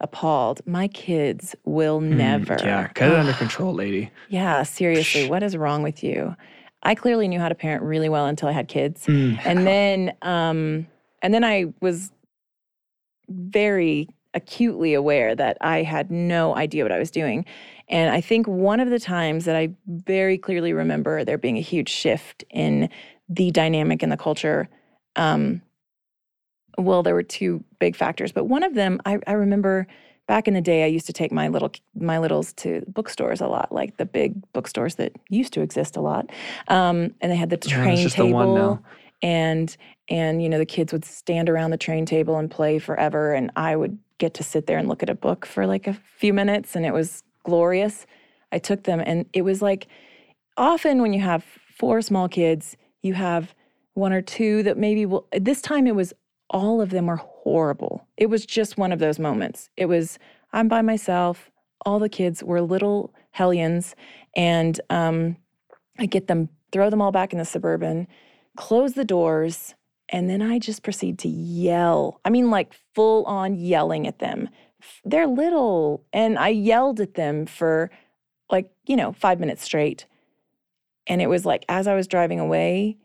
appalled. 0.00 0.60
My 0.66 0.88
kids 0.88 1.54
will 1.64 2.00
Mm, 2.00 2.16
never. 2.16 2.58
yeah 2.64 2.88
cut 2.94 3.10
it 3.10 3.16
under 3.16 3.32
control 3.44 3.74
lady 3.74 4.10
Yeah, 4.28 4.62
seriously, 4.64 5.22
Psh. 5.22 5.28
what 5.28 5.42
is 5.42 5.56
wrong 5.56 5.82
with 5.84 6.02
you? 6.02 6.34
I 6.82 6.94
clearly 6.94 7.28
knew 7.28 7.38
how 7.40 7.48
to 7.48 7.54
parent 7.54 7.82
really 7.82 8.08
well 8.08 8.26
until 8.26 8.48
I 8.48 8.52
had 8.52 8.68
kids. 8.68 9.06
Mm. 9.06 9.38
And 9.44 9.66
then 9.66 10.12
um 10.22 10.86
and 11.22 11.32
then 11.34 11.44
I 11.44 11.66
was 11.80 12.10
very 13.28 14.08
acutely 14.34 14.94
aware 14.94 15.34
that 15.34 15.56
I 15.60 15.82
had 15.82 16.10
no 16.10 16.54
idea 16.56 16.84
what 16.84 16.92
I 16.92 16.98
was 16.98 17.10
doing. 17.10 17.44
And 17.88 18.12
I 18.12 18.20
think 18.20 18.46
one 18.46 18.80
of 18.80 18.90
the 18.90 18.98
times 18.98 19.44
that 19.46 19.56
I 19.56 19.70
very 19.86 20.36
clearly 20.38 20.72
remember 20.72 21.24
there 21.24 21.38
being 21.38 21.56
a 21.56 21.62
huge 21.62 21.88
shift 21.88 22.44
in 22.50 22.90
the 23.28 23.50
dynamic 23.50 24.02
in 24.02 24.08
the 24.10 24.16
culture 24.16 24.68
um 25.16 25.60
well 26.78 27.02
there 27.02 27.14
were 27.14 27.22
two 27.22 27.64
big 27.78 27.96
factors 27.96 28.32
but 28.32 28.44
one 28.44 28.62
of 28.62 28.74
them 28.74 29.00
I, 29.04 29.18
I 29.26 29.32
remember 29.32 29.86
back 30.26 30.46
in 30.46 30.54
the 30.54 30.60
day 30.60 30.84
i 30.84 30.86
used 30.86 31.06
to 31.06 31.12
take 31.12 31.32
my 31.32 31.48
little 31.48 31.72
my 31.98 32.18
littles 32.18 32.52
to 32.54 32.84
bookstores 32.88 33.40
a 33.40 33.46
lot 33.48 33.72
like 33.72 33.96
the 33.96 34.06
big 34.06 34.40
bookstores 34.52 34.96
that 34.96 35.12
used 35.28 35.52
to 35.54 35.60
exist 35.60 35.96
a 35.96 36.00
lot 36.00 36.30
um, 36.68 37.14
and 37.20 37.32
they 37.32 37.36
had 37.36 37.50
the 37.50 37.56
Yeah, 37.64 37.82
train 37.82 38.04
the 38.04 38.10
table 38.10 38.52
now. 38.54 38.80
And 39.22 39.76
and 40.08 40.42
you 40.42 40.48
know 40.48 40.58
the 40.58 40.66
kids 40.66 40.92
would 40.92 41.04
stand 41.04 41.48
around 41.48 41.70
the 41.70 41.76
train 41.76 42.04
table 42.04 42.36
and 42.36 42.50
play 42.50 42.78
forever 42.78 43.32
and 43.32 43.50
i 43.56 43.74
would 43.74 43.98
get 44.18 44.34
to 44.34 44.42
sit 44.42 44.66
there 44.66 44.78
and 44.78 44.88
look 44.88 45.02
at 45.02 45.10
a 45.10 45.14
book 45.14 45.44
for 45.44 45.66
like 45.66 45.86
a 45.86 45.94
few 46.18 46.32
minutes 46.32 46.74
and 46.74 46.86
it 46.86 46.92
was 46.92 47.22
glorious. 47.44 48.06
I 48.52 48.58
took 48.58 48.84
them 48.84 49.00
and 49.04 49.26
it 49.32 49.42
was 49.42 49.60
like 49.60 49.86
often 50.56 51.02
when 51.02 51.12
you 51.12 51.20
have 51.20 51.44
four 51.76 52.00
small 52.00 52.28
kids 52.28 52.76
you 53.02 53.14
have 53.14 53.54
one 53.94 54.12
or 54.12 54.22
two 54.22 54.62
that 54.62 54.78
maybe 54.78 55.06
will 55.06 55.26
this 55.32 55.60
time 55.60 55.86
it 55.86 55.94
was 55.94 56.12
all 56.48 56.80
of 56.80 56.90
them 56.90 57.06
were 57.06 57.16
horrible. 57.16 58.06
It 58.16 58.26
was 58.26 58.46
just 58.46 58.78
one 58.78 58.92
of 58.92 59.00
those 59.00 59.18
moments. 59.18 59.68
It 59.76 59.86
was 59.86 60.18
i'm 60.52 60.68
by 60.68 60.82
myself. 60.82 61.50
All 61.84 61.98
the 61.98 62.08
kids 62.08 62.42
were 62.42 62.62
little 62.62 63.12
hellions 63.32 63.94
and 64.34 64.80
um, 64.90 65.36
i 65.98 66.06
get 66.06 66.26
them 66.26 66.48
throw 66.72 66.90
them 66.90 67.02
all 67.02 67.12
back 67.12 67.32
in 67.32 67.38
the 67.38 67.44
suburban 67.44 68.08
close 68.56 68.94
the 68.94 69.04
doors 69.04 69.74
and 70.08 70.30
then 70.30 70.40
i 70.40 70.58
just 70.58 70.82
proceed 70.82 71.18
to 71.18 71.28
yell. 71.28 72.20
I 72.24 72.30
mean 72.30 72.50
like 72.50 72.74
full 72.94 73.24
on 73.24 73.54
yelling 73.56 74.06
at 74.06 74.18
them. 74.18 74.48
They're 75.04 75.26
little 75.26 76.04
and 76.12 76.38
i 76.38 76.48
yelled 76.48 77.00
at 77.00 77.14
them 77.14 77.46
for 77.46 77.90
like 78.50 78.70
you 78.86 78.96
know 78.96 79.12
five 79.12 79.40
minutes 79.40 79.62
straight. 79.62 80.06
And 81.06 81.22
it 81.22 81.28
was 81.28 81.44
like 81.44 81.64
as 81.68 81.86
i 81.86 81.94
was 81.94 82.06
driving 82.06 82.40
away 82.40 82.96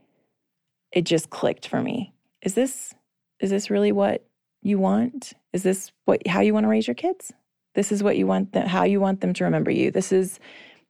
it 0.91 1.05
just 1.05 1.29
clicked 1.29 1.67
for 1.67 1.81
me. 1.81 2.13
Is 2.41 2.53
this 2.53 2.93
is 3.39 3.49
this 3.49 3.69
really 3.69 3.91
what 3.91 4.25
you 4.61 4.77
want? 4.77 5.33
Is 5.53 5.63
this 5.63 5.91
what 6.05 6.25
how 6.27 6.41
you 6.41 6.53
want 6.53 6.65
to 6.65 6.69
raise 6.69 6.87
your 6.87 6.95
kids? 6.95 7.31
This 7.73 7.91
is 7.91 8.03
what 8.03 8.17
you 8.17 8.27
want 8.27 8.53
them 8.53 8.67
how 8.67 8.83
you 8.83 8.99
want 8.99 9.21
them 9.21 9.33
to 9.33 9.43
remember 9.43 9.71
you. 9.71 9.91
This 9.91 10.11
is 10.11 10.39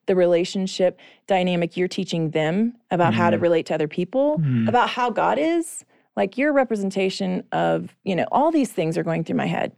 the 0.06 0.16
relationship 0.16 0.98
dynamic 1.26 1.76
you're 1.76 1.88
teaching 1.88 2.30
them 2.30 2.74
about 2.90 3.14
how 3.14 3.30
to 3.30 3.36
Mhm. 3.36 3.42
relate 3.42 3.66
to 3.66 3.74
other 3.74 3.88
people 3.88 4.38
Mm. 4.38 4.68
about 4.68 4.88
how 4.90 5.10
god 5.10 5.38
is 5.38 5.84
like 6.16 6.36
your 6.36 6.52
representation 6.52 7.44
of 7.52 7.94
you 8.04 8.14
know 8.16 8.26
all 8.32 8.50
these 8.50 8.72
things 8.72 8.98
are 8.98 9.02
going 9.02 9.24
through 9.24 9.36
my 9.36 9.46
head 9.46 9.72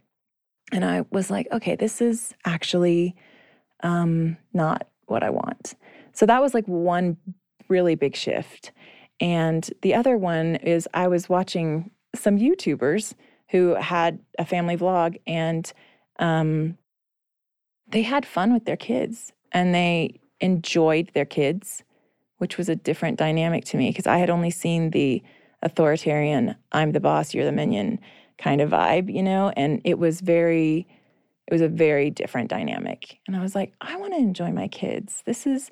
and 0.71 0.83
i 0.83 1.05
was 1.11 1.29
like 1.29 1.47
okay 1.51 1.75
this 1.75 2.01
is 2.01 2.33
actually 2.45 3.15
um 3.81 4.37
not 4.53 4.87
what 5.07 5.23
i 5.23 5.29
want 5.29 5.75
so 6.13 6.25
that 6.25 6.41
was 6.41 6.53
like 6.53 6.65
one 6.67 7.17
really 7.69 7.95
big 7.95 8.15
shift 8.15 8.71
and 9.21 9.71
the 9.81 9.93
other 9.95 10.17
one 10.17 10.55
is 10.57 10.89
I 10.93 11.07
was 11.07 11.29
watching 11.29 11.89
some 12.13 12.37
YouTubers 12.37 13.13
who 13.51 13.75
had 13.75 14.19
a 14.37 14.43
family 14.45 14.75
vlog 14.75 15.17
and 15.25 15.71
um, 16.19 16.77
they 17.87 18.01
had 18.01 18.25
fun 18.25 18.51
with 18.53 18.65
their 18.65 18.75
kids 18.75 19.31
and 19.51 19.73
they 19.73 20.19
enjoyed 20.39 21.11
their 21.13 21.25
kids, 21.25 21.83
which 22.37 22.57
was 22.57 22.69
a 22.69 22.75
different 22.75 23.17
dynamic 23.17 23.65
to 23.65 23.77
me 23.77 23.89
because 23.89 24.07
I 24.07 24.17
had 24.17 24.29
only 24.29 24.51
seen 24.51 24.91
the 24.91 25.23
authoritarian, 25.61 26.55
I'm 26.71 26.91
the 26.91 26.99
boss, 26.99 27.33
you're 27.33 27.45
the 27.45 27.51
minion 27.51 27.99
kind 28.37 28.61
of 28.61 28.71
vibe, 28.71 29.13
you 29.13 29.23
know, 29.23 29.51
and 29.55 29.81
it 29.83 29.97
was 29.97 30.21
very, 30.21 30.87
it 31.47 31.53
was 31.53 31.61
a 31.61 31.69
very 31.69 32.09
different 32.09 32.49
dynamic. 32.49 33.19
And 33.27 33.35
I 33.35 33.41
was 33.41 33.55
like, 33.55 33.73
I 33.81 33.95
want 33.97 34.13
to 34.13 34.19
enjoy 34.19 34.51
my 34.51 34.67
kids. 34.67 35.23
This 35.25 35.47
is, 35.47 35.71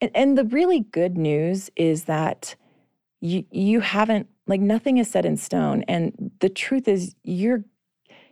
and, 0.00 0.10
and 0.14 0.38
the 0.38 0.44
really 0.44 0.80
good 0.80 1.16
news 1.16 1.70
is 1.76 2.04
that 2.04 2.54
you 3.22 3.44
you 3.50 3.80
haven't 3.80 4.28
like 4.46 4.60
nothing 4.60 4.98
is 4.98 5.08
set 5.08 5.24
in 5.24 5.36
stone 5.36 5.84
and 5.88 6.32
the 6.40 6.48
truth 6.50 6.88
is 6.88 7.14
you're 7.22 7.64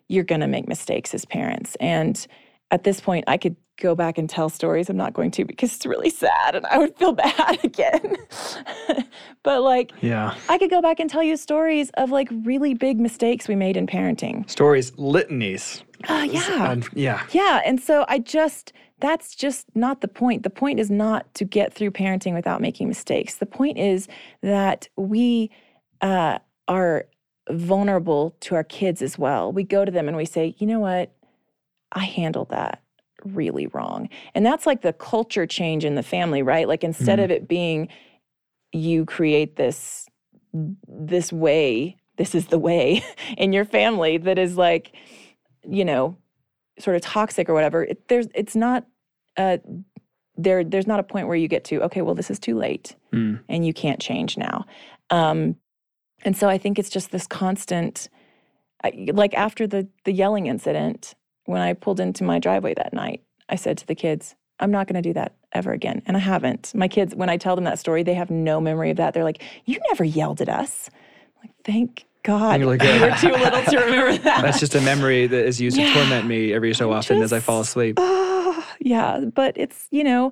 you're 0.08 0.24
going 0.24 0.40
to 0.40 0.48
make 0.48 0.68
mistakes 0.68 1.14
as 1.14 1.24
parents 1.24 1.76
and 1.80 2.26
at 2.72 2.84
this 2.84 3.00
point 3.00 3.24
i 3.28 3.38
could 3.38 3.56
go 3.80 3.94
back 3.94 4.18
and 4.18 4.30
tell 4.30 4.48
stories 4.48 4.88
i'm 4.88 4.96
not 4.96 5.12
going 5.12 5.30
to 5.30 5.44
because 5.44 5.74
it's 5.74 5.86
really 5.86 6.10
sad 6.10 6.54
and 6.54 6.66
i 6.66 6.78
would 6.78 6.96
feel 6.96 7.12
bad 7.20 7.58
again 7.64 8.16
but 9.42 9.62
like 9.62 9.92
yeah 10.00 10.34
i 10.48 10.58
could 10.58 10.70
go 10.70 10.80
back 10.80 11.00
and 11.00 11.10
tell 11.10 11.22
you 11.22 11.36
stories 11.36 11.90
of 11.94 12.10
like 12.10 12.28
really 12.44 12.74
big 12.74 13.00
mistakes 13.00 13.48
we 13.48 13.56
made 13.56 13.76
in 13.76 13.86
parenting 13.86 14.48
stories 14.48 14.92
litanies 14.92 15.82
oh 16.08 16.22
yeah 16.22 16.76
yeah 16.94 17.22
yeah. 17.50 17.60
And 17.64 17.80
so 17.80 18.04
I 18.08 18.18
just, 18.18 18.72
that's 19.00 19.34
just 19.34 19.66
not 19.74 20.00
the 20.00 20.08
point. 20.08 20.42
The 20.42 20.50
point 20.50 20.78
is 20.78 20.90
not 20.90 21.32
to 21.34 21.44
get 21.44 21.72
through 21.72 21.90
parenting 21.92 22.34
without 22.34 22.60
making 22.60 22.88
mistakes. 22.88 23.36
The 23.36 23.46
point 23.46 23.78
is 23.78 24.08
that 24.42 24.88
we 24.96 25.50
uh, 26.00 26.38
are 26.68 27.06
vulnerable 27.50 28.36
to 28.40 28.54
our 28.54 28.64
kids 28.64 29.02
as 29.02 29.18
well. 29.18 29.52
We 29.52 29.64
go 29.64 29.84
to 29.84 29.90
them 29.90 30.06
and 30.08 30.16
we 30.16 30.26
say, 30.26 30.54
you 30.58 30.66
know 30.66 30.80
what? 30.80 31.12
I 31.92 32.04
handled 32.04 32.50
that 32.50 32.82
really 33.24 33.66
wrong. 33.68 34.08
And 34.34 34.44
that's 34.44 34.66
like 34.66 34.82
the 34.82 34.92
culture 34.92 35.46
change 35.46 35.84
in 35.84 35.94
the 35.94 36.02
family, 36.02 36.42
right? 36.42 36.66
Like 36.68 36.84
instead 36.84 37.18
Mhm. 37.18 37.24
of 37.24 37.30
it 37.30 37.48
being, 37.48 37.88
you 38.72 39.04
create 39.04 39.56
this 39.56 40.06
this 40.88 41.32
way, 41.32 41.96
this 42.16 42.34
is 42.34 42.46
the 42.46 42.58
way 42.58 43.04
in 43.38 43.52
your 43.52 43.64
family 43.64 44.16
that 44.18 44.38
is 44.38 44.56
like, 44.56 44.92
you 45.68 45.84
know, 45.84 46.16
sort 46.78 46.96
of 46.96 47.02
toxic 47.02 47.48
or 47.48 47.54
whatever. 47.54 47.84
It, 47.84 48.08
there's 48.08 48.26
it's 48.34 48.56
not 48.56 48.84
uh 49.36 49.58
there 50.36 50.64
there's 50.64 50.86
not 50.86 50.98
a 51.00 51.02
point 51.04 51.26
where 51.28 51.36
you 51.36 51.46
get 51.48 51.64
to 51.64 51.82
okay, 51.84 52.02
well 52.02 52.14
this 52.14 52.30
is 52.30 52.38
too 52.38 52.56
late 52.56 52.96
Mm. 53.12 53.40
and 53.48 53.66
you 53.66 53.72
can't 53.72 54.00
change 54.00 54.36
now. 54.38 54.64
Um 55.10 55.56
and 56.24 56.36
so 56.36 56.48
I 56.48 56.58
think 56.58 56.78
it's 56.78 56.90
just 56.90 57.10
this 57.12 57.26
constant 57.26 58.08
like 59.12 59.34
after 59.34 59.66
the 59.66 59.88
the 60.04 60.12
yelling 60.12 60.46
incident 60.46 61.14
when 61.46 61.60
I 61.60 61.72
pulled 61.74 62.00
into 62.00 62.24
my 62.24 62.38
driveway 62.38 62.74
that 62.74 62.92
night, 62.92 63.22
I 63.48 63.56
said 63.56 63.78
to 63.78 63.86
the 63.86 63.94
kids, 63.94 64.34
I'm 64.60 64.70
not 64.70 64.86
going 64.86 65.02
to 65.02 65.08
do 65.08 65.14
that 65.14 65.34
ever 65.52 65.72
again. 65.72 66.02
And 66.06 66.16
I 66.16 66.20
haven't. 66.20 66.72
My 66.74 66.86
kids, 66.88 67.14
when 67.14 67.28
I 67.28 67.36
tell 67.36 67.54
them 67.56 67.64
that 67.64 67.78
story, 67.78 68.02
they 68.02 68.14
have 68.14 68.30
no 68.30 68.60
memory 68.60 68.90
of 68.90 68.98
that. 68.98 69.14
They're 69.14 69.24
like, 69.24 69.42
You 69.64 69.78
never 69.88 70.04
yelled 70.04 70.40
at 70.40 70.48
us. 70.48 70.90
I'm 70.92 71.40
like, 71.48 71.54
thank 71.64 72.04
God. 72.22 72.60
You're 72.60 72.68
like, 72.76 72.82
you 72.84 73.00
were 73.00 73.16
too 73.16 73.42
little 73.42 73.62
to 73.62 73.78
remember 73.78 74.18
that. 74.24 74.42
That's 74.42 74.60
just 74.60 74.74
a 74.74 74.80
memory 74.82 75.26
that 75.26 75.46
is 75.46 75.60
used 75.60 75.76
Yeah. 75.78 75.88
to 75.88 75.94
torment 75.94 76.26
me 76.26 76.52
every 76.52 76.74
so 76.74 76.92
often 76.92 77.22
as 77.22 77.32
I 77.32 77.40
fall 77.40 77.60
asleep. 77.60 77.96
Ah, 77.98 78.74
yeah, 78.80 79.20
but 79.34 79.56
it's, 79.56 79.88
you 79.90 80.04
know, 80.04 80.30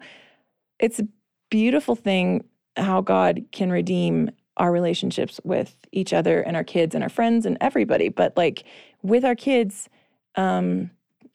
it's 0.78 0.98
a 0.98 1.08
beautiful 1.50 1.96
thing 1.96 2.44
how 2.76 3.00
God 3.00 3.44
can 3.50 3.70
redeem 3.72 4.30
our 4.58 4.70
relationships 4.70 5.40
with 5.44 5.74
each 5.90 6.12
other 6.12 6.42
and 6.42 6.54
our 6.56 6.64
kids 6.64 6.94
and 6.94 7.02
our 7.02 7.08
friends 7.08 7.46
and 7.46 7.56
everybody. 7.60 8.08
But 8.10 8.36
like 8.36 8.64
with 9.02 9.24
our 9.24 9.34
kids, 9.34 9.88
um, 10.34 10.90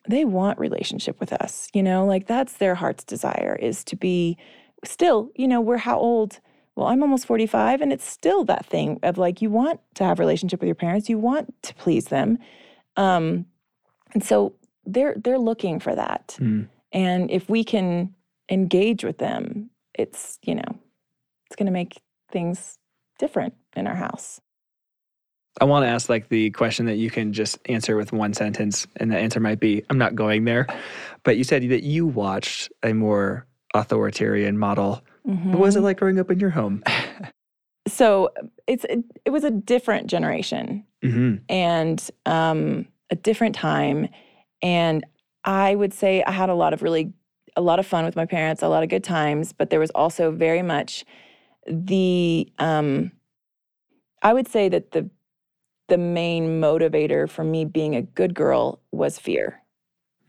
they 0.08 0.26
want 0.26 0.60
relationship 0.60 1.20
with 1.20 1.32
us, 1.34 1.70
you 1.74 1.84
know, 1.84 2.06
like 2.06 2.28
that's 2.28 2.54
their 2.54 2.76
heart's 2.76 3.04
desire 3.04 3.58
is 3.62 3.84
to 3.86 3.96
be 3.96 4.38
still, 4.84 5.30
you 5.36 5.48
know, 5.48 5.62
we're 5.62 5.78
how 5.78 5.98
old? 5.98 6.40
Well, 6.76 6.88
I'm 6.88 7.04
almost 7.04 7.26
45 7.28 7.82
and 7.82 7.94
it's 7.94 8.06
still 8.06 8.44
that 8.46 8.66
thing 8.66 9.00
of 9.04 9.18
like 9.18 9.42
you 9.42 9.50
want 9.50 9.80
to 9.96 10.04
have 10.04 10.20
a 10.20 10.22
relationship 10.22 10.60
with 10.60 10.68
your 10.68 10.76
parents, 10.76 11.08
you 11.08 11.20
want 11.20 11.54
to 11.64 11.76
please 11.76 12.06
them. 12.06 12.40
Um, 12.98 13.46
and 14.14 14.24
so 14.24 14.56
they're 14.86 15.16
they're 15.18 15.40
looking 15.40 15.80
for 15.80 15.96
that. 15.96 16.36
Mm. 16.40 16.68
And 16.92 17.32
if 17.32 17.50
we 17.50 17.64
can 17.64 18.14
engage 18.50 19.04
with 19.04 19.18
them, 19.18 19.70
it's, 19.94 20.40
you 20.44 20.56
know, 20.56 20.80
it's 21.48 21.56
going 21.56 21.66
to 21.66 21.72
make 21.72 22.02
things 22.32 22.78
different 23.20 23.54
in 23.76 23.88
our 23.88 23.96
house. 23.96 24.42
I 25.62 25.66
want 25.66 25.84
to 25.84 25.88
ask 25.88 26.10
like 26.10 26.30
the 26.30 26.50
question 26.52 26.88
that 26.88 26.96
you 26.96 27.10
can 27.10 27.32
just 27.34 27.60
answer 27.68 27.96
with 27.96 28.12
one 28.12 28.34
sentence, 28.34 28.88
and 28.98 29.12
the 29.12 29.18
answer 29.18 29.40
might 29.40 29.60
be, 29.60 29.84
"I'm 29.90 29.98
not 29.98 30.16
going 30.16 30.46
there." 30.46 30.68
But 31.24 31.38
you 31.38 31.44
said 31.44 31.62
that 31.70 31.84
you 31.84 32.08
watched 32.08 32.72
a 32.82 32.94
more 32.94 33.46
authoritarian 33.74 34.58
model. 34.58 35.02
What 35.24 35.60
was 35.60 35.76
it 35.76 35.80
Mm-hmm. 35.80 35.86
like 35.86 35.98
growing 35.98 36.20
up 36.20 36.32
in 36.32 36.40
your 36.40 36.50
home? 36.52 36.84
So 37.86 38.30
it's 38.66 38.86
it, 38.86 39.04
it 39.26 39.30
was 39.32 39.44
a 39.44 39.52
different 39.52 40.08
generation 40.08 40.86
hmm 41.04 41.36
and 41.50 42.10
um, 42.26 42.88
a 43.10 43.16
different 43.16 43.56
time, 43.56 44.08
and 44.62 45.06
I 45.44 45.76
would 45.76 45.94
say 45.94 46.24
I 46.24 46.32
had 46.32 46.50
a 46.50 46.56
lot 46.56 46.74
of 46.74 46.82
really 46.82 47.12
a 47.58 47.62
lot 47.62 47.80
of 47.80 47.86
fun 47.86 48.06
with 48.06 48.16
my 48.16 48.26
parents, 48.26 48.64
a 48.64 48.70
lot 48.70 48.84
of 48.84 48.90
good 48.90 49.04
times, 49.04 49.52
but 49.52 49.70
there 49.70 49.82
was 49.82 49.92
also 49.92 50.32
very 50.32 50.62
much 50.62 51.04
the 51.68 52.52
um, 52.58 53.12
I 54.22 54.34
would 54.34 54.48
say 54.48 54.70
that 54.70 54.92
the 54.92 55.10
the 55.94 55.98
main 56.00 56.60
motivator 56.60 57.30
for 57.30 57.44
me 57.44 57.66
being 57.66 57.96
a 57.96 58.02
good 58.02 58.34
girl 58.34 58.80
was 58.92 59.20
fear. 59.20 59.62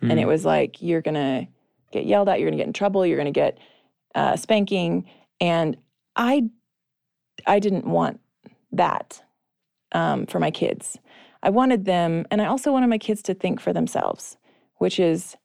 and 0.02 0.18
Mm. 0.18 0.20
it 0.20 0.26
was 0.26 0.44
like 0.44 0.82
you're 0.82 1.00
gonna 1.00 1.48
get 1.90 2.04
yelled 2.04 2.28
at 2.28 2.38
you're 2.38 2.50
gonna 2.50 2.58
get 2.62 2.66
in 2.66 2.74
trouble 2.74 3.06
you're 3.06 3.16
gonna 3.16 3.30
get 3.44 3.56
uh, 4.14 4.36
spanking 4.36 5.08
and 5.40 5.78
i 6.16 6.42
i 7.46 7.58
didn't 7.58 7.86
want 7.86 8.20
that 8.72 9.22
um, 9.92 10.26
for 10.26 10.38
my 10.40 10.50
kids 10.50 10.98
i 11.42 11.48
wanted 11.48 11.86
them 11.86 12.26
and 12.30 12.42
i 12.42 12.46
also 12.46 12.70
wanted 12.70 12.88
my 12.88 12.98
kids 12.98 13.22
to 13.22 13.32
think 13.32 13.60
for 13.60 13.72
themselves 13.72 14.36
which 14.82 15.00
is 15.00 15.36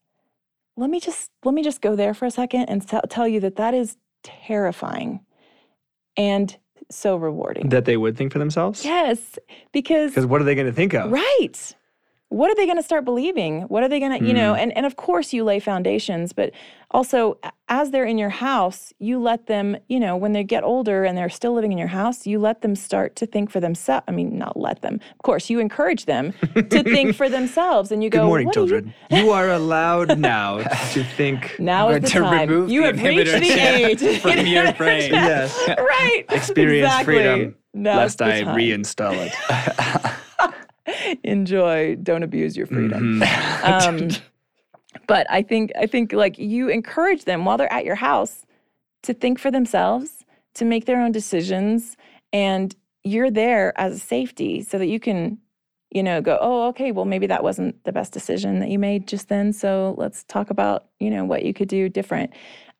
let 0.76 0.90
me 0.90 1.00
just 1.00 1.30
let 1.46 1.54
me 1.54 1.62
just 1.62 1.80
go 1.80 1.96
there 1.96 2.12
for 2.12 2.26
a 2.26 2.30
second 2.42 2.64
and 2.68 2.86
tell 2.86 3.02
tell 3.08 3.26
you 3.28 3.40
that 3.40 3.56
that 3.56 3.72
is 3.72 3.96
terrifying 4.22 5.20
and 6.18 6.58
so 6.90 7.16
rewarding 7.16 7.68
that 7.70 7.84
they 7.84 7.96
would 7.96 8.16
think 8.16 8.32
for 8.32 8.38
themselves. 8.38 8.84
yes 8.84 9.38
because 9.72 10.10
Because 10.12 10.26
what 10.26 10.40
are 10.40 10.44
they 10.44 10.54
going 10.54 10.66
to 10.66 10.72
think 10.72 10.94
of? 10.94 11.10
Right. 11.10 11.74
What 12.30 12.50
are 12.50 12.54
they 12.54 12.64
going 12.64 12.76
to 12.78 12.82
start 12.82 13.04
believing? 13.04 13.62
What 13.62 13.82
are 13.82 13.88
they 13.88 13.98
going 14.00 14.18
to, 14.20 14.24
you 14.24 14.32
know, 14.32 14.54
Mm. 14.54 14.58
and, 14.62 14.76
and 14.76 14.86
of 14.86 14.94
course 14.96 15.32
you 15.32 15.42
lay 15.44 15.58
foundations, 15.58 16.32
but 16.32 16.52
also 16.92 17.38
as 17.68 17.90
they're 17.90 18.04
in 18.04 18.18
your 18.18 18.30
house, 18.30 18.92
you 19.00 19.18
let 19.20 19.46
them, 19.46 19.76
you 19.88 19.98
know, 19.98 20.16
when 20.16 20.32
they 20.32 20.44
get 20.44 20.62
older 20.62 21.04
and 21.04 21.18
they're 21.18 21.28
still 21.28 21.52
living 21.54 21.72
in 21.72 21.78
your 21.78 21.88
house, 21.88 22.26
you 22.28 22.38
let 22.38 22.62
them 22.62 22.76
start 22.76 23.16
to 23.16 23.26
think 23.26 23.50
for 23.50 23.58
themselves. 23.58 24.04
I 24.06 24.12
mean, 24.12 24.38
not 24.38 24.56
let 24.56 24.80
them. 24.82 25.00
Of 25.12 25.22
course, 25.24 25.50
you 25.50 25.58
encourage 25.58 26.04
them 26.06 26.32
to 26.54 26.82
think 26.94 27.16
for 27.16 27.28
themselves 27.28 27.90
and 27.92 28.02
you 28.02 28.10
Good 28.10 28.18
go, 28.18 28.26
morning, 28.26 28.46
"What 28.46 28.54
do 28.54 28.60
you-" 28.60 28.66
children. 28.68 28.94
You, 29.10 29.30
are 29.30 29.50
allowed 29.50 30.16
now 30.18 30.58
to 30.92 31.04
think. 31.16 31.56
Now 31.58 31.88
is 31.90 32.00
the 32.02 32.08
to 32.10 32.18
time. 32.20 32.48
remove 32.48 32.70
you 32.70 32.80
the 32.82 32.86
have 32.86 33.02
reached 33.02 33.40
the 33.40 33.50
age 33.60 34.20
from 34.20 34.46
your 34.46 34.72
brain. 34.74 35.10
Yes. 35.12 35.58
right. 35.66 36.24
Experience 36.30 36.86
exactly. 36.86 37.14
freedom, 37.14 37.56
Now's 37.74 37.96
lest 37.96 38.22
I 38.22 38.42
time. 38.42 38.56
reinstall 38.56 39.14
it. 39.16 40.12
Enjoy. 41.24 41.96
Don't 41.96 42.22
abuse 42.22 42.56
your 42.56 42.66
freedom. 42.66 43.20
Mhm. 43.20 43.64
um, 43.64 44.22
but 45.06 45.26
I 45.30 45.42
think 45.42 45.72
I 45.78 45.86
think 45.86 46.12
like 46.12 46.38
you 46.38 46.68
encourage 46.68 47.24
them 47.24 47.44
while 47.44 47.56
they're 47.56 47.72
at 47.72 47.84
your 47.84 47.94
house 47.94 48.44
to 49.02 49.14
think 49.14 49.38
for 49.38 49.50
themselves, 49.50 50.24
to 50.54 50.64
make 50.64 50.86
their 50.86 51.00
own 51.00 51.12
decisions, 51.12 51.96
and 52.32 52.74
you're 53.04 53.30
there 53.30 53.78
as 53.80 53.94
a 53.94 53.98
safety 53.98 54.62
so 54.62 54.78
that 54.78 54.86
you 54.86 55.00
can, 55.00 55.38
you 55.90 56.02
know, 56.02 56.20
go, 56.20 56.38
oh, 56.40 56.68
okay, 56.68 56.92
well 56.92 57.04
maybe 57.06 57.26
that 57.26 57.42
wasn't 57.42 57.82
the 57.84 57.92
best 57.92 58.12
decision 58.12 58.58
that 58.60 58.68
you 58.68 58.78
made 58.78 59.08
just 59.08 59.28
then. 59.28 59.52
So 59.52 59.94
let's 59.96 60.24
talk 60.24 60.50
about 60.50 60.86
you 60.98 61.10
know 61.10 61.24
what 61.24 61.44
you 61.44 61.54
could 61.54 61.68
do 61.68 61.88
different. 61.88 62.32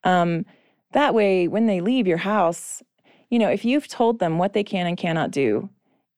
Um, 0.04 0.44
that 0.92 1.14
way, 1.14 1.46
when 1.46 1.66
they 1.66 1.80
leave 1.80 2.06
your 2.06 2.18
house, 2.18 2.82
you 3.30 3.38
know, 3.38 3.48
if 3.48 3.64
you've 3.64 3.86
told 3.86 4.18
them 4.18 4.38
what 4.38 4.52
they 4.52 4.64
can 4.64 4.86
and 4.86 4.96
cannot 4.96 5.30
do, 5.30 5.70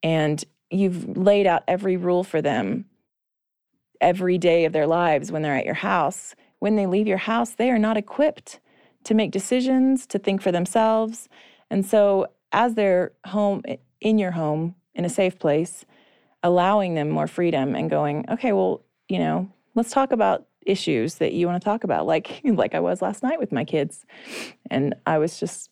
and 0.02 0.42
you've 0.72 1.16
laid 1.16 1.46
out 1.46 1.62
every 1.68 1.96
rule 1.96 2.24
for 2.24 2.42
them 2.42 2.86
every 4.00 4.38
day 4.38 4.64
of 4.64 4.72
their 4.72 4.86
lives 4.86 5.30
when 5.30 5.42
they're 5.42 5.56
at 5.56 5.64
your 5.64 5.74
house. 5.74 6.34
When 6.58 6.76
they 6.76 6.86
leave 6.86 7.06
your 7.06 7.18
house, 7.18 7.50
they 7.50 7.70
are 7.70 7.78
not 7.78 7.96
equipped 7.96 8.60
to 9.04 9.14
make 9.14 9.30
decisions, 9.30 10.06
to 10.08 10.18
think 10.18 10.42
for 10.42 10.52
themselves. 10.52 11.28
And 11.70 11.86
so, 11.86 12.26
as 12.52 12.74
they're 12.74 13.12
home 13.26 13.62
in 14.00 14.18
your 14.18 14.32
home 14.32 14.74
in 14.94 15.04
a 15.04 15.08
safe 15.08 15.38
place, 15.38 15.84
allowing 16.42 16.94
them 16.94 17.08
more 17.08 17.26
freedom 17.26 17.74
and 17.74 17.88
going, 17.88 18.26
okay, 18.28 18.52
well, 18.52 18.82
you 19.08 19.18
know, 19.18 19.48
let's 19.74 19.90
talk 19.90 20.12
about 20.12 20.46
issues 20.66 21.16
that 21.16 21.32
you 21.32 21.46
want 21.46 21.60
to 21.60 21.64
talk 21.64 21.84
about, 21.84 22.06
like 22.06 22.40
like 22.44 22.74
I 22.74 22.80
was 22.80 23.00
last 23.00 23.22
night 23.22 23.38
with 23.38 23.52
my 23.52 23.64
kids. 23.64 24.04
And 24.70 24.94
I 25.06 25.18
was 25.18 25.40
just, 25.40 25.70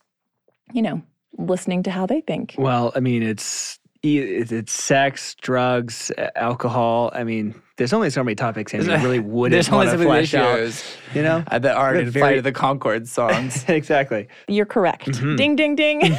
you 0.73 0.83
know, 0.83 1.03
listening 1.39 1.83
to 1.85 1.91
how 1.91 2.07
they 2.07 2.21
think. 2.21 2.55
Well, 2.59 2.93
I 2.95 3.01
mean, 3.01 3.23
it's 3.23 3.80
it's 4.03 4.53
it's 4.53 4.73
sex, 4.73 5.35
drugs, 5.41 6.11
alcohol. 6.35 7.11
I 7.15 7.25
mean, 7.25 7.55
there's 7.77 7.93
only 7.93 8.11
so 8.11 8.23
many 8.25 8.35
topics 8.35 8.75
and 8.75 8.85
you 8.85 8.93
really 8.97 9.19
wouldn't 9.21 9.53
There's 9.53 9.71
want 9.71 9.89
so 9.89 9.93
to 9.93 9.99
many 9.99 10.11
flesh 10.27 10.35
out. 10.35 10.85
You 11.15 11.23
know, 11.23 11.45
uh, 11.49 11.59
that 11.59 11.77
aren't 11.77 12.01
in 12.01 12.11
very- 12.11 12.21
Flight 12.23 12.39
of 12.39 12.45
the 12.45 12.53
Conchords 12.53 13.09
songs. 13.09 13.65
exactly. 13.69 14.29
You're 14.49 14.67
correct. 14.67 15.07
Mhm. 15.09 15.37
Ding, 15.37 15.57
ding, 15.57 15.77
ding. 15.77 16.01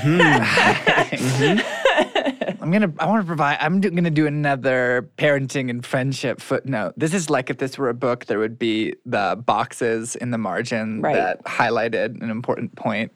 I'm 2.61 2.69
gonna. 2.71 2.93
I 2.99 3.05
want 3.07 3.23
to 3.23 3.27
provide. 3.27 3.57
I'm 3.59 3.81
do, 3.81 3.89
gonna 3.89 4.09
do 4.11 4.27
another 4.27 5.09
parenting 5.17 5.69
and 5.69 5.85
friendship 5.85 6.39
footnote. 6.39 6.93
This 6.95 7.13
is 7.13 7.29
like 7.29 7.49
if 7.49 7.57
this 7.57 7.77
were 7.77 7.89
a 7.89 7.93
book, 7.93 8.25
there 8.25 8.39
would 8.39 8.59
be 8.59 8.93
the 9.05 9.41
boxes 9.45 10.15
in 10.15 10.31
the 10.31 10.37
margin 10.37 11.01
Right. 11.01 11.15
that 11.15 11.43
highlighted 11.45 12.21
an 12.21 12.29
important 12.29 12.75
point. 12.75 13.11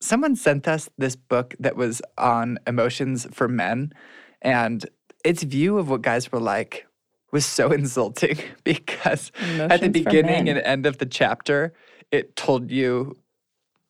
Someone 0.00 0.34
sent 0.34 0.66
us 0.66 0.88
this 0.96 1.14
book 1.14 1.54
that 1.60 1.76
was 1.76 2.00
on 2.16 2.58
emotions 2.66 3.26
for 3.32 3.48
men, 3.48 3.92
and 4.40 4.86
its 5.24 5.42
view 5.42 5.76
of 5.78 5.90
what 5.90 6.00
guys 6.02 6.32
were 6.32 6.40
like 6.40 6.86
was 7.32 7.44
so 7.44 7.70
insulting 7.80 8.38
because 8.64 9.30
at 9.58 9.80
the 9.80 9.88
beginning 9.88 10.48
and 10.48 10.58
end 10.58 10.86
of 10.86 10.98
the 10.98 11.06
chapter, 11.06 11.74
it 12.10 12.34
told 12.34 12.70
you 12.70 13.16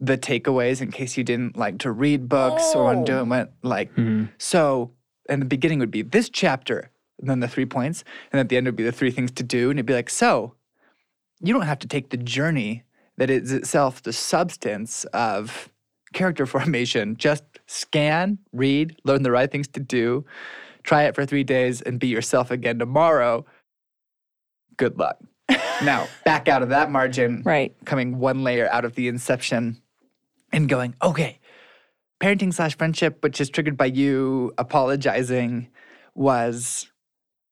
the 0.01 0.19
takeaways 0.19 0.81
in 0.81 0.91
case 0.91 1.17
you 1.17 1.23
didn't 1.25 1.57
like 1.57 1.79
to 1.79 1.93
read 1.93 2.29
books 2.29 2.75
or 2.75 2.85
want 2.85 3.07
to 3.07 3.13
do 3.13 3.19
Oh. 3.19 3.23
it 3.23 3.27
went 3.29 3.51
like 3.63 3.95
Mhm. 3.97 4.31
so 4.39 4.93
and 5.29 5.43
the 5.43 5.47
beginning 5.47 5.79
would 5.79 5.91
be 5.91 6.01
this 6.01 6.31
chapter 6.31 6.91
and 7.19 7.29
then 7.29 7.41
the 7.41 7.49
three 7.49 7.67
points 7.67 8.03
and 8.33 8.41
at 8.41 8.49
the 8.49 8.57
end 8.57 8.67
would 8.67 8.77
be 8.77 8.83
the 8.83 8.93
three 8.93 9.11
things 9.11 9.31
to 9.33 9.43
do 9.43 9.69
and 9.69 9.79
it'd 9.79 9.85
be 9.85 9.93
like 9.93 10.09
so 10.09 10.55
you 11.43 11.53
don't 11.53 11.67
have 11.67 11.79
to 11.81 11.87
take 11.87 12.09
the 12.09 12.17
journey 12.17 12.83
that 13.19 13.29
is 13.29 13.53
itself 13.53 14.03
the 14.03 14.13
substance 14.15 15.05
of 15.13 15.69
character 16.13 16.47
formation 16.55 17.17
just 17.17 17.45
scan 17.67 18.39
read 18.53 18.97
learn 19.05 19.23
the 19.23 19.31
right 19.31 19.51
things 19.51 19.69
to 19.69 19.81
do 19.81 20.25
try 20.83 21.05
it 21.05 21.15
for 21.15 21.25
three 21.27 21.45
days 21.45 21.81
and 21.83 22.01
be 22.01 22.09
yourself 22.09 22.51
again 22.51 22.79
tomorrow 22.79 23.45
good 24.77 24.99
luck 24.99 25.19
now 25.83 26.07
back 26.25 26.49
out 26.49 26.63
of 26.63 26.71
that 26.71 26.91
margin 26.91 27.43
right. 27.45 27.75
coming 27.85 28.19
one 28.19 28.43
layer 28.43 28.69
out 28.73 28.85
of 28.85 28.95
the 28.95 29.09
inception 29.09 29.81
and 30.53 30.69
going, 30.69 30.95
okay, 31.03 31.39
parenting 32.21 32.53
slash 32.53 32.77
friendship, 32.77 33.23
which 33.23 33.41
is 33.41 33.51
triggered 33.51 33.77
by 33.77 33.87
you 33.87 34.53
apologizing, 34.59 35.69
was 36.15 36.91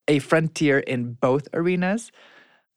a 0.07 0.19
frontier 0.19 0.79
in 0.79 1.15
both 1.15 1.49
arenas. 1.53 2.11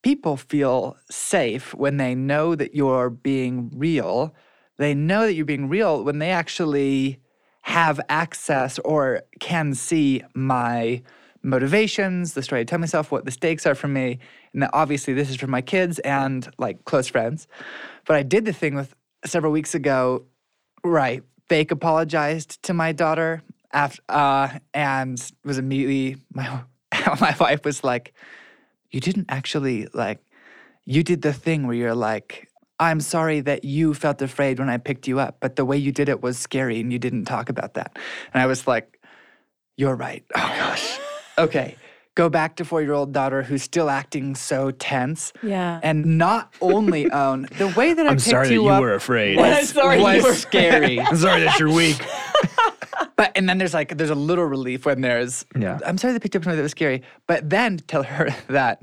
People 0.02 0.36
feel 0.36 0.96
safe 1.10 1.74
when 1.74 1.96
they 1.96 2.14
know 2.14 2.54
that 2.54 2.74
you're 2.74 3.10
being 3.10 3.70
real. 3.74 4.34
They 4.78 4.94
know 4.94 5.22
that 5.22 5.34
you're 5.34 5.44
being 5.44 5.68
real 5.68 6.02
when 6.02 6.18
they 6.18 6.30
actually 6.30 7.18
have 7.62 8.00
access 8.08 8.78
or 8.80 9.22
can 9.40 9.74
see 9.74 10.22
my 10.34 11.02
motivations, 11.42 12.34
the 12.34 12.42
story 12.42 12.62
I 12.62 12.64
tell 12.64 12.78
myself, 12.78 13.10
what 13.10 13.24
the 13.24 13.30
stakes 13.30 13.66
are 13.66 13.74
for 13.74 13.88
me, 13.88 14.18
and 14.52 14.62
that 14.62 14.70
obviously 14.72 15.14
this 15.14 15.30
is 15.30 15.36
for 15.36 15.46
my 15.46 15.60
kids 15.60 15.98
and 16.00 16.48
like 16.58 16.84
close 16.84 17.08
friends. 17.08 17.46
But 18.04 18.16
I 18.16 18.22
did 18.22 18.44
the 18.44 18.52
thing 18.52 18.74
with 18.74 18.94
several 19.24 19.52
weeks 19.52 19.74
ago 19.74 20.26
right? 20.84 21.22
Fake 21.48 21.70
apologized 21.70 22.62
to 22.64 22.74
my 22.74 22.92
daughter 22.92 23.42
after, 23.72 24.02
uh, 24.08 24.58
and 24.74 25.32
was 25.44 25.58
immediately 25.58 26.16
my 26.32 26.62
my 27.20 27.34
wife 27.38 27.64
was 27.64 27.84
like, 27.84 28.14
"You 28.90 29.00
didn't 29.00 29.26
actually 29.28 29.88
like, 29.92 30.20
you 30.84 31.02
did 31.02 31.22
the 31.22 31.32
thing 31.32 31.66
where 31.66 31.76
you're 31.76 31.94
like." 31.94 32.48
I'm 32.82 33.00
sorry 33.00 33.40
that 33.40 33.64
you 33.64 33.94
felt 33.94 34.20
afraid 34.22 34.58
when 34.58 34.68
I 34.68 34.78
picked 34.78 35.06
you 35.08 35.18
up, 35.20 35.36
but 35.40 35.56
the 35.56 35.64
way 35.64 35.76
you 35.76 35.92
did 35.92 36.08
it 36.08 36.22
was 36.22 36.38
scary 36.38 36.80
and 36.80 36.92
you 36.92 36.98
didn't 36.98 37.24
talk 37.26 37.48
about 37.48 37.74
that. 37.74 37.98
And 38.34 38.42
I 38.42 38.46
was 38.46 38.66
like, 38.66 38.98
You're 39.76 39.94
right. 39.96 40.24
Oh 40.36 40.54
gosh. 40.58 40.98
Okay. 41.38 41.76
Go 42.14 42.28
back 42.28 42.56
to 42.56 42.64
four 42.66 42.82
year 42.82 42.92
old 42.92 43.12
daughter 43.12 43.42
who's 43.42 43.62
still 43.62 43.88
acting 43.88 44.34
so 44.34 44.70
tense 44.70 45.32
Yeah. 45.42 45.80
and 45.82 46.18
not 46.18 46.52
only 46.60 47.10
own 47.22 47.46
the 47.56 47.68
way 47.68 47.94
that 47.94 48.06
I 48.06 48.10
picked 48.10 48.10
up. 48.10 48.10
I'm 48.10 48.16
picked 48.16 48.20
sorry 48.30 48.48
that 48.48 48.54
you 48.54 48.62
you 48.64 48.68
up 48.68 48.80
were 48.82 48.94
afraid. 48.94 49.36
was, 49.38 49.56
I'm 49.58 49.64
sorry 49.64 50.16
you 50.16 50.22
were- 50.22 50.34
scary. 50.34 51.00
I'm 51.00 51.16
sorry 51.16 51.40
that 51.44 51.58
you're 51.58 51.72
weak. 51.72 52.04
But 53.16 53.32
and 53.36 53.48
then 53.48 53.58
there's 53.58 53.72
like 53.74 53.96
there's 53.96 54.10
a 54.10 54.14
little 54.14 54.44
relief 54.44 54.84
when 54.86 55.00
there's 55.00 55.46
Yeah. 55.58 55.78
I'm 55.86 55.96
sorry 55.98 56.12
they 56.12 56.18
picked 56.18 56.36
up 56.36 56.44
something 56.44 56.56
that 56.56 56.62
was 56.62 56.72
scary. 56.72 57.02
But 57.26 57.48
then 57.48 57.78
tell 57.78 58.02
her 58.02 58.28
that 58.48 58.80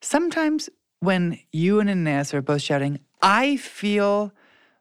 sometimes 0.00 0.68
when 1.00 1.38
you 1.52 1.80
and 1.80 1.88
Inez 1.90 2.32
are 2.34 2.42
both 2.42 2.62
shouting, 2.62 3.00
I 3.22 3.56
feel 3.56 4.32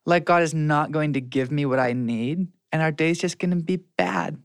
like 0.06 0.26
God 0.26 0.42
is 0.42 0.54
not 0.54 0.92
going 0.92 1.14
to 1.14 1.22
give 1.22 1.52
me 1.52 1.66
what 1.66 1.80
I 1.80 1.94
need, 1.94 2.48
and 2.72 2.82
our 2.82 2.92
day's 2.92 3.20
just 3.20 3.39
going 3.39 3.52
to 3.52 3.58
be 3.58 3.78
bad. 3.78 4.42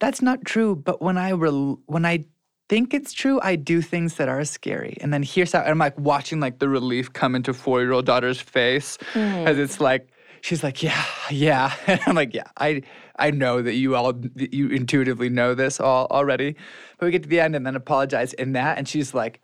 That's 0.00 0.22
not 0.22 0.44
true. 0.44 0.76
But 0.76 1.00
when 1.00 1.16
I 1.16 1.32
rel 1.32 1.80
when 1.86 2.04
I 2.04 2.24
think 2.68 2.92
it's 2.92 3.12
true, 3.12 3.40
I 3.42 3.56
do 3.56 3.80
things 3.80 4.16
that 4.16 4.28
are 4.28 4.44
scary. 4.44 4.96
And 5.00 5.12
then 5.12 5.22
here's 5.22 5.52
how 5.52 5.60
I'm 5.60 5.78
like 5.78 5.98
watching 5.98 6.40
like 6.40 6.58
the 6.58 6.68
relief 6.68 7.12
come 7.12 7.34
into 7.34 7.54
four 7.54 7.80
year 7.80 7.92
old 7.92 8.06
daughter's 8.06 8.40
face 8.40 8.98
mm. 9.14 9.46
as 9.46 9.58
it's 9.58 9.80
like 9.80 10.08
she's 10.40 10.62
like, 10.62 10.82
yeah, 10.82 11.04
yeah. 11.30 11.72
And 11.86 12.00
I'm 12.06 12.14
like, 12.14 12.34
yeah, 12.34 12.48
I 12.56 12.82
I 13.16 13.30
know 13.30 13.62
that 13.62 13.74
you 13.74 13.96
all 13.96 14.14
you 14.36 14.68
intuitively 14.68 15.28
know 15.28 15.54
this 15.54 15.80
all 15.80 16.06
already. 16.10 16.56
But 16.98 17.06
we 17.06 17.12
get 17.12 17.22
to 17.24 17.28
the 17.28 17.40
end 17.40 17.56
and 17.56 17.66
then 17.66 17.76
apologize 17.76 18.32
in 18.34 18.52
that, 18.52 18.78
and 18.78 18.88
she's 18.88 19.14
like, 19.14 19.40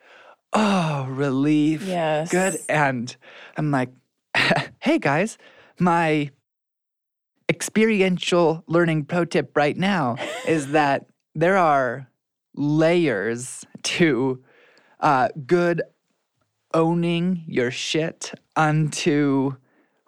oh, 0.55 1.07
relief. 1.09 1.82
Yes. 1.82 2.30
Good. 2.30 2.59
And 2.68 3.14
I'm 3.57 3.70
like, 3.70 3.90
hey 4.80 4.98
guys, 4.98 5.38
my 5.78 6.30
experiential 7.48 8.64
learning 8.66 9.05
pro 9.05 9.24
tip 9.24 9.57
right 9.57 9.76
now 9.76 10.16
is 10.46 10.68
that 10.72 11.07
there 11.34 11.57
are 11.57 12.09
layers 12.55 13.64
to 13.82 14.42
uh, 15.00 15.28
good 15.46 15.82
owning 16.72 17.44
your 17.46 17.70
shit 17.70 18.32
unto 18.57 19.52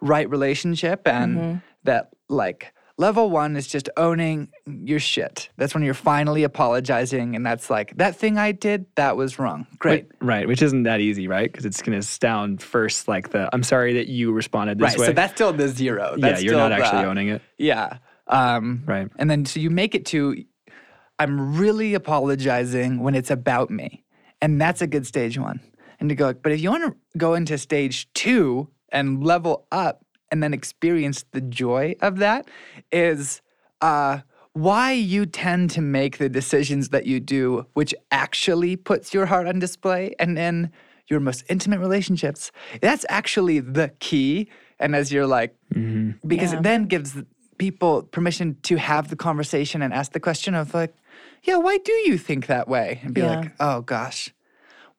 right 0.01 0.29
relationship 0.29 1.07
and 1.07 1.61
that 1.83 2.09
like 2.29 2.73
level 2.97 3.29
one 3.29 3.55
is 3.55 3.67
just 3.67 3.89
owning 3.95 4.49
your 4.65 4.99
shit 4.99 5.49
that's 5.57 5.73
when 5.73 5.83
you're 5.83 5.93
finally 5.93 6.43
apologizing 6.43 7.35
and 7.35 7.45
that's 7.45 7.69
like 7.69 7.95
that 7.97 8.15
thing 8.15 8.37
i 8.37 8.51
did 8.51 8.85
that 8.95 9.15
was 9.15 9.37
wrong 9.39 9.67
great 9.79 10.07
Right, 10.19 10.47
which 10.47 10.61
isn't 10.61 10.83
that 10.83 10.99
easy, 10.99 11.27
right? 11.27 11.49
Because 11.49 11.65
it's 11.65 11.81
going 11.81 11.97
to 11.97 12.05
sound 12.05 12.61
first 12.61 13.07
like 13.07 13.29
the 13.29 13.49
I'm 13.53 13.63
sorry 13.63 13.93
that 13.93 14.07
you 14.07 14.31
responded 14.33 14.77
this 14.79 14.89
right 14.91 14.97
way. 14.99 15.05
so 15.07 15.13
that's 15.13 15.33
still 15.33 15.53
the 15.53 15.67
zero 15.69 16.15
yeah, 16.17 16.29
that's 16.29 16.43
you're 16.43 16.53
still 16.55 16.59
not 16.67 16.71
actually 16.73 17.03
the- 17.03 17.07
owning 17.07 17.27
it. 17.29 17.41
Yeah. 17.57 17.99
Um, 18.27 18.83
Right. 18.85 19.07
And 19.17 19.29
then 19.29 19.45
so 19.45 19.59
you 19.61 19.69
make 19.69 19.95
it 19.95 20.05
to, 20.07 20.43
I'm 21.19 21.57
really 21.57 21.93
apologizing 21.93 22.99
when 22.99 23.15
it's 23.15 23.31
about 23.31 23.69
me. 23.69 24.03
And 24.41 24.59
that's 24.59 24.81
a 24.81 24.87
good 24.87 25.05
stage 25.07 25.37
one. 25.39 25.61
And 25.99 26.09
to 26.09 26.15
go, 26.15 26.33
but 26.33 26.51
if 26.51 26.59
you 26.61 26.71
want 26.71 26.83
to 26.91 26.95
go 27.17 27.33
into 27.35 27.57
stage 27.57 28.11
two 28.13 28.69
and 28.91 29.23
level 29.23 29.65
up 29.71 30.03
and 30.31 30.41
then 30.43 30.53
experience 30.53 31.25
the 31.31 31.41
joy 31.41 31.95
of 32.01 32.17
that, 32.17 32.47
is 32.91 33.41
uh, 33.81 34.19
why 34.53 34.91
you 34.91 35.25
tend 35.25 35.69
to 35.71 35.81
make 35.81 36.17
the 36.17 36.29
decisions 36.29 36.89
that 36.89 37.05
you 37.05 37.19
do, 37.19 37.65
which 37.73 37.93
actually 38.11 38.75
puts 38.75 39.13
your 39.13 39.25
heart 39.27 39.47
on 39.47 39.59
display. 39.59 40.15
And 40.19 40.37
in 40.37 40.71
your 41.07 41.19
most 41.19 41.43
intimate 41.49 41.79
relationships, 41.79 42.51
that's 42.81 43.05
actually 43.09 43.59
the 43.59 43.89
key. 43.99 44.49
And 44.79 44.95
as 44.95 45.11
you're 45.11 45.27
like, 45.27 45.55
because 46.25 46.51
Yeah. 46.51 46.59
it 46.59 46.63
then 46.63 46.85
gives 46.85 47.15
people 47.57 48.03
permission 48.03 48.57
to 48.63 48.77
have 48.77 49.09
the 49.09 49.15
conversation 49.15 49.81
and 49.81 49.93
ask 49.93 50.11
the 50.11 50.19
question 50.19 50.53
of 50.55 50.73
like, 50.73 50.93
yeah, 51.43 51.57
why 51.57 51.77
do 51.77 51.91
you 51.91 52.17
think 52.17 52.47
that 52.47 52.67
way? 52.67 52.99
And 53.03 53.13
be 53.13 53.21
Yeah. 53.21 53.29
like, 53.29 53.51
oh 53.59 53.81
gosh, 53.81 54.33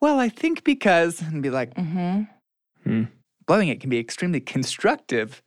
well, 0.01 0.19
I 0.19 0.29
think 0.29 0.65
because, 0.65 1.21
and 1.21 1.43
be 1.43 1.51
like, 1.51 1.73
blowing 3.49 3.69
it 3.69 3.81
can 3.81 3.91
be 3.91 3.99
extremely 3.99 4.41
constructive 4.41 5.43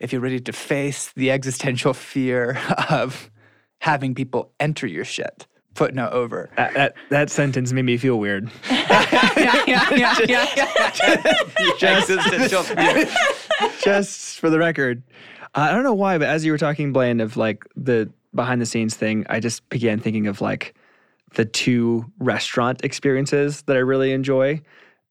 if 0.00 0.10
you're 0.10 0.22
ready 0.22 0.40
to 0.40 0.52
face 0.52 1.12
the 1.12 1.30
existential 1.30 1.94
fear 1.94 2.58
of 2.90 3.30
having 3.78 4.14
people 4.16 4.50
enter 4.58 4.88
your 4.88 5.04
shit. 5.04 5.46
Footnote 5.74 6.12
over. 6.12 6.50
That, 6.56 6.74
that, 6.74 6.94
that 7.10 7.30
sentence 7.30 7.72
made 7.72 7.84
me 7.84 7.96
feel 7.96 8.18
weird. 8.18 8.50
yeah, 8.70 9.64
yeah, 9.66 10.18
yeah, 10.26 10.48
yeah. 10.56 11.98
existential 11.98 12.62
fear. 12.62 13.06
Just 13.82 14.38
for 14.38 14.50
the 14.50 14.58
record, 14.58 15.02
I 15.54 15.72
don't 15.72 15.82
know 15.82 15.94
why, 15.94 16.18
but 16.18 16.28
as 16.28 16.44
you 16.44 16.52
were 16.52 16.58
talking, 16.58 16.92
Blaine, 16.92 17.20
of 17.20 17.36
like 17.36 17.64
the 17.76 18.10
behind 18.34 18.60
the 18.60 18.66
scenes 18.66 18.96
thing, 18.96 19.24
I 19.30 19.40
just 19.40 19.66
began 19.68 19.98
thinking 19.98 20.26
of 20.26 20.40
like 20.40 20.74
the 21.34 21.44
two 21.44 22.04
restaurant 22.18 22.84
experiences 22.84 23.62
that 23.62 23.76
I 23.76 23.80
really 23.80 24.12
enjoy. 24.12 24.60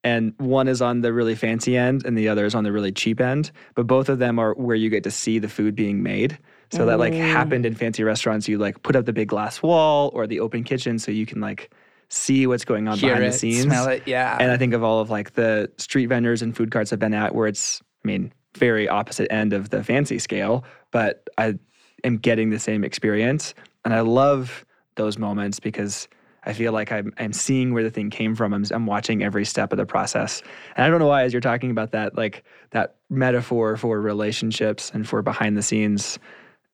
And 0.04 0.34
one 0.38 0.68
is 0.68 0.82
on 0.82 1.02
the 1.02 1.14
really 1.14 1.36
fancy 1.36 1.78
end, 1.78 2.06
and 2.06 2.18
the 2.18 2.28
other 2.28 2.46
is 2.46 2.56
on 2.56 2.64
the 2.64 2.72
really 2.72 2.92
cheap 2.92 3.22
end. 3.22 3.52
But 3.76 3.86
both 3.86 4.10
of 4.10 4.20
them 4.20 4.40
are 4.40 4.54
where 4.54 4.76
you 4.76 4.90
get 4.90 5.04
to 5.04 5.12
see 5.12 5.38
the 5.38 5.50
food 5.50 5.76
being 5.76 6.02
made. 6.02 6.40
So 6.72 6.86
that 6.86 7.00
like 7.00 7.14
mm. 7.14 7.20
happened 7.20 7.66
in 7.66 7.76
fancy 7.76 8.04
restaurants. 8.04 8.48
You 8.48 8.58
like 8.58 8.82
put 8.82 8.96
up 8.96 9.06
the 9.06 9.12
big 9.12 9.28
glass 9.28 9.62
wall 9.62 10.10
or 10.14 10.26
the 10.26 10.40
open 10.40 10.64
kitchen, 10.64 11.00
so 11.00 11.12
you 11.12 11.26
can 11.26 11.42
like 11.42 11.70
see 12.12 12.46
what's 12.48 12.66
going 12.66 12.88
on 12.88 12.98
Hear 12.98 13.12
behind 13.12 13.26
it, 13.26 13.32
the 13.32 13.38
scenes. 13.38 13.64
smell 13.64 13.88
it, 13.88 14.04
yeah. 14.06 14.38
And 14.40 14.52
I 14.52 14.58
think 14.58 14.74
of 14.74 14.84
all 14.84 15.00
of 15.00 15.10
like 15.10 15.34
the 15.34 15.72
street 15.78 16.08
vendors 16.08 16.42
and 16.42 16.56
food 16.56 16.72
carts 16.72 16.92
I've 16.92 17.00
been 17.00 17.14
at 17.14 17.34
where 17.34 17.48
it's, 17.48 17.82
I 18.04 18.08
mean, 18.08 18.34
very 18.58 18.88
opposite 18.88 19.32
end 19.32 19.54
of 19.54 19.70
the 19.70 19.84
fancy 19.84 20.20
scale, 20.20 20.66
but 20.92 21.30
I 21.38 21.56
am 22.04 22.18
getting 22.18 22.50
the 22.50 22.60
same 22.60 22.84
experience. 22.84 23.54
And 23.86 23.94
I 23.94 24.02
love 24.02 24.66
those 24.96 25.18
moments 25.18 25.60
because 25.60 26.10
I 26.44 26.54
feel 26.54 26.72
like 26.74 26.92
I'm, 26.92 27.14
I'm 27.18 27.34
seeing 27.34 27.74
where 27.74 27.84
the 27.84 27.92
thing 27.92 28.10
came 28.10 28.36
from. 28.36 28.54
I'm, 28.54 28.66
I'm 28.72 28.86
watching 28.86 29.24
every 29.24 29.46
step 29.46 29.72
of 29.72 29.78
the 29.78 29.86
process. 29.86 30.42
And 30.76 30.86
I 30.86 30.90
don't 30.90 31.00
know 31.00 31.08
why, 31.08 31.24
as 31.24 31.34
you're 31.34 31.42
talking 31.42 31.70
about 31.72 31.92
that, 31.92 32.18
like 32.18 32.44
that 32.72 32.96
metaphor 33.10 33.78
for 33.78 34.02
relationships 34.02 34.92
and 34.94 35.08
for 35.08 35.22
behind 35.22 35.56
the 35.58 35.62
scenes 35.62 36.18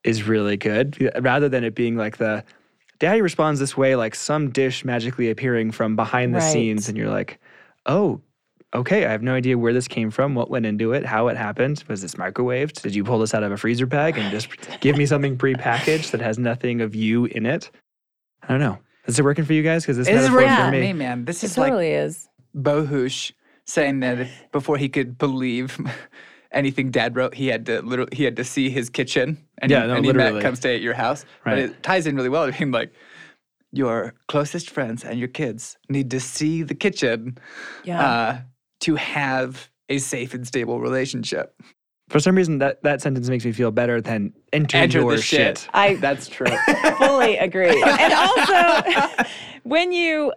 is 0.04 0.24
really 0.24 0.56
good 0.56 1.12
rather 1.20 1.50
than 1.50 1.64
it 1.66 1.76
being 1.76 1.98
like 1.98 2.18
the 2.18 2.44
daddy 3.00 3.22
responds 3.22 3.60
this 3.60 3.76
way, 3.76 3.96
like 3.96 4.16
some 4.16 4.50
dish 4.52 4.86
magically 4.86 5.30
appearing 5.30 5.72
from 5.72 5.96
behind 5.96 6.34
the 6.34 6.40
Right. 6.40 6.52
scenes. 6.52 6.88
And 6.88 6.98
you're 6.98 7.10
like, 7.10 7.40
oh, 7.86 8.22
okay, 8.74 9.06
I 9.06 9.12
have 9.12 9.22
no 9.24 9.34
idea 9.34 9.58
where 9.58 9.74
this 9.74 9.88
came 9.88 10.12
from, 10.12 10.36
what 10.36 10.50
went 10.50 10.66
into 10.66 10.94
it, 10.94 11.06
how 11.06 11.28
it 11.28 11.38
happened. 11.38 11.84
Was 11.88 12.02
this 12.02 12.16
microwaved? 12.16 12.82
Did 12.82 12.96
you 12.96 13.04
pull 13.04 13.20
this 13.20 13.34
out 13.34 13.44
of 13.44 13.52
a 13.52 13.58
freezer 13.58 13.86
bag 13.86 14.18
and 14.18 14.32
just 14.32 14.48
give 14.82 14.96
me 14.98 15.06
something 15.06 15.38
prepackaged 15.38 16.12
that 16.12 16.22
has 16.22 16.38
nothing 16.40 16.82
of 16.82 16.96
you 16.96 17.26
in 17.26 17.46
it? 17.46 17.70
I 18.44 18.48
don't 18.48 18.60
know. 18.60 18.80
Is 19.08 19.20
it 19.20 19.24
working 19.24 19.46
for 19.46 19.54
you 19.54 19.64
guys? 19.64 19.84
Because 19.84 19.98
this 19.98 20.08
is 20.08 20.14
metaphor 20.16 20.38
working 20.42 20.56
for 20.56 20.62
for 20.66 20.72
me. 20.72 20.80
me, 20.82 20.94
man. 20.94 21.26
This 21.26 21.44
It 21.44 21.52
is 21.52 21.58
like 21.58 21.70
totally 21.72 21.92
is. 21.92 22.28
Bohush 22.56 23.32
saying 23.66 24.00
that 24.02 24.20
if, 24.20 24.46
before 24.52 24.78
he 24.78 24.90
could 24.90 25.18
believe 25.18 25.78
anything 26.52 26.92
dad 26.92 27.16
wrote, 27.16 27.34
he 27.36 27.48
had 27.48 27.66
to 27.68 27.82
literally 27.82 28.10
he 28.16 28.24
had 28.24 28.36
to 28.38 28.44
see 28.44 28.70
his 28.70 28.90
kitchen 28.90 29.38
and, 29.60 29.72
Yeah, 29.72 29.82
he, 29.82 29.88
no, 29.88 29.96
and 29.96 30.06
he 30.06 30.14
met 30.14 30.42
come 30.42 30.56
stay 30.56 30.76
at 30.76 30.82
your 30.82 30.94
house. 30.94 31.26
But 31.44 31.58
it 31.58 31.84
ties 31.84 32.08
in 32.08 32.16
really 32.16 32.30
well 32.30 32.46
to 32.52 32.58
being 32.58 32.72
like 32.72 32.94
your 33.72 34.14
closest 34.28 34.70
friends 34.70 35.04
and 35.04 35.20
your 35.20 35.28
kids 35.28 35.78
need 35.90 36.10
to 36.12 36.20
see 36.20 36.64
the 36.64 36.76
kitchen 36.76 37.38
Yeah. 37.84 38.02
uh, 38.06 38.40
to 38.82 38.96
have 38.96 39.70
a 39.90 39.98
safe 40.00 40.34
and 40.34 40.46
stable 40.48 40.80
relationship. 40.80 41.54
For 42.10 42.20
some 42.20 42.36
reason, 42.36 42.60
that, 42.60 42.82
that 42.84 43.02
sentence 43.02 43.30
makes 43.30 43.44
me 43.44 43.52
feel 43.52 43.72
better 43.72 44.00
than 44.00 44.34
enter, 44.54 44.78
Enter 44.78 45.00
your 45.02 45.16
the 45.18 45.22
shit. 45.22 45.68
I 45.74 45.96
That's 46.02 46.30
true. 46.30 46.48
fully 46.98 47.38
agree. 47.38 47.84
And 47.84 48.14
also, 48.14 49.30
when 49.64 49.92
you 49.92 50.34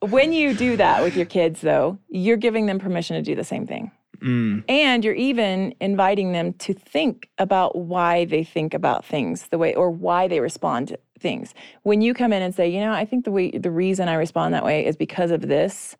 when 0.00 0.32
you 0.32 0.54
do 0.54 0.76
that 0.76 1.02
with 1.02 1.16
your 1.16 1.26
kids, 1.26 1.60
though, 1.60 1.98
you're 2.08 2.36
giving 2.36 2.66
them 2.66 2.78
permission 2.78 3.16
to 3.16 3.22
do 3.22 3.34
the 3.34 3.44
same 3.44 3.66
thing. 3.66 3.90
Mm. 4.20 4.64
And 4.68 5.04
you're 5.04 5.14
even 5.14 5.74
inviting 5.80 6.32
them 6.32 6.52
to 6.54 6.72
think 6.74 7.28
about 7.38 7.76
why 7.76 8.24
they 8.24 8.44
think 8.44 8.74
about 8.74 9.04
things 9.04 9.48
the 9.48 9.58
way 9.58 9.74
or 9.74 9.90
why 9.90 10.28
they 10.28 10.40
respond 10.40 10.88
to 10.88 10.98
things. 11.18 11.54
When 11.82 12.00
you 12.00 12.14
come 12.14 12.32
in 12.32 12.42
and 12.42 12.54
say, 12.54 12.68
you 12.68 12.80
know, 12.80 12.92
I 12.92 13.04
think 13.04 13.24
the 13.24 13.30
way 13.30 13.50
the 13.50 13.70
reason 13.70 14.08
I 14.08 14.14
respond 14.14 14.54
that 14.54 14.64
way 14.64 14.86
is 14.86 14.96
because 14.96 15.30
of 15.30 15.42
this. 15.42 15.96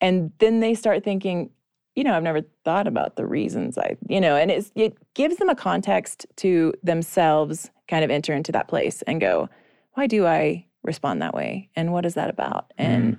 And 0.00 0.32
then 0.38 0.60
they 0.60 0.74
start 0.74 1.04
thinking, 1.04 1.50
you 1.96 2.04
know, 2.04 2.14
I've 2.14 2.22
never 2.22 2.42
thought 2.64 2.86
about 2.86 3.16
the 3.16 3.26
reasons 3.26 3.76
I, 3.78 3.96
you 4.08 4.20
know, 4.20 4.36
and 4.36 4.50
it's, 4.50 4.70
it 4.76 4.96
gives 5.14 5.36
them 5.36 5.48
a 5.48 5.54
context 5.56 6.26
to 6.36 6.72
themselves 6.82 7.70
kind 7.88 8.04
of 8.04 8.10
enter 8.10 8.32
into 8.34 8.52
that 8.52 8.68
place 8.68 9.02
and 9.02 9.20
go, 9.20 9.48
why 9.94 10.06
do 10.06 10.26
I 10.26 10.66
respond 10.84 11.22
that 11.22 11.34
way? 11.34 11.68
And 11.74 11.92
what 11.92 12.04
is 12.06 12.14
that 12.14 12.28
about? 12.30 12.72
And 12.78 13.16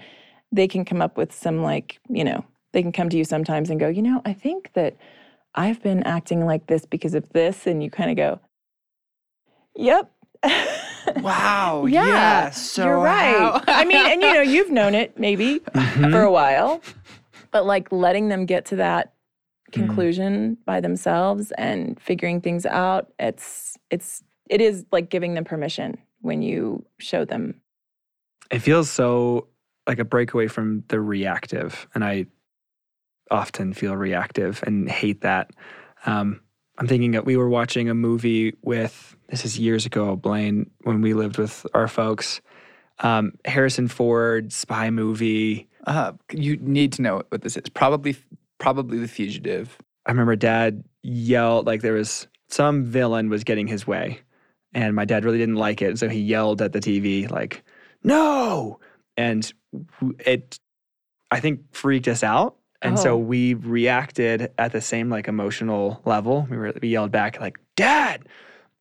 they 0.51 0.67
can 0.67 0.85
come 0.85 1.01
up 1.01 1.17
with 1.17 1.33
some 1.33 1.61
like, 1.63 1.99
you 2.07 2.23
know, 2.23 2.45
they 2.71 2.81
can 2.83 2.91
come 2.91 3.09
to 3.09 3.17
you 3.17 3.23
sometimes 3.25 3.69
and 3.69 3.79
go, 3.79 3.87
you 3.89 4.01
know, 4.03 4.21
I 4.25 4.33
think 4.33 4.71
that 4.73 4.95
I've 5.55 5.81
been 5.81 6.03
acting 6.03 6.45
like 6.45 6.67
this 6.67 6.85
because 6.85 7.15
of 7.15 7.27
this. 7.33 7.65
And 7.65 7.81
you 7.83 7.89
kind 7.89 8.11
of 8.11 8.15
go, 8.15 8.39
yep. 9.75 10.11
Wow. 11.21 11.85
yeah, 11.89 12.05
yeah, 12.05 12.49
so 12.51 12.85
you're 12.85 12.99
right. 12.99 13.35
how- 13.37 13.61
I 13.67 13.85
mean, 13.85 14.05
and 14.05 14.21
you 14.21 14.33
know, 14.33 14.41
you've 14.41 14.69
known 14.69 14.93
it 14.95 15.17
maybe 15.19 15.59
Mm-hmm. 15.73 16.11
for 16.11 16.21
a 16.21 16.31
while, 16.31 16.81
but 17.51 17.65
like 17.65 17.91
letting 17.91 18.29
them 18.29 18.45
get 18.45 18.65
to 18.65 18.75
that 18.77 19.13
Mm. 19.71 19.73
conclusion 19.73 20.57
by 20.65 20.79
themselves 20.79 21.51
and 21.57 21.99
figuring 21.99 22.39
things 22.39 22.65
out, 22.65 23.11
it's 23.19 23.77
it's 23.89 24.23
it 24.49 24.61
is 24.61 24.85
like 24.93 25.09
giving 25.09 25.33
them 25.33 25.43
permission 25.43 25.97
when 26.21 26.41
you 26.41 26.85
show 26.99 27.25
them. 27.25 27.59
it 28.49 28.59
feels 28.59 28.89
so 28.89 29.47
like 29.85 29.99
a 29.99 30.05
breakaway 30.05 30.47
from 30.47 30.83
the 30.87 31.01
reactive 31.01 31.85
and 31.93 32.03
i 32.05 32.25
often 33.29 33.73
feel 33.73 33.95
reactive 33.97 34.63
and 34.65 34.89
hate 34.89 35.19
that 35.21 35.51
um, 36.05 36.39
i'm 36.77 36.87
thinking 36.87 37.11
that 37.11 37.25
we 37.25 37.35
were 37.35 37.49
watching 37.49 37.89
a 37.89 37.93
movie 37.93 38.53
with 38.63 39.17
this 39.29 39.43
is 39.43 39.59
years 39.59 39.85
ago 39.85 40.15
blaine 40.15 40.69
when 40.83 41.01
we 41.01 41.13
lived 41.13 41.37
with 41.37 41.65
our 41.73 41.89
folks 41.89 42.39
um, 42.99 43.33
harrison 43.43 43.87
ford 43.89 44.53
spy 44.53 44.89
movie 44.89 45.67
Uh, 45.87 46.11
you 46.31 46.57
need 46.57 46.91
to 46.93 47.01
know 47.01 47.23
what 47.29 47.41
this 47.41 47.57
is. 47.57 47.63
Probably, 47.69 48.15
probably 48.59 48.99
the 48.99 49.07
fugitive. 49.07 49.77
I 50.05 50.11
remember 50.11 50.35
dad 50.35 50.83
yelled 51.01 51.65
like 51.65 51.81
there 51.81 51.93
was 51.93 52.27
some 52.49 52.83
villain 52.85 53.29
was 53.29 53.43
getting 53.43 53.67
his 53.67 53.87
way, 53.87 54.19
and 54.73 54.93
my 54.95 55.05
dad 55.05 55.25
really 55.25 55.37
didn't 55.39 55.55
like 55.55 55.81
it, 55.81 55.97
so 55.97 56.07
he 56.09 56.19
yelled 56.19 56.61
at 56.61 56.73
the 56.73 56.79
TV 56.79 57.29
like, 57.31 57.63
"No!" 58.03 58.79
And 59.15 59.51
it, 60.19 60.59
I 61.31 61.39
think, 61.39 61.61
freaked 61.73 62.07
us 62.07 62.23
out, 62.23 62.57
and 62.81 62.99
so 62.99 63.13
Oh. 63.13 63.17
we 63.17 63.53
reacted 63.53 64.51
at 64.57 64.71
the 64.73 64.81
same 64.81 65.09
like 65.09 65.27
emotional 65.27 66.01
level. 66.05 66.47
We 66.49 66.57
were 66.57 66.73
we 66.81 66.89
yelled 66.89 67.11
back 67.11 67.39
like, 67.39 67.57
"Dad!" 67.75 68.27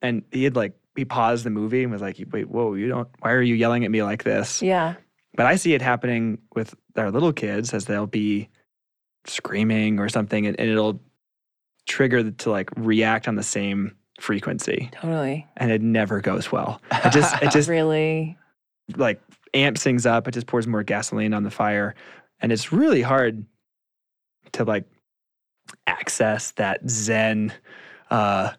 And 0.02 0.22
he 0.32 0.44
had 0.44 0.56
like 0.56 0.74
he 0.96 1.04
paused 1.04 1.44
the 1.44 1.50
movie 1.50 1.82
and 1.84 1.92
was 1.92 2.02
like, 2.02 2.16
"Wait, 2.32 2.48
whoa! 2.48 2.74
You 2.74 2.88
don't. 2.88 3.08
Why 3.20 3.32
are 3.32 3.42
you 3.42 3.54
yelling 3.54 3.84
at 3.84 3.90
me 3.92 4.02
like 4.02 4.24
this?" 4.24 4.60
Yeah. 4.62 4.94
But 5.36 5.46
I 5.46 5.56
see 5.56 5.74
it 5.74 5.82
happening 5.82 6.38
with 6.54 6.74
our 6.96 7.10
little 7.10 7.32
kids 7.32 7.72
as 7.74 7.84
they'll 7.84 8.06
be 8.06 8.48
screaming 9.26 9.98
or 9.98 10.08
something, 10.08 10.46
and, 10.46 10.58
and 10.58 10.68
it'll 10.70 11.00
trigger 11.86 12.22
the- 12.22 12.32
to 12.32 12.50
like 12.50 12.70
react 12.76 13.28
on 13.28 13.34
the 13.36 13.42
same 13.42 13.94
frequency, 14.20 14.90
Totally. 14.92 15.46
and 15.58 15.70
it 15.70 15.82
never 15.82 16.20
goes 16.20 16.50
well. 16.50 16.80
It 16.90 17.12
just 17.12 17.42
it 17.42 17.50
just 17.52 17.68
really. 17.68 18.36
like 18.96 19.20
amps 19.54 19.82
things 19.82 20.06
up. 20.06 20.26
It 20.28 20.32
just 20.32 20.46
pours 20.46 20.66
more 20.66 20.82
gasoline 20.82 21.34
on 21.34 21.42
the 21.42 21.50
fire, 21.50 21.94
and 22.40 22.50
it's 22.52 22.72
really 22.72 23.02
hard 23.02 23.44
to 24.52 24.64
like 24.64 24.84
access 25.86 26.52
that 26.52 26.88
Zen. 26.88 27.52
Uh, 28.10 28.52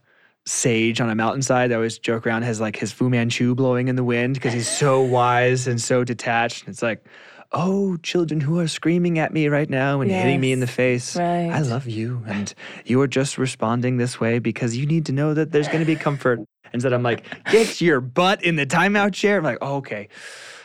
sage 0.48 1.02
on 1.02 1.10
a 1.10 1.16
mountainside 1.16 1.72
that 1.72 1.76
always 1.76 2.00
joke 2.00 2.26
around 2.26 2.44
has 2.44 2.62
like 2.62 2.76
his 2.78 2.92
Fu 2.92 3.10
Manchu 3.10 3.54
blowing 3.54 3.90
in 3.90 3.96
the 3.96 4.04
wind 4.04 4.36
because 4.36 4.54
he's 4.54 4.70
so 4.70 5.02
wise 5.18 5.68
and 5.68 5.82
so 5.82 6.04
detached. 6.04 6.68
It's 6.68 6.82
like, 6.82 7.06
oh, 7.52 7.98
children 7.98 8.40
who 8.40 8.60
are 8.60 8.68
screaming 8.68 9.20
at 9.20 9.34
me 9.34 9.48
right 9.50 9.70
now 9.70 10.02
and 10.02 10.10
hitting 10.10 10.40
me 10.40 10.52
in 10.52 10.60
the 10.60 10.68
face. 10.68 11.16
right. 11.16 11.50
I 11.50 11.60
love 11.62 11.88
you. 11.88 12.24
And 12.26 12.54
you 12.86 13.02
are 13.02 13.08
just 13.08 13.38
responding 13.38 13.98
this 13.98 14.20
way 14.20 14.40
because 14.40 14.76
you 14.76 14.86
need 14.86 15.06
to 15.08 15.12
know 15.12 15.34
that 15.34 15.52
there's 15.52 15.68
going 15.68 15.80
to 15.80 15.86
be 15.86 15.96
comfort. 15.96 16.40
Instead, 16.74 16.94
I'm 16.94 17.04
like, 17.04 17.24
get 17.52 17.80
your 17.80 18.02
butt 18.02 18.44
in 18.44 18.56
the 18.56 18.66
timeout 18.66 19.14
chair. 19.14 19.38
I'm 19.38 19.44
like, 19.44 19.60
oh, 19.62 19.78
okay. 19.78 20.10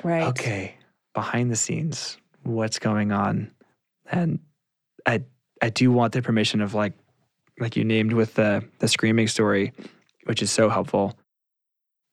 Right. 0.02 0.24
Okay. 0.24 0.74
Behind 1.14 1.50
the 1.50 1.56
scenes, 1.56 2.18
what's 2.42 2.78
going 2.78 3.12
on? 3.12 3.52
And 4.10 4.40
I 5.06 5.22
I 5.60 5.70
do 5.70 5.92
want 5.92 6.12
the 6.12 6.22
permission 6.22 6.60
of 6.60 6.74
like 6.74 6.94
like 7.60 7.76
you 7.76 7.84
named 7.84 8.12
with 8.12 8.34
the 8.34 8.64
the 8.78 8.88
screaming 8.88 9.28
story, 9.28 9.72
which 10.24 10.42
is 10.42 10.50
so 10.50 10.68
helpful. 10.68 11.16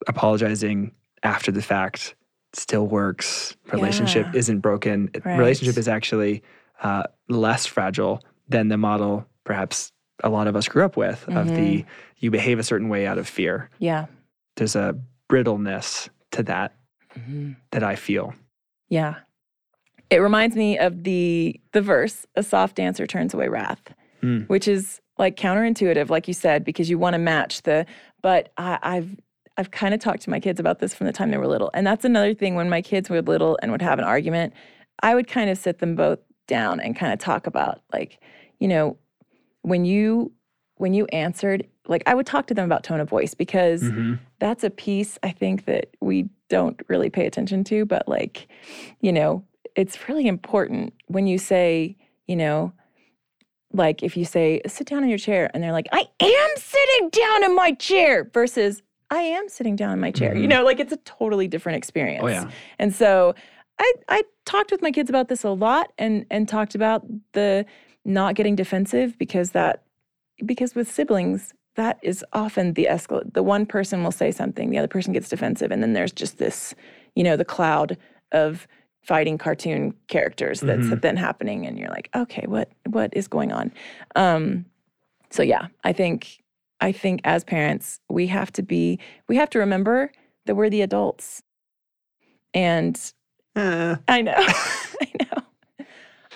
Apologizing 0.08 0.92
after 1.24 1.52
the 1.52 1.62
fact 1.62 2.16
still 2.54 2.88
works. 2.88 3.56
Relationship 3.72 4.26
Yeah. 4.34 4.40
isn't 4.40 4.60
broken. 4.62 5.10
Right. 5.26 5.38
Relationship 5.38 5.78
is 5.78 5.88
actually 5.88 6.42
uh, 6.82 7.04
less 7.28 7.66
fragile 7.66 8.24
than 8.48 8.70
the 8.70 8.78
model 8.78 9.28
perhaps 9.44 9.92
a 10.24 10.30
lot 10.30 10.48
of 10.48 10.56
us 10.56 10.68
grew 10.68 10.84
up 10.84 10.98
with 10.98 11.28
of 11.30 11.48
the 11.48 11.86
you 12.18 12.32
behave 12.32 12.60
a 12.60 12.64
certain 12.64 12.90
way 12.90 13.06
out 13.06 13.18
of 13.18 13.28
fear. 13.28 13.70
Yeah. 13.80 14.06
There's 14.56 14.76
a 14.76 14.98
brittleness 15.30 16.10
to 16.32 16.44
that 16.44 16.74
Mm-hmm. 17.18 17.54
that 17.72 17.84
I 17.84 17.96
feel. 17.96 18.36
Yeah. 18.88 19.16
It 20.12 20.18
reminds 20.20 20.56
me 20.56 20.78
of 20.78 21.04
the 21.04 21.60
the 21.74 21.82
verse, 21.82 22.26
a 22.36 22.44
soft 22.44 22.80
answer 22.80 23.08
turns 23.08 23.34
away 23.34 23.48
wrath, 23.48 23.82
Hmm. 24.22 24.42
which 24.44 24.68
is 24.68 25.02
like 25.18 25.36
counterintuitive, 25.36 26.10
like 26.10 26.28
you 26.28 26.34
said, 26.34 26.64
because 26.64 26.90
you 26.90 26.98
want 26.98 27.14
to 27.14 27.20
match 27.20 27.62
the 27.64 27.86
but 28.22 28.52
I, 28.58 28.80
I've 28.82 29.18
I've 29.58 29.72
kind 29.72 29.94
of 29.94 30.00
talked 30.00 30.22
to 30.22 30.30
my 30.30 30.40
kids 30.40 30.60
about 30.60 30.80
this 30.80 30.94
from 30.94 31.08
the 31.08 31.14
time 31.14 31.32
they 31.32 31.38
were 31.38 31.48
little. 31.48 31.70
And 31.74 31.86
that's 31.86 32.06
another 32.06 32.34
thing 32.34 32.56
when 32.56 32.70
my 32.70 32.82
kids 32.82 33.10
were 33.10 33.22
little 33.22 33.60
and 33.62 33.72
would 33.74 33.82
have 33.82 34.00
an 34.00 34.06
argument, 34.06 34.54
I 35.04 35.16
would 35.16 35.28
kind 35.28 35.50
of 35.50 35.58
sit 35.58 35.80
them 35.80 35.96
both 35.96 36.20
down 36.48 36.80
and 36.80 36.96
kind 36.96 37.12
of 37.12 37.20
talk 37.20 37.46
about 37.46 37.82
like, 37.92 38.20
you 38.60 38.68
know, 38.70 38.98
when 39.62 39.84
you 39.86 40.32
when 40.76 40.94
you 40.94 41.06
answered, 41.08 41.68
like 41.88 42.04
I 42.06 42.14
would 42.14 42.26
talk 42.26 42.48
to 42.48 42.54
them 42.54 42.66
about 42.66 42.84
tone 42.84 43.00
of 43.02 43.10
voice 43.10 43.34
because 43.34 43.84
Mm-hmm. 43.84 44.14
that's 44.40 44.64
a 44.64 44.70
piece 44.70 45.18
I 45.24 45.32
think 45.32 45.66
that 45.66 45.90
we 46.00 46.30
don't 46.50 46.82
really 46.88 47.10
pay 47.10 47.26
attention 47.26 47.64
to, 47.66 47.86
but 47.86 48.08
like, 48.08 48.48
you 49.02 49.12
know, 49.12 49.44
it's 49.76 50.08
really 50.08 50.28
important 50.28 50.94
when 51.08 51.28
you 51.28 51.38
say, 51.38 51.98
you 52.28 52.36
know, 52.38 52.72
like 53.74 54.02
if 54.04 54.18
you 54.18 54.26
say, 54.26 54.62
sit 54.68 54.88
down 54.88 55.04
in 55.04 55.10
your 55.10 55.18
chair, 55.18 55.50
and 55.54 55.64
they're 55.64 55.72
like, 55.72 55.88
I 55.92 56.06
am 56.20 56.50
sitting 56.58 57.10
down 57.10 57.44
in 57.44 57.56
my 57.56 57.72
chair 57.74 58.30
versus 58.34 58.82
I 59.12 59.20
am 59.22 59.50
sitting 59.50 59.76
down 59.76 59.92
in 59.94 60.00
my 60.00 60.12
chair. 60.12 60.36
You 60.36 60.46
Mhm. 60.46 60.50
know, 60.50 60.64
like 60.64 60.80
it's 60.80 60.94
a 60.94 60.98
totally 60.98 61.48
different 61.48 61.78
experience. 61.78 62.24
Oh 62.24 62.28
yeah. 62.28 62.50
And 62.78 62.94
so 62.94 63.34
I 63.80 63.94
I 64.08 64.24
talked 64.46 64.72
with 64.72 64.82
my 64.82 64.92
kids 64.92 65.10
about 65.10 65.28
this 65.30 65.44
a 65.44 65.50
lot 65.52 65.92
and 65.98 66.26
and 66.30 66.48
talked 66.48 66.76
about 66.76 67.06
the 67.34 67.66
not 68.06 68.36
getting 68.36 68.56
defensive 68.56 69.18
because 69.18 69.52
that 69.52 69.84
because 70.46 70.74
with 70.76 70.90
siblings 70.92 71.54
that 71.76 71.98
is 72.02 72.26
often 72.34 72.74
the 72.74 72.88
escalate 72.90 73.34
the 73.34 73.44
one 73.44 73.66
person 73.66 74.04
will 74.04 74.12
say 74.12 74.32
something 74.32 74.70
the 74.70 74.78
other 74.78 74.88
person 74.88 75.14
gets 75.14 75.30
defensive 75.30 75.70
and 75.72 75.82
then 75.84 75.94
there's 75.94 76.12
just 76.12 76.38
this 76.40 76.74
you 77.16 77.24
know 77.24 77.36
the 77.36 77.46
cloud 77.46 77.98
of 78.32 78.68
fighting 79.10 79.38
cartoon 79.40 79.92
characters 80.08 80.60
that's 80.62 80.88
Mhm. 80.88 81.02
then 81.02 81.18
happening 81.18 81.66
and 81.68 81.80
you're 81.80 81.90
like 81.98 82.08
okay 82.24 82.46
what 82.56 82.68
what 82.98 83.10
is 83.20 83.28
going 83.28 83.52
on 83.52 83.72
um 84.16 84.44
so 85.32 85.42
yeah 85.42 85.66
i 85.84 85.92
think 85.92 86.44
i 86.80 86.92
think 86.92 87.20
as 87.24 87.44
parents 87.44 88.00
we 88.08 88.28
have 88.28 88.52
to 88.58 88.62
be 88.74 89.00
we 89.28 89.36
have 89.42 89.50
to 89.50 89.58
remember 89.66 90.12
that 90.46 90.54
we're 90.56 90.70
the 90.70 90.84
adults 90.84 91.42
and 92.54 92.96
Eh, 93.56 93.96
I 94.08 94.22
know. 94.22 94.34
I 95.06 95.08
know. 95.22 95.86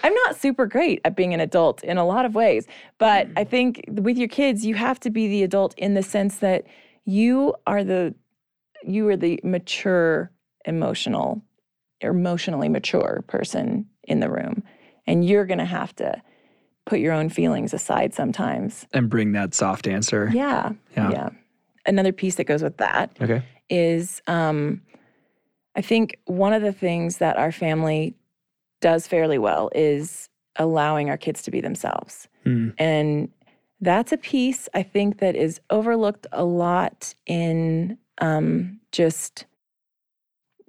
I'm 0.03 0.13
not 0.25 0.35
super 0.35 0.65
great 0.65 0.99
at 1.05 1.15
being 1.15 1.33
an 1.33 1.39
adult 1.39 1.83
in 1.83 1.97
a 1.97 2.05
lot 2.05 2.25
of 2.25 2.33
ways, 2.35 2.65
but 2.97 3.27
I 3.37 3.43
think 3.43 3.85
with 3.87 4.17
your 4.17 4.27
kids, 4.27 4.65
you 4.65 4.75
have 4.75 4.99
to 5.01 5.09
be 5.11 5.27
the 5.27 5.43
adult 5.43 5.73
in 5.77 5.93
the 5.93 6.03
sense 6.03 6.37
that 6.37 6.65
you 7.05 7.53
are 7.67 7.83
the 7.83 8.13
you 8.85 9.07
are 9.09 9.15
the 9.15 9.39
mature, 9.43 10.31
emotional, 10.65 11.41
emotionally 12.11 12.69
mature 12.69 13.23
person 13.27 13.85
in 14.03 14.19
the 14.19 14.29
room. 14.29 14.63
And 15.07 15.25
you're 15.27 15.45
gonna 15.45 15.65
have 15.65 15.95
to 15.97 16.21
put 16.85 16.99
your 16.99 17.13
own 17.13 17.29
feelings 17.29 17.73
aside 17.73 18.13
sometimes. 18.13 18.85
and 18.93 19.09
bring 19.09 19.31
that 19.33 19.53
soft 19.53 19.87
answer. 19.87 20.29
Yeah. 20.33 20.73
Yeah. 20.95 21.11
Yeah. 21.11 21.29
Another 21.85 22.11
piece 22.11 22.35
that 22.35 22.45
goes 22.45 22.61
with 22.63 22.77
that 22.77 23.15
Okay. 23.21 23.41
is 23.69 24.21
um, 24.27 24.81
I 25.75 25.81
think 25.81 26.17
one 26.25 26.53
of 26.53 26.61
the 26.61 26.73
things 26.73 27.17
that 27.17 27.37
our 27.37 27.51
family 27.51 28.15
does 28.81 29.07
fairly 29.07 29.37
well 29.37 29.69
is 29.73 30.29
allowing 30.57 31.09
our 31.09 31.17
kids 31.17 31.41
to 31.43 31.51
be 31.51 31.61
themselves. 31.61 32.27
Hmm. 32.43 32.69
And 32.77 33.29
that's 33.81 34.11
a 34.11 34.17
piece 34.17 34.69
I 34.73 34.83
think 34.83 35.19
that 35.19 35.35
is 35.35 35.59
overlooked 35.69 36.27
a 36.31 36.43
lot 36.43 37.15
in 37.25 37.97
um, 38.19 38.79
just 38.91 39.45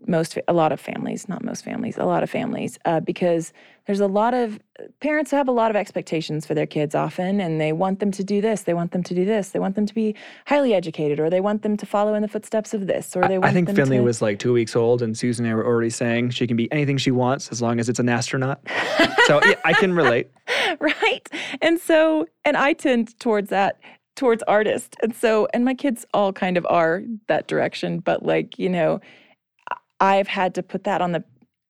most 0.09 0.39
a 0.49 0.53
lot 0.53 0.73
of 0.73 0.81
families 0.81 1.29
not 1.29 1.45
most 1.45 1.65
families 1.65 1.97
a 1.99 2.05
lot 2.05 2.23
of 2.23 2.31
families 2.31 2.79
uh, 2.85 3.01
because 3.01 3.53
there's 3.87 4.01
a 4.01 4.07
lot 4.07 4.35
of 4.35 4.59
parents 5.01 5.31
have 5.31 5.47
a 5.47 5.53
lot 5.53 5.71
of 5.71 5.77
expectations 5.77 6.47
for 6.47 6.55
their 6.55 6.67
kids 6.67 6.95
often 6.95 7.41
and 7.41 7.61
they 7.61 7.73
want 7.73 8.01
them 8.01 8.11
to 8.11 8.25
do 8.25 8.41
this 8.41 8.63
they 8.63 8.75
want 8.75 8.93
them 8.93 9.03
to 9.03 9.15
do 9.15 9.25
this 9.25 9.51
they 9.51 9.59
want 9.59 9.75
them 9.75 9.87
to 9.87 9.95
be 9.95 10.15
highly 10.47 10.75
educated 10.75 11.21
or 11.21 11.29
they 11.31 11.41
want 11.41 11.63
them 11.63 11.77
to 11.77 11.87
follow 11.87 12.15
in 12.15 12.23
the 12.23 12.29
footsteps 12.29 12.75
of 12.75 12.87
this 12.87 13.15
or 13.15 13.27
they 13.29 13.39
want 13.39 13.51
I 13.51 13.55
think 13.55 13.75
Finley 13.75 13.99
to, 13.99 14.03
was 14.03 14.23
like 14.23 14.39
two 14.39 14.53
weeks 14.53 14.75
old, 14.75 15.03
and 15.03 15.17
Susan 15.17 15.45
and 15.45 15.53
I 15.53 15.57
were 15.57 15.67
already 15.67 15.91
saying 15.91 16.31
she 16.31 16.47
can 16.47 16.57
be 16.57 16.71
anything 16.73 16.97
she 16.97 17.11
wants 17.11 17.49
as 17.51 17.61
long 17.61 17.79
as 17.79 17.89
it's 17.89 17.99
an 17.99 18.09
astronaut. 18.09 18.61
so 19.27 19.41
yeah, 19.45 19.55
I 19.65 19.73
can 19.73 19.93
relate. 19.93 20.31
right 20.81 21.29
and 21.63 21.81
so 21.81 22.27
and 22.45 22.57
i 22.57 22.73
tend 22.73 23.19
towards 23.19 23.51
that 23.51 23.79
towards 24.17 24.43
artist 24.45 24.97
and 25.03 25.15
so 25.15 25.49
and 25.55 25.65
my 25.65 25.75
kids 25.75 26.05
all 26.15 26.33
kind 26.33 26.57
of 26.57 26.67
are 26.67 27.03
that 27.27 27.47
direction 27.47 27.99
but 27.99 28.25
like 28.25 28.59
you 28.59 28.69
know 28.69 29.01
i've 30.05 30.29
had 30.29 30.55
to 30.55 30.63
put 30.63 30.85
that 30.85 31.01
on 31.01 31.13
the 31.13 31.23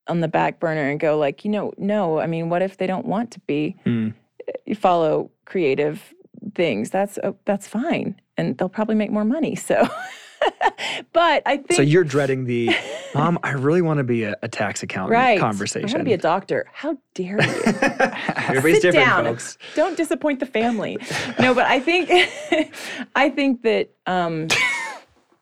on 0.08 0.20
the 0.20 0.28
back 0.28 0.60
burner 0.60 0.88
and 0.90 1.00
go 1.00 1.16
like 1.18 1.44
you 1.44 1.50
know 1.50 1.72
no 1.78 2.18
i 2.20 2.26
mean 2.26 2.48
what 2.50 2.60
if 2.62 2.76
they 2.76 2.86
don't 2.86 3.06
want 3.06 3.30
to 3.30 3.40
be 3.40 3.76
you 4.66 4.74
follow 4.74 5.30
creative 5.46 6.12
things 6.54 6.90
that's 6.90 7.16
uh, 7.18 7.32
that's 7.46 7.66
fine 7.66 8.20
and 8.36 8.58
they'll 8.58 8.68
probably 8.68 8.94
make 8.94 9.10
more 9.10 9.24
money 9.24 9.54
so 9.54 9.88
but 11.14 11.42
i 11.46 11.56
think 11.56 11.72
So 11.72 11.82
you're 11.82 12.04
dreading 12.04 12.44
the 12.44 12.70
mom. 13.14 13.38
I 13.42 13.52
really 13.52 13.80
want 13.80 13.98
to 13.98 14.04
be 14.04 14.24
a, 14.24 14.34
a 14.42 14.48
tax 14.48 14.82
accountant 14.82 15.12
right 15.12 15.40
conversation. 15.40 15.88
i 15.88 15.92
want 15.92 16.00
to 16.00 16.04
be 16.04 16.12
a 16.12 16.18
doctor 16.18 16.66
how 16.72 16.98
dare 17.14 17.40
you 17.42 17.62
Everybody's 18.36 18.82
Sit 18.82 18.92
different, 18.92 19.06
down. 19.06 19.24
folks. 19.24 19.56
Don't 19.74 19.96
disappoint 19.96 20.38
the 20.40 20.46
family. 20.46 20.98
no, 21.40 21.54
but 21.54 21.64
I 21.66 21.80
think 21.80 22.10
I 23.16 23.30
think 23.30 23.62
that 23.62 23.88
um, 24.06 24.48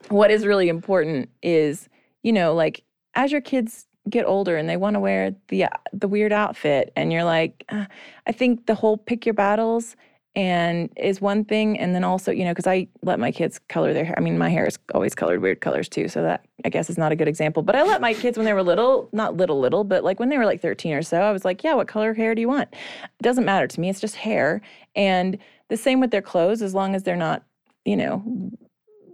what 0.08 0.30
is 0.30 0.46
really 0.46 0.68
important 0.68 1.28
is 1.42 1.88
you 2.22 2.32
know 2.32 2.54
like 2.54 2.84
as 3.14 3.32
your 3.32 3.40
kids 3.40 3.86
get 4.10 4.24
older 4.26 4.56
and 4.56 4.68
they 4.68 4.76
want 4.76 4.94
to 4.94 5.00
wear 5.00 5.34
the 5.48 5.66
the 5.92 6.08
weird 6.08 6.32
outfit 6.32 6.92
and 6.96 7.12
you're 7.12 7.24
like 7.24 7.64
uh, 7.68 7.84
I 8.26 8.32
think 8.32 8.66
the 8.66 8.74
whole 8.74 8.96
pick 8.96 9.24
your 9.26 9.34
battles 9.34 9.96
and 10.34 10.88
is 10.96 11.20
one 11.20 11.44
thing 11.44 11.78
and 11.78 11.94
then 11.94 12.02
also 12.04 12.32
you 12.32 12.42
know 12.42 12.52
because 12.52 12.66
i 12.66 12.88
let 13.02 13.20
my 13.20 13.30
kids 13.30 13.60
color 13.68 13.92
their 13.92 14.06
hair 14.06 14.14
i 14.16 14.20
mean 14.22 14.38
my 14.38 14.48
hair 14.48 14.64
is 14.66 14.78
always 14.94 15.14
colored 15.14 15.42
weird 15.42 15.60
colors 15.60 15.90
too 15.90 16.08
so 16.08 16.22
that 16.22 16.42
i 16.64 16.70
guess 16.70 16.88
is 16.88 16.96
not 16.96 17.12
a 17.12 17.16
good 17.16 17.28
example 17.28 17.62
but 17.62 17.76
i 17.76 17.82
let 17.82 18.00
my 18.00 18.14
kids 18.14 18.38
when 18.38 18.46
they 18.46 18.54
were 18.54 18.62
little 18.62 19.10
not 19.12 19.36
little 19.36 19.60
little 19.60 19.84
but 19.84 20.02
like 20.02 20.18
when 20.18 20.30
they 20.30 20.38
were 20.38 20.46
like 20.46 20.58
13 20.62 20.94
or 20.94 21.02
so 21.02 21.20
i 21.20 21.30
was 21.30 21.44
like 21.44 21.62
yeah 21.62 21.74
what 21.74 21.86
color 21.86 22.14
hair 22.14 22.34
do 22.34 22.40
you 22.40 22.48
want 22.48 22.66
it 22.72 23.22
doesn't 23.22 23.44
matter 23.44 23.66
to 23.66 23.78
me 23.78 23.90
it's 23.90 24.00
just 24.00 24.16
hair 24.16 24.62
and 24.96 25.36
the 25.68 25.76
same 25.76 26.00
with 26.00 26.10
their 26.10 26.22
clothes 26.22 26.62
as 26.62 26.72
long 26.72 26.94
as 26.94 27.02
they're 27.02 27.14
not 27.14 27.42
you 27.84 27.96
know 27.96 28.20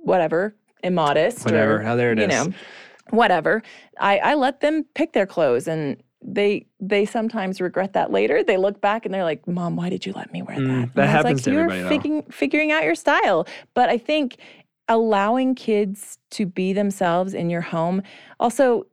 whatever 0.05 0.55
immodest 0.85 1.45
Whatever. 1.45 1.81
or, 1.83 1.87
Oh, 1.89 1.97
there 1.97 2.13
it 2.13 2.19
you 2.19 2.27
is. 2.27 2.31
know 2.47 2.55
whatever 3.11 3.63
i 4.01 4.19
i 4.19 4.35
let 4.35 4.61
them 4.61 4.85
pick 4.95 5.13
their 5.13 5.27
clothes 5.27 5.67
and 5.69 6.03
they 6.23 6.67
they 6.81 7.05
sometimes 7.05 7.61
regret 7.61 7.93
that 7.93 8.11
later. 8.11 8.43
They 8.43 8.57
look 8.57 8.81
back 8.81 9.05
and 9.05 9.15
they're 9.15 9.25
like, 9.25 9.47
"Mom, 9.47 9.77
why 9.77 9.89
did 9.89 10.05
you 10.05 10.13
let 10.13 10.33
me 10.33 10.43
wear 10.43 10.57
that?" 10.57 10.63
Mm, 10.63 10.95
that 10.95 11.09
happens 11.09 11.41
like, 11.41 11.45
to 11.45 11.53
You're 11.53 11.71
everybody, 11.71 11.97
figuring 11.97 12.23
figuring 12.31 12.73
out 12.73 12.85
your 12.85 12.95
style. 12.95 13.47
But 13.75 13.89
I 13.89 13.99
think 13.99 14.37
allowing 14.89 15.55
kids 15.55 16.19
to 16.31 16.47
be 16.47 16.73
themselves 16.73 17.35
in 17.35 17.51
your 17.51 17.61
home, 17.61 18.03
also 18.41 18.87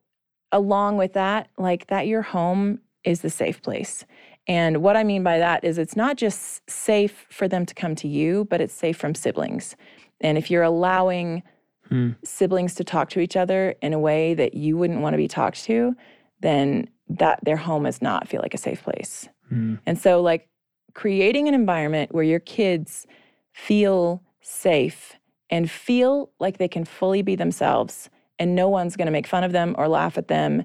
along 0.52 0.98
with 0.98 1.14
that, 1.14 1.50
like 1.58 1.88
that 1.88 2.08
your 2.08 2.22
home 2.22 2.80
is 3.04 3.22
the 3.22 3.30
safe 3.30 3.62
place. 3.62 4.06
And 4.48 4.84
what 4.84 4.96
I 4.96 5.04
mean 5.04 5.24
by 5.24 5.40
that 5.40 5.64
is 5.64 5.78
it's 5.78 5.96
not 5.96 6.18
just 6.18 6.70
safe 6.70 7.26
for 7.30 7.48
them 7.48 7.66
to 7.66 7.74
come 7.74 7.96
to 7.96 8.08
you, 8.08 8.46
but 8.46 8.62
it's 8.62 8.74
safe 8.74 8.98
from 8.98 9.16
siblings. 9.16 9.76
And 10.22 10.38
if 10.38 10.52
you're 10.52 10.64
allowing 10.64 11.42
Hmm. 11.90 12.12
siblings 12.24 12.74
to 12.76 12.84
talk 12.84 13.10
to 13.12 13.20
each 13.20 13.36
other 13.36 13.76
in 13.82 13.94
a 13.94 14.00
way 14.00 14.34
that 14.34 14.56
you 14.56 14.76
wouldn't 14.76 15.02
want 15.02 15.14
to 15.14 15.18
be 15.18 15.28
talked 15.28 15.64
to, 15.66 15.96
then 16.40 16.90
that 17.08 17.40
their 17.44 17.58
home 17.58 17.84
does 17.84 18.02
not 18.02 18.28
feel 18.28 18.42
like 18.42 18.56
a 18.56 18.58
safe 18.58 18.84
place. 18.84 19.30
Hmm. 19.50 19.76
And 19.86 20.00
so 20.00 20.22
like 20.22 20.50
creating 20.96 21.48
an 21.48 21.54
environment 21.54 22.14
where 22.14 22.24
your 22.24 22.40
kids 22.40 23.06
feel 23.54 24.24
safe 24.42 25.14
and 25.50 25.70
feel 25.70 26.32
like 26.40 26.58
they 26.58 26.68
can 26.68 26.86
fully 26.86 27.22
be 27.22 27.36
themselves 27.36 28.10
and 28.40 28.56
no 28.56 28.68
one's 28.68 28.96
going 28.96 29.06
to 29.06 29.12
make 29.12 29.28
fun 29.28 29.44
of 29.44 29.52
them 29.52 29.76
or 29.78 29.88
laugh 29.88 30.18
at 30.18 30.28
them 30.28 30.64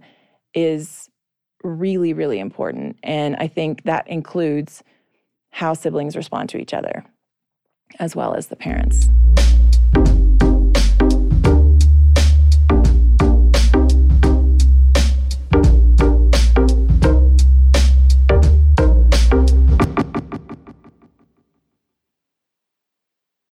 is 0.54 1.08
really 1.62 2.12
really 2.12 2.38
important 2.38 2.96
and 3.02 3.36
I 3.36 3.46
think 3.46 3.82
that 3.84 4.08
includes 4.08 4.82
how 5.50 5.74
siblings 5.74 6.16
respond 6.16 6.48
to 6.50 6.58
each 6.58 6.72
other 6.72 7.04
as 7.98 8.16
well 8.16 8.34
as 8.34 8.46
the 8.46 8.56
parents. 8.56 9.08